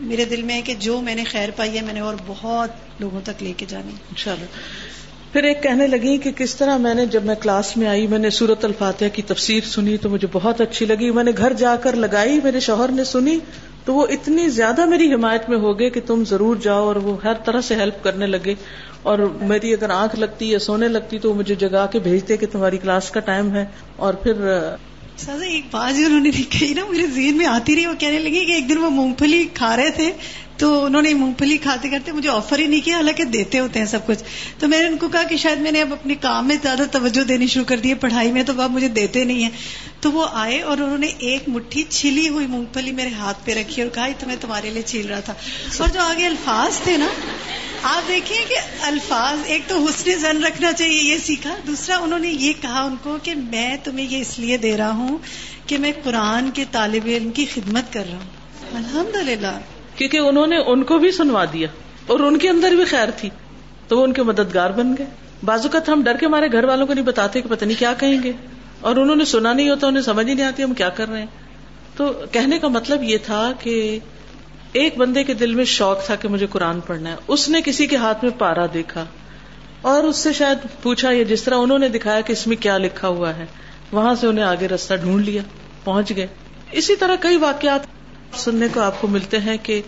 میرے 0.00 0.24
دل 0.24 0.42
میں 0.42 0.54
ہے 0.54 0.62
کہ 0.62 0.74
جو 0.74 1.00
میں 1.00 1.14
نے 1.14 1.24
خیر 1.24 1.48
پائی 1.56 1.76
ہے 1.76 1.82
میں 1.82 1.94
نے 1.94 2.00
اور 2.00 2.14
بہت 2.26 2.70
لوگوں 3.00 3.20
تک 3.24 3.42
لے 3.42 3.52
کے 3.56 3.66
جانی 3.68 3.92
انشاءاللہ۔ 3.92 4.87
پھر 5.32 5.42
ایک 5.42 5.62
کہنے 5.62 5.86
لگی 5.86 6.18
کہ 6.18 6.30
کس 6.32 6.56
طرح 6.56 6.76
میں 6.76 6.94
نے 6.94 7.06
جب 7.06 7.24
میں 7.24 7.34
کلاس 7.34 7.76
میں 7.76 7.88
آئی، 7.88 8.06
میں 8.06 8.18
نے 8.18 8.30
سورت 8.30 8.64
الفاتحہ 8.64 9.08
کی 9.12 9.22
تفسیر 9.22 9.60
سنی 9.64 9.96
تو 9.96 10.08
مجھے 10.08 10.28
بہت 10.32 10.60
اچھی 10.60 10.86
لگی۔ 10.86 11.10
میں 11.10 11.24
نے 11.24 11.30
گھر 11.36 11.52
جا 11.52 11.76
کر 11.76 11.96
لگائی، 11.96 12.40
میرے 12.44 12.60
شوہر 12.60 12.90
نے 12.92 13.04
سنی 13.04 13.38
تو 13.84 13.94
وہ 13.94 14.06
اتنی 14.10 14.48
زیادہ 14.48 14.84
میری 14.84 15.14
حمایت 15.14 15.48
میں 15.48 15.58
ہو 15.58 15.78
گئے 15.78 15.90
کہ 15.90 16.00
تم 16.06 16.24
ضرور 16.24 16.56
جاؤ 16.56 16.86
اور 16.86 16.96
وہ 16.96 17.16
ہر 17.24 17.32
طرح 17.44 17.60
سے 17.60 17.74
ہیلپ 17.74 18.04
کرنے 18.04 18.26
لگے 18.26 18.54
اور 19.02 19.18
میری 19.40 19.72
اگر 19.72 19.90
آنکھ 19.90 20.16
لگتی 20.16 20.50
یا 20.50 20.58
سونے 20.58 20.88
لگتی 20.88 21.18
تو 21.18 21.30
وہ 21.30 21.34
مجھے 21.34 21.54
جگا 21.54 21.86
کے 21.86 21.98
بھیجتے 21.98 22.36
کہ 22.36 22.46
تمہاری 22.52 22.78
کلاس 22.78 23.10
کا 23.10 23.20
ٹائم 23.20 23.54
ہے۔ 23.54 23.64
اور 23.96 24.14
پھر 24.14 24.34
اچھا 25.18 25.32
سازا 25.32 25.44
ایک 25.44 25.64
بات 25.70 25.96
جو 25.96 26.06
انہوں 26.06 26.20
نے 26.20 26.30
کہی 26.30 26.74
نا، 26.74 26.84
میرے 26.90 27.06
ذہن 27.06 27.36
میں 27.36 27.46
آتی 27.46 27.76
رہی، 27.76 27.86
وہ 27.86 27.94
کہنے 27.98 28.18
لگی 28.18 28.46
کہ 28.46 28.52
ایک 28.52 28.68
دن 28.68 28.78
وہ 28.78 28.90
مونگ 28.90 29.14
پھلی 29.14 29.46
کھا 29.54 29.76
رہے 29.76 29.90
تھے، 29.90 30.12
تو 30.56 30.84
انہوں 30.84 31.02
نے 31.02 31.14
مونگ 31.14 31.32
پھلی 31.32 31.56
کھاتے 31.56 31.88
کرتے 31.88 32.12
مجھے 32.12 32.28
آفر 32.28 32.58
ہی 32.58 32.66
نہیں 32.66 32.80
کیا، 32.80 32.96
حالانکہ 32.96 33.24
دیتے 33.24 33.58
ہوتے 33.58 33.78
ہیں 33.78 33.86
سب 33.86 34.06
کچھ۔ 34.06 34.24
تو 34.58 34.68
میں 34.68 34.78
نے 34.78 34.86
ان 34.86 34.96
کو 34.96 35.08
کہا 35.08 35.22
کہ 35.22 35.36
شاید 35.36 35.58
میں 35.58 35.72
نے 35.72 35.80
اب 35.82 35.92
اپنے 35.92 36.14
کام 36.14 36.48
میں 36.48 36.56
زیادہ 36.62 36.82
توجہ 36.92 37.24
دینی 37.24 37.46
شروع 37.46 37.64
کر 37.64 37.76
دی 37.76 37.88
ہے، 37.88 37.94
پڑھائی 37.94 38.32
میں 38.32 38.42
تو 38.42 38.62
اب 38.62 38.70
مجھے 38.70 38.88
دیتے 38.88 39.24
نہیں 39.24 39.42
ہیں۔ 39.42 39.50
تو 40.00 40.12
وہ 40.12 40.26
آئے 40.32 40.60
اور 40.60 40.78
انہوں 40.78 40.98
نے 40.98 41.06
ایک 41.18 41.48
مٹھی 41.48 41.82
چھلی 41.88 42.28
ہوئی 42.28 42.46
مونگ 42.46 42.64
پھلی 42.72 42.92
میرے 42.92 43.10
ہاتھ 43.18 43.38
پہ 43.44 43.52
رکھی 43.52 43.82
اور 43.82 43.90
کہا 43.90 44.08
تو 44.18 44.26
میں 44.26 44.36
تمہارے 44.40 44.70
لیے 44.70 44.82
چھیل 44.82 45.08
رہا 45.08 45.20
تھا۔ 45.20 45.34
اور 45.78 45.88
جو 45.88 46.00
آگے 46.00 46.26
الفاظ 46.26 46.80
تھے 46.80 46.96
نا 46.96 47.06
آپ 47.82 48.08
دیکھیں 48.08 48.48
کہ 48.48 48.56
الفاظ، 48.80 49.38
ایک 49.46 49.62
تو 49.66 49.84
حسن 49.84 50.10
زن 50.18 50.44
رکھنا 50.44 50.72
چاہیے 50.72 51.02
یہ 51.02 51.18
سیکھا، 51.18 51.56
دوسرا 51.66 51.98
انہوں 51.98 52.18
نے 52.18 52.28
یہ 52.28 52.52
کہا 52.62 52.82
ان 52.82 52.96
کو 53.02 53.16
کہ 53.22 53.34
میں 53.34 53.76
تمہیں 53.84 54.06
یہ 54.10 54.18
اس 54.18 54.38
لیے 54.38 54.56
دے 54.56 54.76
رہا 54.76 54.90
ہوں 54.90 55.18
کہ 55.66 55.78
میں 55.78 55.92
قرآن 56.04 56.50
کے 56.50 56.64
طالب 56.70 57.02
علم 57.06 57.30
کی 57.30 57.46
خدمت 57.54 57.92
کر 57.92 58.04
رہا 58.10 58.18
ہوں۔ 58.18 58.76
الحمد 58.76 59.28
للہ 59.28 59.58
کیونکہ 59.96 60.18
انہوں 60.18 60.46
نے 60.46 60.56
ان 60.56 60.82
کو 60.82 60.98
بھی 60.98 61.10
سنوا 61.10 61.44
دیا 61.44 61.68
اور 62.06 62.20
ان 62.20 62.38
کے 62.38 62.48
اندر 62.48 62.70
بھی 62.70 62.84
خیر 62.84 63.10
تھی۔ 63.10 63.30
تو 63.88 63.98
وہ 63.98 64.04
ان 64.04 64.12
کے 64.12 64.22
مددگار 64.22 64.70
بن 64.70 64.94
گئے۔ 64.98 65.06
بازو 65.44 65.68
کا 65.68 65.78
ہم 65.88 66.02
ڈر 66.02 66.16
کے 66.16 66.26
ہمارے 66.26 66.52
گھر 66.52 66.64
والوں 66.64 66.86
کو 66.86 66.94
نہیں 66.94 67.04
بتاتے 67.04 67.40
کہ 67.40 67.48
پتہ 67.48 67.64
نہیں 67.64 67.78
کیا 67.78 67.92
کہیں 67.92 68.22
گے۔ 68.22 68.32
اور 68.80 68.96
انہوں 68.96 69.16
نے 69.16 69.24
سنا 69.24 69.52
نہیں 69.52 69.70
ہوتا، 69.70 69.86
انہیں 69.86 70.02
سمجھ 70.02 70.28
ہی 70.28 70.34
نہیں 70.34 70.46
آتی 70.46 70.62
ہم 70.62 70.74
کیا 70.74 70.88
کر 70.88 71.08
رہے 71.08 71.18
ہیں۔ 71.18 71.26
تو 71.96 72.12
کہنے 72.32 72.58
کا 72.58 72.68
مطلب 72.68 73.02
یہ 73.02 73.18
تھا 73.18 73.52
کہ 73.60 73.98
ایک 74.72 74.98
بندے 74.98 75.24
کے 75.24 75.34
دل 75.34 75.54
میں 75.54 75.64
شوق 75.64 76.04
تھا 76.06 76.14
کہ 76.14 76.28
مجھے 76.28 76.46
قرآن 76.46 76.80
پڑھنا 76.80 77.10
ہے۔ 77.10 77.16
اس 77.28 77.48
نے 77.48 77.60
کسی 77.64 77.86
کے 77.86 77.96
ہاتھ 77.96 78.24
میں 78.24 78.32
پارا 78.38 78.66
دیکھا 78.74 79.04
اور 79.80 80.04
اس 80.04 80.16
سے 80.16 80.32
شاید 80.32 80.82
پوچھا 80.82 81.10
یا 81.12 81.22
جس 81.22 81.42
طرح 81.42 81.54
انہوں 81.54 81.78
نے 81.78 81.88
دکھایا 81.88 82.20
کہ 82.20 82.32
اس 82.32 82.46
میں 82.46 82.56
کیا 82.56 82.78
لکھا 82.78 83.08
ہوا 83.08 83.36
ہے۔ 83.36 83.46
وہاں 83.92 84.14
سے 84.14 84.26
انہیں 84.26 84.44
آگے 84.44 84.68
رستہ 84.68 84.94
ڈھونڈ 84.94 85.24
لیا، 85.24 85.42
پہنچ 85.84 86.16
گئے۔ 86.16 86.26
اسی 86.72 86.96
طرح 86.96 87.16
کئی 87.20 87.36
واقعات 87.36 87.80
سننے 88.38 88.66
کو 88.74 88.80
آپ 88.80 89.00
کو 89.00 89.08
ملتے 89.08 89.38
ہیں 89.38 89.56
کہ 89.62 89.82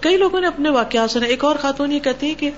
کئی 0.00 0.16
لوگوں 0.16 0.40
نے 0.40 0.46
اپنے 0.46 0.70
واقعات 0.70 1.10
سنے۔ 1.10 1.26
ایک 1.26 1.44
اور 1.44 1.56
خاتون 1.56 1.92
یہ 1.92 1.98
کہتی 1.98 2.28
ہے 2.28 2.34
کہ 2.34 2.50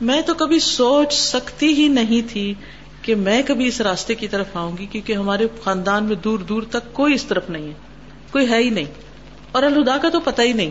میں 0.00 0.20
تو 0.20 0.34
کبھی 0.34 0.58
سوچ 0.58 1.12
سکتی 1.12 1.66
ہی 1.66 1.88
نہیں 1.88 2.32
تھی 2.32 2.54
کہ 3.02 3.14
میں 3.14 3.42
کبھی 3.46 3.66
اس 3.66 3.80
راستے 3.80 4.14
کی 4.14 4.28
طرف 4.28 4.46
آؤں 4.54 4.76
گی، 4.78 4.86
کیونکہ 4.86 5.12
ہمارے 5.12 5.46
خاندان 5.62 6.04
میں 6.04 6.16
دور 6.16 6.38
دور 6.38 6.62
تک 6.62 6.92
کوئی 6.92 7.14
اس 7.14 7.24
طرف 7.24 7.50
نہیں 7.50 7.68
ہے، 7.68 7.72
کوئی 8.30 8.50
ہے 8.50 8.58
ہی 8.58 8.70
نہیں۔ 8.70 8.84
اور 9.52 9.62
الہدا 9.62 9.98
کا 9.98 10.08
تو 10.08 10.20
پتہ 10.20 10.42
ہی 10.42 10.52
نہیں۔ 10.52 10.70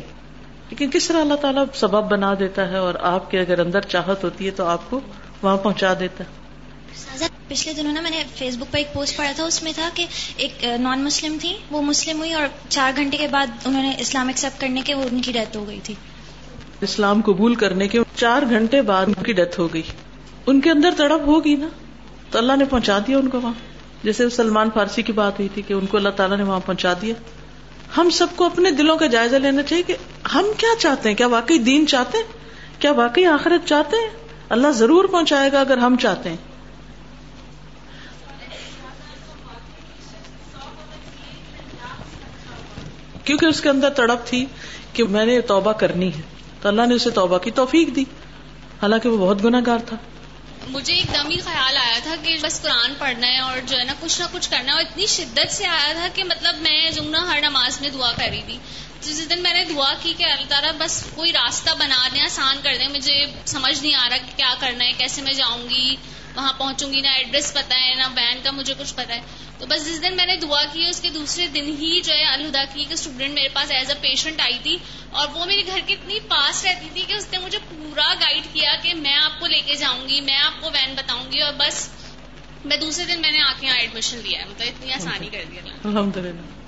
لیکن 0.70 0.90
کس 0.94 1.08
طرح 1.08 1.22
اللہ 1.22 1.34
تعالیٰ 1.34 1.66
سبب 1.74 2.12
بنا 2.12 2.34
دیتا 2.40 2.70
ہے 2.70 2.78
اور 2.78 2.94
آپ 3.02 3.32
کے 3.32 3.40
اگر 3.40 3.60
اندر 3.60 3.82
چاہت 3.82 4.24
ہوتی 4.24 4.46
ہے 4.46 4.52
تو 4.52 4.66
آپ 4.66 4.90
کو 4.90 5.00
وہاں 5.42 5.58
پہنچا 5.58 5.94
دیتا 6.00 6.24
ہے۔ 6.24 6.44
پچھلے 7.48 7.74
دنوں 7.74 7.94
نا 7.94 8.02
میں 8.02 8.12
نے 8.12 8.24
فیس 8.36 8.58
بک 8.58 8.72
پر 8.72 8.78
ایک 8.78 8.94
پوسٹ 8.94 9.18
پڑھا 9.18 9.32
تھا 9.36 9.44
اس 9.44 9.64
میں 9.64 9.72
تھا 9.76 9.90
کہ 9.94 10.06
ایک 10.38 10.66
نان 10.80 11.04
مسلم 11.04 11.38
تھی 11.42 11.58
وہ 11.72 11.82
مسلم 11.82 12.20
ہوئی 12.20 12.34
اور 12.34 12.48
چار 12.70 12.92
گھنٹے 12.96 13.18
کے 13.18 13.28
بعد 13.28 13.48
انہوں 13.66 13.84
نے 13.84 13.94
اسلام 13.98 14.28
ایکسپٹ 14.28 14.62
کرنے 14.62 14.82
کے 14.82 14.94
وہ 14.94 15.04
ان 15.12 15.22
کی 15.22 15.32
ڈیتھ 15.32 15.58
ہو 15.58 15.68
گئی 15.68 15.80
تھی۔ 15.84 15.94
اسلام 16.82 17.22
قبول 17.22 17.56
کرنے 17.56 17.88
کے 17.88 18.00
چار 18.16 18.44
گھنٹے 18.50 18.82
بعد 18.82 19.06
ان 19.06 19.24
کی 19.24 19.34
ڈیتھ 19.34 19.60
ہو 19.60 19.74
گئی۔ 19.74 19.82
ان 20.46 20.62
کے 20.62 20.72
اندر 20.72 20.94
تڑپ 20.98 21.22
ہوگی 21.22 21.56
نا؟ 21.56 21.68
تو 22.32 22.38
اللہ 22.38 22.56
نے 22.56 22.66
پہنچا 22.66 23.00
دیا 23.08 23.18
ان 23.18 23.30
کو 23.30 23.42
وہاں۔ 23.42 23.54
جیسے 24.04 24.30
سلمان 24.30 24.70
فارسی 24.74 25.02
کی 25.02 25.12
بات 25.12 25.40
ہوئی 25.40 25.50
تھی 25.54 25.62
کہ 25.62 25.74
ان 25.74 25.86
کو 25.86 25.98
اللہ 25.98 26.10
تعالیٰ 26.10 26.38
نے 26.38 26.44
وہاں 26.44 26.60
پہنچا 26.66 26.94
دیا۔ 27.02 27.14
ہم 27.98 28.10
سب 28.10 28.28
کو 28.36 28.46
اپنے 28.46 28.72
دلوں 28.72 28.98
کا 28.98 29.06
جائزہ 29.06 29.36
لینا 29.36 29.64
چاہیے 29.64 29.84
کہ 29.84 29.96
ہم 30.34 30.46
کیا 30.58 30.70
چاہتے 30.80 31.10
ہیں؟ 31.10 31.16
کیا 31.16 31.28
واقعی 31.28 31.58
دین 31.58 31.88
چاہتے 31.88 32.18
ہیں؟ 32.18 32.34
کیا 32.82 32.92
واقعی 32.92 33.26
آخرت 33.26 33.68
چاہتے 33.68 33.96
ہیں؟ 33.96 34.10
اللہ 34.50 34.68
ضرور 34.72 35.06
پہنچائے 35.06 35.52
گا 35.52 35.60
اگر 35.60 35.78
ہم 35.78 35.96
چاہتے 35.98 36.30
ہیں۔ 36.30 36.38
کیونکہ 43.24 43.46
اس 43.46 43.62
کے 43.62 43.70
اندر 43.70 43.90
تڑپ 43.90 44.28
تھی 44.28 44.46
کہ 44.94 45.04
میں 45.04 45.26
نے 45.26 45.42
توبہ 45.42 45.72
کرنی 45.72 46.14
ہے۔ 46.14 46.22
تو 46.62 46.70
اللہ 46.70 46.82
نے 46.86 46.96
اسے 46.96 47.10
توبہ 47.10 47.38
کی 47.38 47.52
توفیق 47.52 47.96
دی۔ 47.96 48.04
حالانکہ 48.82 49.10
وہ 49.10 49.18
بہت 49.18 49.44
گناہ 49.44 49.62
گار 49.66 49.80
تھا۔ 49.86 49.98
مجھے 50.68 50.94
ایک 50.94 51.06
دم 51.14 51.30
ہی 51.30 51.40
خیال 51.40 51.78
آیا 51.78 52.00
تھا 52.04 52.16
کہ 52.24 52.38
بس 52.42 52.62
قرآن 52.62 52.94
پڑھنا 53.00 53.28
ہے 53.28 53.40
اور 53.40 53.58
جو 53.68 53.78
ہے 53.78 53.84
نا 53.84 53.94
کچھ 54.00 54.22
نہ 54.22 54.26
کچھ 54.32 54.50
کرنا 54.50 54.72
ہے 54.72 54.72
اور 54.72 54.82
اتنی 54.82 55.06
شدت 55.06 55.52
سے 55.52 55.66
آیا 55.66 55.94
تھا 55.94 56.08
کہ 56.14 56.24
مطلب 56.24 56.56
میں 56.62 56.90
جو 56.92 57.02
نا 57.04 57.34
ہر 57.34 57.40
نماز 57.42 57.82
میں 57.82 57.90
دعا 57.90 58.12
کر 58.12 58.28
رہی 58.32 58.42
تھی۔ 58.46 58.58
جس 59.06 59.30
دن 59.30 59.44
میں 59.44 59.54
نے 59.54 59.64
دعا 59.66 59.94
کی 60.02 60.14
کہ 60.18 60.24
اللہ 60.24 60.50
تعالیٰ 60.50 60.72
بس 60.78 61.04
کوئی 61.16 61.32
راستہ 61.34 61.70
بنا 61.80 62.08
دیں، 62.14 62.22
آسان 62.22 62.58
کر 62.64 62.76
دیں، 62.80 62.88
مجھے 62.88 63.22
سمجھ 63.46 63.82
نہیں 63.82 63.96
آ 63.96 64.08
رہا 64.10 64.18
کہ 64.18 64.38
کیا 64.38 64.54
کرنا 64.60 64.86
ہے، 64.86 64.92
کیسے 64.98 65.22
میں 65.22 65.34
جاؤں 65.34 65.70
گی، 65.70 65.96
وہاں 66.36 66.54
پہنچوں 66.58 66.94
گی، 66.94 67.02
نہ 67.02 67.08
ایڈریس 67.08 67.54
پتا 67.54 67.80
ہے، 67.80 67.94
نہ 67.96 68.08
وین 68.16 68.40
کا 68.44 68.52
مجھے 68.52 68.74
کچھ 68.80 68.94
پتا 68.96 69.16
ہے۔ 69.16 69.22
تو 69.60 69.66
بس 69.66 69.86
جس 69.86 70.02
دن 70.04 70.16
میں 70.16 70.26
نے 70.26 70.36
دعا 70.36 70.64
کی، 70.74 70.86
اس 70.90 71.02
کے 71.02 71.10
دوسرے 71.10 71.48
دن 71.48 71.68
ہی 71.80 72.00
جو 72.02 72.14
ہے 72.14 72.24
الہدا 72.24 72.64
کی 72.74 72.86
کہ 72.86 72.94
اسٹوڈینٹ 72.94 73.34
میرے 73.34 73.50
پاس 73.54 73.72
ایز 73.72 73.90
اے 73.92 73.96
پیشنٹ 74.02 74.42
آئی 74.42 74.58
تھی 74.64 74.78
اور 75.12 75.28
وہ 75.34 75.46
میرے 75.46 75.66
گھر 75.68 75.80
کے 75.86 75.94
اتنی 75.94 76.20
پاس 76.28 76.64
رہتی 76.66 76.90
تھی 76.94 77.04
کہ 77.08 77.14
اس 77.14 77.28
نے 77.32 77.38
مجھے 77.38 77.60
پورا 77.70 78.14
گائیڈ 78.20 78.48
کیا 78.54 78.76
کہ 78.82 78.94
میں 78.94 79.16
آپ 79.16 79.40
کو 79.40 79.48
لے 79.48 79.62
کے 79.66 79.76
جاؤں 79.76 80.08
گی، 80.08 80.22
میں 80.22 80.38
آپ 80.38 80.62
کو 80.62 80.72
وین 80.74 80.94
بتاؤں 80.96 81.32
گی 81.32 81.42
اور 81.42 81.54
بس 81.58 81.88
میں 82.66 82.78
دوسرے 82.78 83.06
دن 83.06 83.22
میں 83.22 83.32
نے 83.32 83.42
آ 83.42 83.52
کے 83.60 83.68
یہاں 83.68 83.78
ایڈمیشن 83.78 84.18
لیا 84.18 84.40
ہے۔ 84.40 84.46
مطلب 84.46 84.68
اتنی 84.68 84.94
آسانی 84.94 85.30
کر 85.30 85.44
دی 85.52 85.60
الحمد 85.60 86.18
للہ 86.18 86.63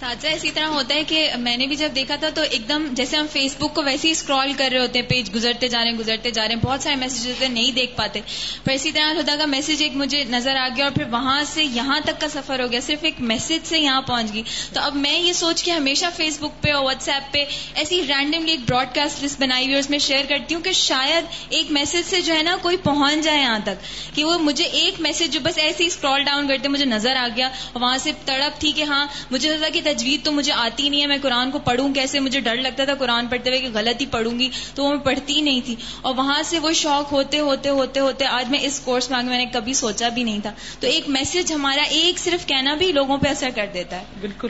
ساتھ 0.00 0.26
اسی 0.26 0.50
طرح 0.50 0.66
ہوتا 0.66 0.94
ہے 0.94 1.04
کہ 1.04 1.30
میں 1.38 1.56
نے 1.56 1.66
بھی 1.66 1.76
جب 1.76 1.88
دیکھا 1.94 2.16
تھا 2.16 2.28
تو 2.30 2.42
ایک 2.42 2.68
دم 2.68 2.86
جیسے 2.90 3.16
ہم 3.16 3.26
فیس 3.32 3.56
بک 3.58 3.74
کو 3.74 3.82
ویسے 3.82 4.08
ہی 4.08 4.12
اسکرال 4.12 4.52
کر 4.56 4.68
رہے 4.72 4.78
ہوتے 4.78 4.98
ہیں 4.98 5.08
پیج 5.08 5.34
گزرتے 5.34 5.68
جا 5.68 5.82
رہے 5.84 5.90
ہیں، 5.90 5.98
گزرتے 5.98 6.30
جا 6.30 6.48
رہے 6.48 6.54
ہیں. 6.54 6.60
بہت 6.62 6.82
سارے 6.82 6.96
میسج 6.96 7.26
ہوتے 7.26 7.46
ہیں، 7.46 7.52
نہیں 7.52 7.72
دیکھ 7.72 7.96
پاتے. 7.96 8.20
پر 8.64 8.72
اسی 8.72 8.92
طرح 8.92 9.12
خدا 9.14 9.36
کا 9.36 9.46
میسج 9.46 9.82
ایک 9.82 9.96
مجھے 9.96 10.24
نظر 10.24 10.56
آ 10.56 10.68
گیا 10.76 10.84
اور 10.84 10.92
پھر 10.92 11.04
وہاں 11.10 11.44
سے 11.44 11.64
یہاں 11.64 12.00
تک 12.04 12.20
کا 12.20 12.28
سفر 12.28 12.60
ہو 12.60 12.70
گیا، 12.72 12.80
صرف 12.80 12.98
ایک 13.02 13.14
میسج 13.20 13.66
سے 13.68 13.78
یہاں 13.78 14.02
پہنچ 14.02 14.32
گئی. 14.34 14.42
تو 14.72 14.80
اب 14.80 14.96
میں 14.96 15.18
یہ 15.18 15.32
سوچ 15.32 15.62
کے 15.62 15.72
ہمیشہ 15.72 16.06
فیس 16.16 16.38
بک 16.40 16.62
پہ 16.62 16.72
اور 16.72 16.84
واٹس 16.84 17.08
ایپ 17.08 17.32
پہ 17.32 17.44
ایسی 17.74 18.00
رینڈملی 18.08 18.50
ایک 18.50 18.60
براڈ 18.66 18.94
کاسٹ 18.94 19.24
لسٹ 19.24 19.40
بنائی 19.40 19.66
ہوئی 19.66 19.78
اس 19.78 19.90
میں 19.90 19.98
شیئر 19.98 20.24
کرتی 20.28 20.54
ہوں 20.54 20.62
کہ 20.62 20.72
شاید 20.72 21.24
ایک 21.48 21.70
میسج 21.70 22.10
سے 22.10 22.20
جو 22.20 22.34
ہے 22.34 22.42
نا 22.42 22.56
کوئی 22.62 22.76
پہنچ 22.76 23.24
جائے 23.24 23.40
یہاں 23.40 23.58
تک. 23.64 23.84
کہ 24.16 24.24
وہ 24.24 24.38
مجھے 24.38 24.64
ایک 24.64 25.00
میسج 25.00 25.32
جو 25.32 25.40
بس 25.42 25.58
ایسے 25.58 25.82
ہی 25.82 25.88
اسکرال 25.88 26.24
ڈاؤن 26.24 26.48
کرتے، 26.48 26.68
مجھے 26.68 26.84
نظر 26.84 27.16
آ 27.16 27.28
گیا 27.36 27.46
اور 27.72 27.82
وہاں 27.82 27.98
سے 27.98 28.12
تڑپ 28.24 28.60
تھی 28.60 28.72
کہ 28.72 28.82
ہاں 28.82 29.06
مجھے 29.30 29.56
لگا 29.56 29.68
کہ 29.68 29.80
تجوید 29.92 30.24
تو 30.24 30.32
مجھے 30.32 30.52
آتی 30.52 30.88
نہیں 30.88 31.00
ہے، 31.00 31.06
میں 31.06 31.18
قرآن 31.22 31.50
کو 31.50 31.58
پڑھوں 31.58 31.94
کیسے؟ 31.94 32.20
مجھے 32.20 32.40
ڈر 32.40 32.56
لگتا 32.56 32.84
تھا 32.84 32.94
قرآن 32.94 33.26
پڑھتے 33.26 33.50
ہوئے 33.50 33.60
کہ 33.60 33.68
غلط 33.74 34.00
ہی 34.00 34.06
پڑھوں 34.06 34.38
گی، 34.38 34.48
تو 34.74 34.84
وہ 34.84 34.88
میں 34.88 34.98
پڑھتی 34.98 35.40
نہیں 35.40 35.60
تھی۔ 35.64 35.76
اور 36.02 36.14
وہاں 36.14 36.42
سے 36.44 36.58
وہ 36.58 36.72
شوق 36.72 37.12
ہوتے 37.12 37.38
ہوتے 37.38 37.68
ہوتے 37.68 38.00
ہوتے 38.00 38.24
آج 38.24 38.50
میں 38.50 38.58
اس 38.62 38.80
کورس 38.80 39.10
میں 39.10 39.18
آگے 39.18 39.26
میں 39.26 39.38
نے 39.38 39.46
کبھی 39.52 39.74
سوچا 39.74 40.08
بھی 40.08 40.22
نہیں 40.22 40.38
تھا۔ 40.42 40.52
تو 40.80 40.86
ایک 40.86 41.08
میسج 41.08 41.52
ہمارا 41.52 41.82
ایک 41.82 42.18
صرف 42.18 42.46
کہنا 42.46 42.74
بھی 42.74 42.92
لوگوں 42.92 43.18
پہ 43.18 43.28
اثر 43.28 43.48
کر 43.54 43.66
دیتا 43.74 43.96
ہے۔ 43.96 44.04
بالکل۔ 44.20 44.48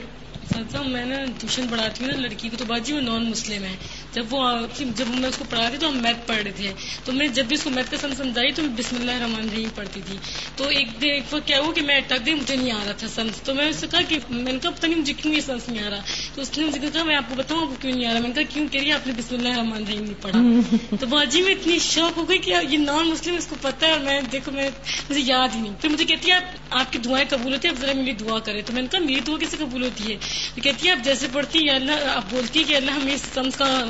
میں 0.87 1.05
نا 1.05 1.17
ٹیوشن 1.39 1.67
پڑھاتی 1.71 2.05
ہوں 2.05 2.13
نا 2.13 2.21
لڑکی 2.21 2.49
کو 2.49 2.57
تو 2.57 2.65
باجی 2.65 2.93
وہ 2.93 3.01
نان 3.01 3.31
مسلم 3.31 3.65
ہے۔ 3.65 3.77
جب 4.13 4.27
وہ 4.31 4.53
جب 4.97 5.05
میں 5.09 5.29
اس 5.29 5.37
کو 5.37 5.45
پڑھا 5.51 5.71
رہی 5.71 5.79
تو 5.79 5.89
ہم 5.89 5.97
میتھ 5.97 6.29
پڑھ 6.29 6.37
رہے 6.37 6.51
تھے۔ 6.51 6.73
تو 7.05 7.13
میں 7.13 7.29
جب 7.29 7.45
بھی 7.45 7.55
اس 7.55 7.63
کو 7.63 7.71
میتھ 7.71 7.91
کا 7.91 7.97
سم 8.01 8.15
سمجھائی 8.17 8.53
تو 8.53 8.63
میں 8.63 8.71
بسم 8.77 8.97
اللہ 8.97 9.11
الرحمن 9.11 9.41
الرحیم 9.41 9.69
پڑھتی 9.75 10.01
تھی۔ 10.07 10.17
تو 10.57 10.69
ایک 10.69 10.89
دن 11.01 11.09
وہ 11.31 11.41
کیا 11.47 11.61
ہوا 11.61 11.73
کہ 11.73 11.81
میں 11.81 12.01
ٹک 12.01 12.27
دی 12.27 12.35
مجھے 12.35 12.57
نہیں 12.57 12.73
آ 12.73 12.79
رہا 12.87 12.93
تھا 12.93 13.09
سمجھ۔ 13.09 13.45
تو 13.45 13.55
میں 13.55 13.69
اس 13.69 13.77
سے 13.77 13.87
کہا 13.91 14.01
کہ 14.09 14.19
میں 14.31 14.53
نے 14.53 14.59
کہا 14.59 14.71
پتہ 14.71 14.87
نہیں 14.87 14.99
مجھے 14.99 15.13
کیوں 15.13 15.35
یہ 15.35 15.41
سمجھ 15.41 15.71
نہیں 15.71 15.87
آ 15.87 15.91
رہا۔ 15.91 16.01
تو 16.35 16.43
اس 16.43 16.59
نے 16.59 16.65
مجھے 16.65 16.81
کہا 16.93 17.03
میں 17.03 17.17
آپ 17.17 17.25
کو 17.29 17.35
بتاؤں 17.35 17.61
آپ 17.61 17.69
کو 17.69 17.75
کیوں 17.81 17.93
نہیں 17.93 18.07
آ 18.07 18.13
رہا؟ 18.13 18.21
میں 18.21 18.29
نے 18.29 18.35
کہا 18.35 18.55
کیوں 18.55 18.69
کہہ 18.69 18.81
رہی 18.81 18.93
آپ 18.93 19.07
نے 19.07 19.13
بسم 19.17 19.35
اللہ 19.35 19.49
الرحمن 19.49 19.73
الرحیم 19.73 20.03
نہیں 20.03 20.23
پڑھا۔ 20.23 20.39
تو 21.01 21.07
باجی 21.07 21.43
میں 21.43 21.53
اتنی 21.53 21.79
شوق 21.79 22.17
ہو 22.17 22.29
گئی 22.29 22.39
کہ 22.39 22.55
یہ 22.69 22.79
نان 22.79 23.09
مسلم 23.09 23.35
اس 23.35 23.47
کو 23.47 23.57
پتہ 23.61 23.85
ہے 23.85 23.91
اور 23.91 24.01
میں 24.01 24.21
دیکھو 24.33 24.53
میں 24.53 24.71
مجھے 25.11 25.21
یاد 25.25 25.49
ہی 25.55 25.61
نہیں۔ 25.61 25.73
پھر 25.81 25.89
مجھے 25.89 26.05
کہتی 26.05 26.31
ہے 26.31 26.39
آپ 26.71 26.93
کی 26.93 26.99
دعائیں 26.99 27.27
قبول 27.31 27.53
ہوتی 27.53 27.69
اب 27.69 27.75
ذرا 27.81 27.93
میری 27.93 28.13
دعا 28.13 28.39
کرے 28.39 28.63
تو 28.63 28.73
میں 28.73 28.83
نے 28.83 28.89
کہا 28.91 29.01
میری 29.01 29.21
دعا 29.21 29.37
کیسے 29.39 29.57
قبول 29.57 29.83
ہوتی 29.83 30.13
ہے؟ 30.13 30.19
تو 30.55 30.61
کہتی 30.61 30.87
ہے 30.87 30.93
آپ 30.93 31.05
جیسے 31.05 31.27
پڑھتی 31.33 31.65
ہے 31.65 31.71
اللہ 31.71 31.93
آپ 32.17 32.25
بولتی 32.31 32.59
ہے 32.59 32.65
کہ 32.65 32.77
اللہ 32.77 32.91
ہمیں 32.91 33.15
اس 33.15 33.23
سمس 33.35 33.57
کا 33.57 33.85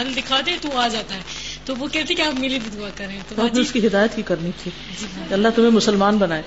حل 0.00 0.16
دکھا 0.16 0.40
دے 0.46 0.56
تو 0.60 0.78
آ 0.78 0.88
جاتا 0.88 1.14
ہے۔ 1.14 1.20
تو 1.64 1.76
وہ 1.76 1.88
کہتی 1.88 2.14
کہ 2.14 2.22
آپ 2.22 2.34
میری 2.40 2.58
بھی 2.58 2.80
دعا 2.80 2.88
کریں۔ 2.94 3.20
تو 3.28 3.60
اس 3.60 3.72
کی 3.72 3.86
ہدایت 3.86 4.16
کی 4.16 4.22
کرنی 4.22 4.50
تھی۔ 4.62 4.70
اللہ 5.30 5.48
تمہیں 5.56 5.70
مسلمان 5.70 6.18
بنائے۔ 6.18 6.42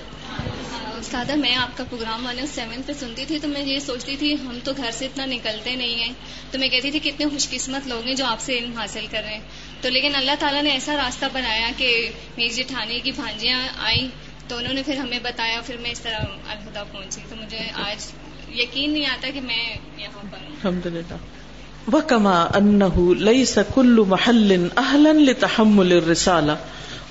استاد 0.97 1.25
میں 1.25 1.55
آپ 1.55 1.77
کا 1.77 1.83
پروگرام 1.83 2.25
والے 2.25 2.41
سیونتھ 2.47 2.87
پہ 2.87 2.93
سنتی 2.93 3.25
تھی 3.25 3.39
تو 3.39 3.47
میں 3.47 3.61
یہ 3.61 3.79
سوچتی 3.79 4.15
تھی 4.15 4.33
ہم 4.33 4.59
تو 4.63 4.71
گھر 4.77 4.91
سے 4.93 5.05
اتنا 5.05 5.25
نکلتے 5.25 5.75
نہیں 5.75 5.95
ہیں۔ 5.95 6.11
تو 6.51 6.59
میں 6.59 6.69
کہتی 6.69 6.91
تھی 6.91 6.99
کتنے 6.99 7.25
خوش 7.25 7.49
قسمت 7.49 7.87
لوگ 7.87 8.05
ہیں 8.05 8.13
جو 8.13 8.25
آپ 8.25 8.39
سے 8.39 8.57
علم 8.57 8.77
حاصل 8.77 9.05
کر 9.11 9.21
رہے 9.23 9.33
ہیں۔ 9.33 9.41
تو 9.81 9.89
لیکن 9.89 10.15
اللہ 10.15 10.31
تعالیٰ 10.39 10.63
نے 10.63 10.69
ایسا 10.69 10.95
راستہ 10.95 11.25
بنایا 11.33 11.69
کہ 11.77 12.11
میری 12.37 12.49
جٹھانی 12.49 12.99
کی 12.99 13.11
بھانجیاں 13.11 13.67
آئیں 13.77 14.07
تو 14.47 14.57
انہوں 14.57 14.73
نے 14.73 14.83
پھر 14.83 14.95
ہمیں 14.97 15.19
بتایا 15.23 15.61
پھر 15.65 15.77
میں 15.77 15.91
اس 15.91 15.99
طرح 15.99 16.19
الہدا 16.47 16.83
پہنچی۔ 16.83 17.21
تو 17.29 17.35
مجھے 17.35 17.59
آج 17.73 18.11
یقین 18.57 18.93
نہیں 18.93 19.05
آتا 19.05 19.29
کہ 19.33 19.41
میں 19.41 19.77
یہاں 19.97 20.23
پر 20.31 20.37
الحمد 20.41 20.85
للہ 20.85 21.95
وکما 21.95 22.41
ان 22.41 22.79
لئی 23.19 23.45
سکل 23.45 23.99
محل 24.07 24.67
اہلن 24.75 25.33
تحمل 25.39 25.91
رسالہ 25.91 26.51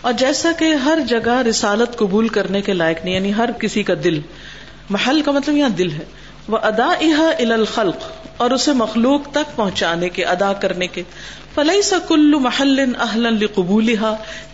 اور 0.01 0.13
جیسا 0.13 0.53
کہ 0.59 0.75
ہر 0.75 0.99
جگہ 1.09 1.43
رسالت 1.43 1.97
قبول 1.97 2.29
کرنے 2.29 2.63
کے 2.63 2.73
لائق 2.73 3.05
نہیں 3.05 3.15
یعنی 3.15 3.33
ہر 3.37 3.53
کسی 3.53 3.83
کا 3.83 3.95
دل، 4.05 4.21
محل 4.91 5.23
کا 5.23 5.33
مطلب 5.33 5.57
یہاں 5.57 5.69
دل 5.69 5.91
ہے۔ 5.91 6.05
وہ 6.49 6.59
ادا 6.63 6.89
الخلق، 7.39 7.97
اور 8.37 8.51
اسے 8.51 8.73
مخلوق 8.73 9.31
تک 9.31 9.57
پہنچانے 9.57 10.09
کے، 10.09 10.25
ادا 10.25 10.53
کرنے 10.53 10.87
کے۔ 10.87 11.03
فلئی 11.55 11.83
سا 11.83 11.99
کلو 12.09 12.39
محل 12.39 12.81
اہل 12.99 13.47
قبول 13.47 13.95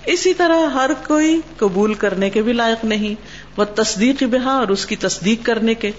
اسی 0.06 0.34
طرح 0.34 0.66
ہر 0.66 0.90
کوئی 1.06 1.40
قبول 1.56 1.94
کرنے 1.94 2.30
کے 2.30 2.42
بھی 2.42 2.52
لائق 2.52 2.84
نہیں۔ 2.84 3.14
وہ 3.56 3.64
تصدیق 3.64 4.22
بہا 4.22 4.52
اور 4.52 4.68
اس 4.68 4.86
کی 4.86 4.96
تصدیق 4.96 5.46
کرنے 5.46 5.74
کے۔ 5.74 5.90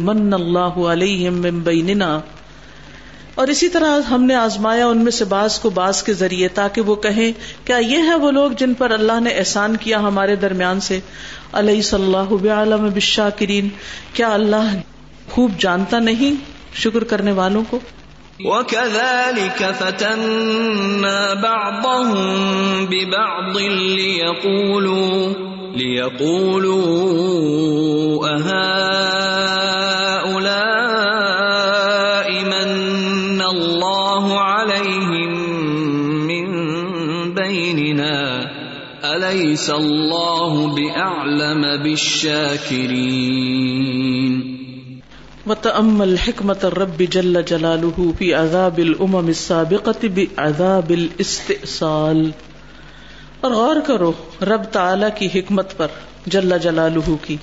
مَنَّ 0.00 0.34
اللَّهُ 0.34 0.90
عَلَيْهِمْ 0.92 1.40
مِنْ 1.44 1.62
بَيْنِنَا۔ 1.64 2.20
اور 3.34 3.48
اسی 3.48 3.68
طرح 3.68 4.08
ہم 4.10 4.24
نے 4.24 4.34
آزمایا 4.34 4.86
ان 4.86 4.98
میں 4.98 5.12
سے 5.12 5.24
بعض 5.24 5.58
کو 5.58 5.70
بعض 5.70 6.02
کے 6.02 6.12
ذریعے 6.12 6.48
تاکہ 6.48 6.80
وہ 6.80 6.94
کہیں، 6.94 7.32
کیا 7.66 7.76
یہ 7.76 7.98
ہے 7.98 8.14
وہ 8.14 8.30
لوگ 8.30 8.50
جن 8.50 8.74
پر 8.74 8.90
اللہ 8.90 9.20
نے 9.20 9.30
احسان 9.30 9.76
کیا 9.76 10.00
ہمارے 10.00 10.36
درمیان 10.36 10.80
سے؟ 10.80 11.00
علیہ 11.52 11.82
صلی 11.82 12.04
اللہ 12.04 12.34
بعالم 12.42 12.88
بالشاکرین 12.92 13.68
کیا 14.12 14.34
اللہ 14.34 14.76
خوب 15.30 15.50
جانتا 15.58 15.98
نہیں 15.98 16.34
شکر 16.74 17.04
کرنے 17.04 17.32
والوں 17.32 17.62
کو؟ 17.70 17.78
وكذلك 18.44 19.64
فتنا 19.64 21.34
بعضهم 21.34 22.86
ببعض 22.86 23.56
ليقولوا 23.96 25.34
ليقولوا 25.76 26.80
أهؤلاء 28.36 29.60
من 32.44 33.42
الله 33.42 34.40
عليهم 34.40 35.30
من 36.26 36.48
بيننا؟ 37.34 38.50
أليس 39.04 39.70
الله 39.70 40.74
بأعلم 40.74 41.82
بالشاكرين؟ 41.82 43.30
وتأمل 45.46 46.16
حکمت 46.16 46.64
الرب 46.64 47.02
جل 47.10 47.42
جلالہ 47.42 48.18
فی 48.18 48.34
عذاب 48.34 48.78
الامم 48.78 49.16
السابقت 49.16 50.04
بعذاب 50.14 50.90
الاستئصال 50.90 52.30
اور 53.40 53.50
غور 53.50 53.76
کرو، 53.86 54.12
رب 54.42 54.64
تعالی 54.64 55.06
کی 55.18 55.40
حکمت 55.40 55.76
پر 55.76 55.86
جل 56.26 56.58
جلالہ 56.62 57.14
کی۔ 57.22 57.36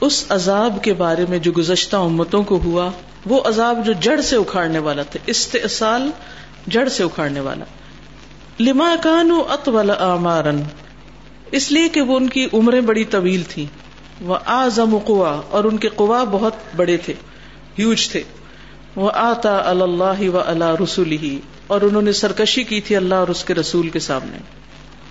اس 0.00 0.24
عذاب 0.28 0.78
کے 0.82 0.92
بارے 0.92 1.24
میں 1.28 1.38
جو 1.38 1.52
گزشتہ 1.58 1.96
امتوں 1.96 2.42
کو 2.42 2.58
ہوا، 2.64 2.90
وہ 3.26 3.40
عذاب 3.44 3.86
جو 3.86 3.92
جڑ 4.00 4.20
سے 4.20 4.36
اکھاڑنے 4.36 4.78
والا 4.78 5.02
تھا، 5.02 5.18
استئصال 5.26 6.10
جڑ 6.66 6.88
سے 6.88 7.04
اکھاڑنے 7.04 7.40
والا۔ 7.40 7.64
لما 8.60 8.94
کانو 9.02 9.42
اطول 9.48 9.90
اعمارا 9.90 10.50
اس 11.50 11.72
لیے 11.72 11.88
کہ 11.88 12.00
وہ 12.00 12.16
ان 12.16 12.28
کی 12.28 12.48
عمریں 12.52 12.80
بڑی 12.80 13.04
طویل 13.04 13.42
تھی 13.48 13.66
وہ 14.20 14.36
آزم 14.44 14.98
قوا 14.98 15.40
اور 15.50 15.64
ان 15.64 15.76
کے 15.76 15.88
قوا 15.88 16.24
بہت 16.24 16.52
بڑے 16.76 16.96
تھے 16.96 17.14
ہیوج 17.78 18.08
تھے۔ 18.10 18.22
وہ 18.96 19.10
آتا 19.14 19.70
اللہ 19.70 20.28
و 20.28 20.40
اللہ 20.46 20.74
رسول 20.84 21.12
ہی 21.12 21.38
اور 21.66 21.80
انہوں 21.80 22.02
نے 22.02 22.12
سرکشی 22.12 22.64
کی 22.64 22.80
تھی 22.80 22.96
اللہ 22.96 23.14
اور 23.14 23.28
اس 23.28 23.44
کے 23.44 23.54
رسول 23.54 23.88
کے 23.88 23.98
سامنے۔ 23.98 24.38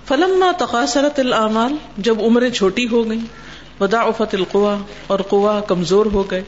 فلما 0.04 0.52
تقاصرت 0.58 1.18
العمال 1.18 1.72
جب 1.98 2.16
عمریں 2.20 2.50
چھوٹی 2.50 2.88
ہو 2.88 3.10
گئی 3.10 3.18
وداعفت 3.80 4.34
القوا 4.34 4.76
اور 5.06 5.20
قوا 5.20 5.60
کمزور 5.60 6.06
ہو 6.06 6.30
گئے، 6.30 6.42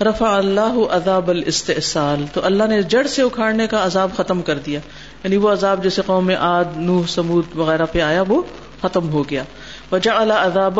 رفع 0.00 0.28
اللہ 0.28 0.84
عذاب 0.90 1.30
الاستئصال، 1.30 2.24
تو 2.32 2.40
اللہ 2.44 2.64
نے 2.64 2.82
جڑ 2.82 3.06
سے 3.06 3.22
اکھاڑنے 3.22 3.66
کا 3.66 3.84
عذاب 3.84 4.10
ختم 4.16 4.42
کر 4.42 4.58
دیا۔ 4.58 4.80
یعنی 5.24 5.36
وہ 5.36 5.52
عذاب 5.52 5.82
جیسے 5.82 6.02
قوم 6.06 6.30
آد، 6.38 6.64
نوح، 6.76 7.02
سمود 7.08 7.44
وغیرہ 7.54 7.86
پہ 7.92 8.00
آیا، 8.00 8.22
وہ 8.28 8.42
ختم 8.82 9.10
ہو 9.10 9.28
گیا۔ 9.30 9.44
وجا 9.92 10.20
اللہ 10.20 10.32
عذاب 10.32 10.78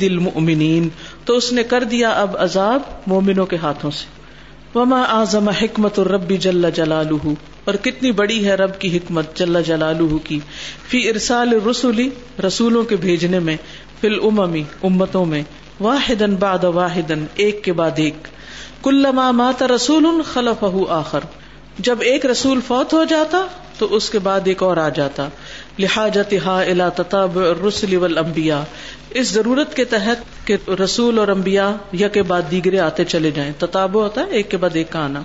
دل 0.00 0.12
المؤمنین 0.12 0.88
تو 1.24 1.36
اس 1.36 1.52
نے 1.52 1.62
کر 1.62 1.84
دیا 1.84 2.10
اب 2.10 2.36
عذاب 2.38 2.80
مومنوں 3.06 3.46
کے 3.46 3.56
ہاتھوں 3.56 3.90
سے۔ 3.90 4.22
وما 4.78 5.02
اعظم 5.02 5.48
حکمت 5.48 5.98
الرب 5.98 6.32
جل 6.40 6.70
جلالہ 6.74 7.28
اور 7.64 7.74
کتنی 7.74 8.12
بڑی 8.12 8.46
ہے 8.46 8.54
رب 8.54 8.78
کی 8.78 8.96
حکمت 8.96 9.36
جل 9.36 9.62
جلالہ 9.66 10.16
کی۔ 10.24 10.40
فی 10.88 11.08
ارسال 11.08 11.52
رسولی 11.70 12.10
رسولوں 12.46 12.84
کے 12.84 12.96
بھیجنے 12.96 13.38
میں، 13.38 13.56
فی 14.00 14.08
الاممی 14.08 14.62
امتوں 14.82 15.24
میں۔ 15.24 15.42
واحد 15.80 16.22
بعد 16.22 16.64
واحد 16.64 17.12
ایک 17.34 17.64
کے 17.64 17.72
بعد 17.72 17.90
ایک۔ 17.96 18.14
کلما 18.82 19.30
مات 19.30 19.62
رسول 19.62 20.22
خلف 20.32 20.64
آخر۔ 20.88 21.20
جب 21.78 21.96
ایک 22.00 22.26
رسول 22.26 22.60
فوت 22.66 22.92
ہو 22.92 23.04
جاتا، 23.04 23.46
تو 23.78 23.94
اس 23.94 24.10
کے 24.10 24.18
بعد 24.18 24.40
ایک 24.44 24.62
اور 24.62 24.76
آ 24.76 24.88
جاتا۔ 24.88 25.28
لہٰذا 25.78 26.36
ہا 26.46 26.62
الا 26.62 26.88
تتاب 26.88 27.38
رسول 27.38 27.96
والانبیاء۔ 27.96 28.60
اس 29.10 29.28
ضرورت 29.28 29.76
کے 29.76 29.84
تحت 29.84 30.46
کہ 30.46 30.56
رسول 30.84 31.18
اور 31.18 31.28
انبیاء 31.28 31.70
یا 31.92 32.08
کے 32.08 32.22
بعد 32.22 32.42
دیگرے 32.50 32.78
آتے 32.78 33.04
چلے 33.04 33.30
جائیں۔ 33.30 33.52
تتابو 33.58 34.02
ہوتا 34.02 34.20
ہے، 34.20 34.30
ایک 34.30 34.50
کے 34.50 34.56
بعد 34.56 34.70
ایک 34.74 34.90
کا 34.90 35.04
آنا۔ 35.04 35.22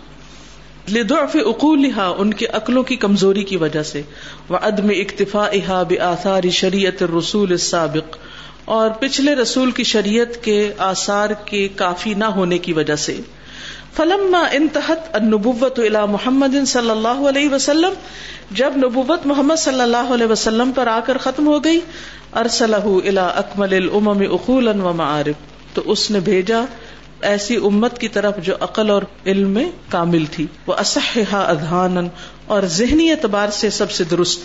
لضعف 0.92 1.36
اقولها 1.46 2.14
ان 2.18 2.34
کے 2.34 2.48
عقلوں 2.48 2.84
کی 2.84 2.96
کمزوری 2.96 3.44
کی 3.44 3.58
وجہ 3.58 3.84
سے۔ 3.84 4.02
وعدم 4.50 4.90
اکتفائها 4.90 5.84
بآثار 5.90 6.50
شریعت 6.50 7.02
الرسول 7.02 7.52
السابق۔ 7.52 8.18
اور 8.66 8.90
پچھلے 8.90 9.36
رسول 9.36 9.72
کی 9.72 9.84
شریعت 9.84 10.44
کے 10.44 10.74
آثار 10.78 11.30
کے 11.46 11.68
کافی 11.76 12.14
نہ 12.14 12.26
ہونے 12.26 12.58
کی 12.58 12.74
وجہ 12.74 12.96
سے۔ 12.96 13.18
فلما 13.98 14.44
انتہت 14.52 15.16
النبوت 15.16 15.80
الى 15.80 16.12
محمد 16.12 16.66
صلی 16.68 16.90
اللہ 16.90 17.08
علیہ 17.08 17.50
وسلم، 17.50 17.94
جب 18.52 18.74
نبوت 18.76 19.26
محمد 19.26 19.56
صلی 19.58 19.82
اللہ 19.82 19.98
علیہ 19.98 20.26
وسلم 20.26 20.72
پر 20.72 20.88
آ 20.88 21.00
کر 21.06 21.18
ختم 21.18 21.48
ہو 21.48 21.64
گئی 21.64 21.80
ارسلہ 22.34 22.76
الى 22.76 23.18
اکمل 23.18 23.74
الامم 23.74 24.24
اقولا 24.32 24.72
و 24.72 24.94
معارف 24.94 25.76
تو 25.76 25.82
اس 25.86 26.12
نے 26.12 26.20
بھیجا 26.20 26.62
ایسی 27.22 27.56
امت 27.56 28.00
کی 28.00 28.08
طرف 28.08 28.38
جو 28.38 28.56
عقل 28.60 28.90
اور 28.90 29.02
علم 29.26 29.50
میں 29.50 29.72
کامل 29.90 30.26
تھی۔ 30.26 30.48
وہ 30.68 30.74
اصحا 30.74 31.40
اذہانا 31.40 32.02
اور 32.48 32.64
ذہنی 32.64 33.12
اعتبار 33.12 33.50
سے 33.50 33.70
سب 33.70 33.92
سے 33.92 34.04
درست۔ 34.04 34.40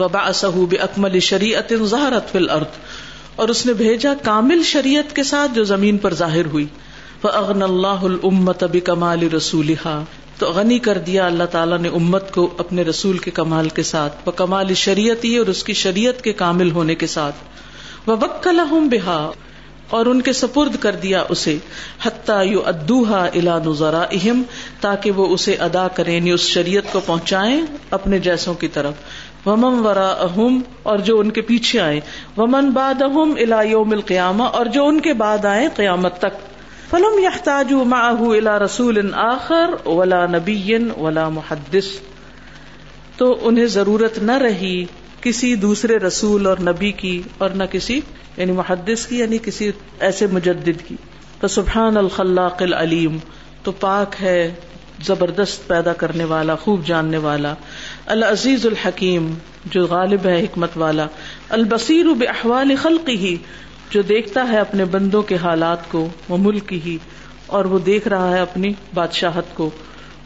وبا 0.00 0.04
وبعثہ 0.04 0.46
باکمل 0.46 1.20
شریعت 1.20 1.72
ظہرت 1.82 2.32
فی 2.32 2.38
الارض 2.38 2.78
اور 3.36 3.48
اس 3.48 3.66
نے 3.66 3.72
بھیجا 3.72 4.14
کامل 4.22 4.62
شریعت 4.62 5.16
کے 5.16 5.22
ساتھ 5.22 5.54
جو 5.54 5.64
زمین 5.64 5.98
پر 5.98 6.14
ظاہر 6.14 6.46
ہوئی۔ 6.46 6.66
اغن 7.32 7.62
اللہ 7.62 8.04
المت 8.22 8.62
اب 8.62 8.76
کمال 8.84 9.22
رسول 9.22 9.74
تو 10.38 10.52
غنی 10.52 10.78
کر 10.78 10.98
دیا 10.98 11.26
اللہ 11.26 11.44
تعالیٰ 11.44 11.78
نے 11.78 11.88
امت 11.88 12.34
کو 12.34 12.50
اپنے 12.58 12.82
رسول 12.82 13.18
کے 13.18 13.30
کمال 13.30 13.68
کے 13.68 13.82
ساتھ 13.82 14.16
وہ 14.26 14.32
کمال 14.32 14.74
شریعت 14.74 15.24
ہی 15.24 15.36
اور 15.36 15.46
اس 15.46 15.64
کی 15.64 15.72
شریعت 15.72 16.22
کے 16.22 16.32
کامل 16.32 16.70
ہونے 16.70 16.94
کے 16.94 17.06
ساتھ۔ 17.06 17.34
وہ 18.06 18.16
بکل 18.16 18.60
بہا 18.70 19.30
اور 19.90 20.06
ان 20.06 20.22
کے 20.22 20.32
سپرد 20.32 20.76
کر 20.80 20.92
دیا 20.92 21.24
اسے۔ 21.28 21.58
حتیٰ 22.02 22.46
یو 22.46 22.60
ادوہا 22.66 23.24
الا 23.24 23.58
نظرا 23.66 24.04
اہم 24.10 24.42
تاکہ 24.80 25.10
وہ 25.10 25.26
اسے 25.26 25.54
ادا 25.54 25.88
کریں 25.88 26.16
یعنی 26.16 26.30
اس 26.30 26.40
شریعت 26.40 26.92
کو 26.92 27.00
پہنچائیں 27.00 27.62
اپنے 27.90 28.18
جیسوں 28.18 28.54
کی 28.54 28.68
طرف۔ 28.68 28.94
ومن 29.46 29.86
ورا 29.86 30.08
اہم 30.08 30.60
اور 30.82 30.98
جو 30.98 31.20
ان 31.20 31.30
کے 31.30 31.40
پیچھے 31.40 31.80
آئے 31.80 32.00
ومن 32.36 32.70
باد 32.70 33.02
اہم 33.02 33.34
الا 33.38 33.62
یوم 33.62 33.90
القیامہ 33.90 34.42
اور 34.42 34.66
جو 34.66 34.86
ان 34.86 35.00
کے 35.00 35.12
بعد 35.12 35.44
آئے 35.44 35.68
قیامت 35.76 36.18
تک۔ 36.18 36.53
فلم 36.94 37.18
یحتاج 37.18 37.72
معه 37.72 38.36
الا 38.36 38.58
رسول 38.58 39.14
آخر 39.14 39.88
ولا 39.88 40.26
نبی 40.26 40.74
ولا 40.96 41.28
محدث۔ 41.28 41.84
تو 43.16 43.38
انہیں 43.42 43.66
ضرورت 43.66 44.18
نہ 44.18 44.32
رہی 44.32 44.84
کسی 45.20 45.54
دوسرے 45.54 45.96
رسول 45.96 46.46
اور 46.46 46.56
نبی 46.60 46.92
کی 46.92 47.22
اور 47.38 47.50
نہ 47.50 47.64
کسی 47.70 48.00
یعنی 48.36 48.52
محدث 48.52 49.06
کی 49.06 49.18
یعنی 49.18 49.38
کسی 49.42 49.70
ایسے 50.00 50.26
مجدد 50.26 50.88
کی۔ 50.88 50.96
تو 51.40 51.48
سبحان 51.48 51.96
الخلاق 51.96 52.62
العلیم، 52.62 53.18
تو 53.62 53.72
پاک 53.72 54.22
ہے، 54.22 54.54
زبردست 55.02 55.68
پیدا 55.68 55.92
کرنے 55.92 56.24
والا، 56.24 56.54
خوب 56.54 56.86
جاننے 56.86 57.16
والا۔ 57.16 57.54
العزیز 58.06 58.66
الحکیم، 58.66 59.34
جو 59.64 59.86
غالب 59.86 60.26
ہے، 60.26 60.40
حکمت 60.40 60.70
والا۔ 60.76 61.06
البصیر 61.48 62.06
باحوال 62.06 62.76
خلقی 62.82 63.16
ہی 63.16 63.36
جو 63.90 64.02
دیکھتا 64.02 64.48
ہے 64.48 64.58
اپنے 64.58 64.84
بندوں 64.84 65.22
کے 65.22 65.36
حالات 65.36 65.90
کو، 65.90 66.08
وہ 66.28 66.36
ملک 66.36 66.72
ہی، 66.72 66.98
اور 67.46 67.64
وہ 67.64 67.78
دیکھ 67.78 68.08
رہا 68.08 68.30
ہے 68.30 68.40
اپنی 68.40 68.72
بادشاہت 68.94 69.44
کو۔ 69.54 69.70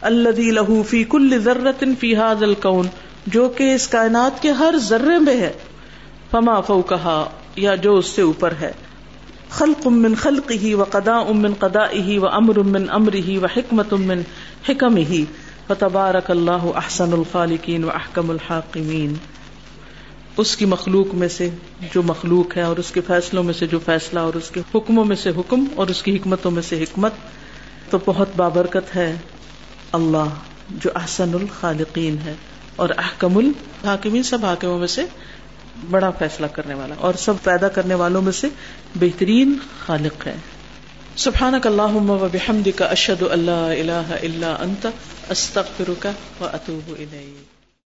الذي 0.01 0.51
له 0.51 0.81
في 0.87 1.03
كل 1.03 1.39
ذره 1.39 1.93
في 1.99 2.15
هذا 2.15 2.45
الكون 2.45 2.87
جو 3.27 3.49
کہ 3.49 3.75
اس 3.75 3.87
کائنات 3.87 4.41
کے 4.41 4.51
ہر 4.51 4.75
ذرے 4.77 5.19
میں 5.19 5.37
ہے۔ 5.37 5.53
فما 6.31 6.61
فوقها 6.61 7.29
یا 7.55 7.75
جو 7.75 7.95
اس 7.95 8.05
سے 8.05 8.21
اوپر 8.21 8.53
ہے۔ 8.61 8.71
خلق 9.49 9.87
من 9.87 10.15
خلقه 10.15 10.79
وقضاء 10.79 11.33
من 11.33 11.53
قضائه 11.59 12.17
وامر 12.17 12.59
من 12.59 12.89
امره 12.89 13.37
وحکمت 13.41 13.93
من 13.93 14.21
حکمه 14.69 15.15
فتبارک 15.67 16.31
اللہ 16.31 16.65
احسن 16.75 17.13
الخالقین 17.13 17.83
و 17.83 17.89
احکم 17.89 18.29
الحاکمین۔ 18.29 19.13
اس 20.39 20.57
کی 20.57 20.65
مخلوق 20.65 21.13
میں 21.13 21.27
سے 21.27 21.49
جو 21.93 22.03
مخلوق 22.03 22.57
ہے 22.57 22.61
اور 22.61 22.77
اس 22.77 22.91
کے 22.91 23.01
فیصلوں 23.01 23.43
میں 23.43 23.53
سے 23.53 23.67
جو 23.67 23.79
فیصلہ 23.85 24.19
اور 24.19 24.33
اس 24.33 24.49
کے 24.49 24.61
حکموں 24.75 25.05
میں 25.05 25.15
سے 25.15 25.29
حکم 25.29 25.65
اور 25.75 25.87
اس 25.87 26.03
کی 26.03 26.15
حکمتوں 26.15 26.51
میں 26.51 26.61
سے 26.61 26.83
حکمت، 26.83 27.13
تو 27.89 27.97
بہت 28.05 28.27
بابرکت 28.35 28.95
ہے 28.95 29.15
اللہ 29.91 30.29
جو 30.69 30.89
احسن 30.95 31.33
الخالقین 31.33 32.17
ہے 32.25 32.33
اور 32.75 32.89
احکم 32.97 33.37
الحاکمین، 33.37 34.23
سب 34.23 34.45
حاکموں 34.45 34.79
میں 34.79 34.87
سے 34.87 35.05
بڑا 35.89 36.09
فیصلہ 36.09 36.47
کرنے 36.47 36.73
والا 36.73 36.95
اور 36.97 37.13
سب 37.13 37.33
پیدا 37.43 37.67
کرنے 37.67 37.95
والوں 37.95 38.21
میں 38.21 38.31
سے 38.31 38.47
بہترین 38.95 39.57
خالق 39.85 40.27
ہے۔ 40.27 40.35
سبحانک 41.17 41.67
اللہم 41.67 42.09
و 42.09 42.27
بحمدک، 42.31 42.81
اشہد 42.81 43.23
اللہ 43.31 43.51
الہ 43.51 44.17
الا 44.23 44.55
انت، 44.59 44.87
استغفرک 45.29 46.07
و 46.39 46.45
اتوب 46.45 46.95
الیک۔ 46.99 47.48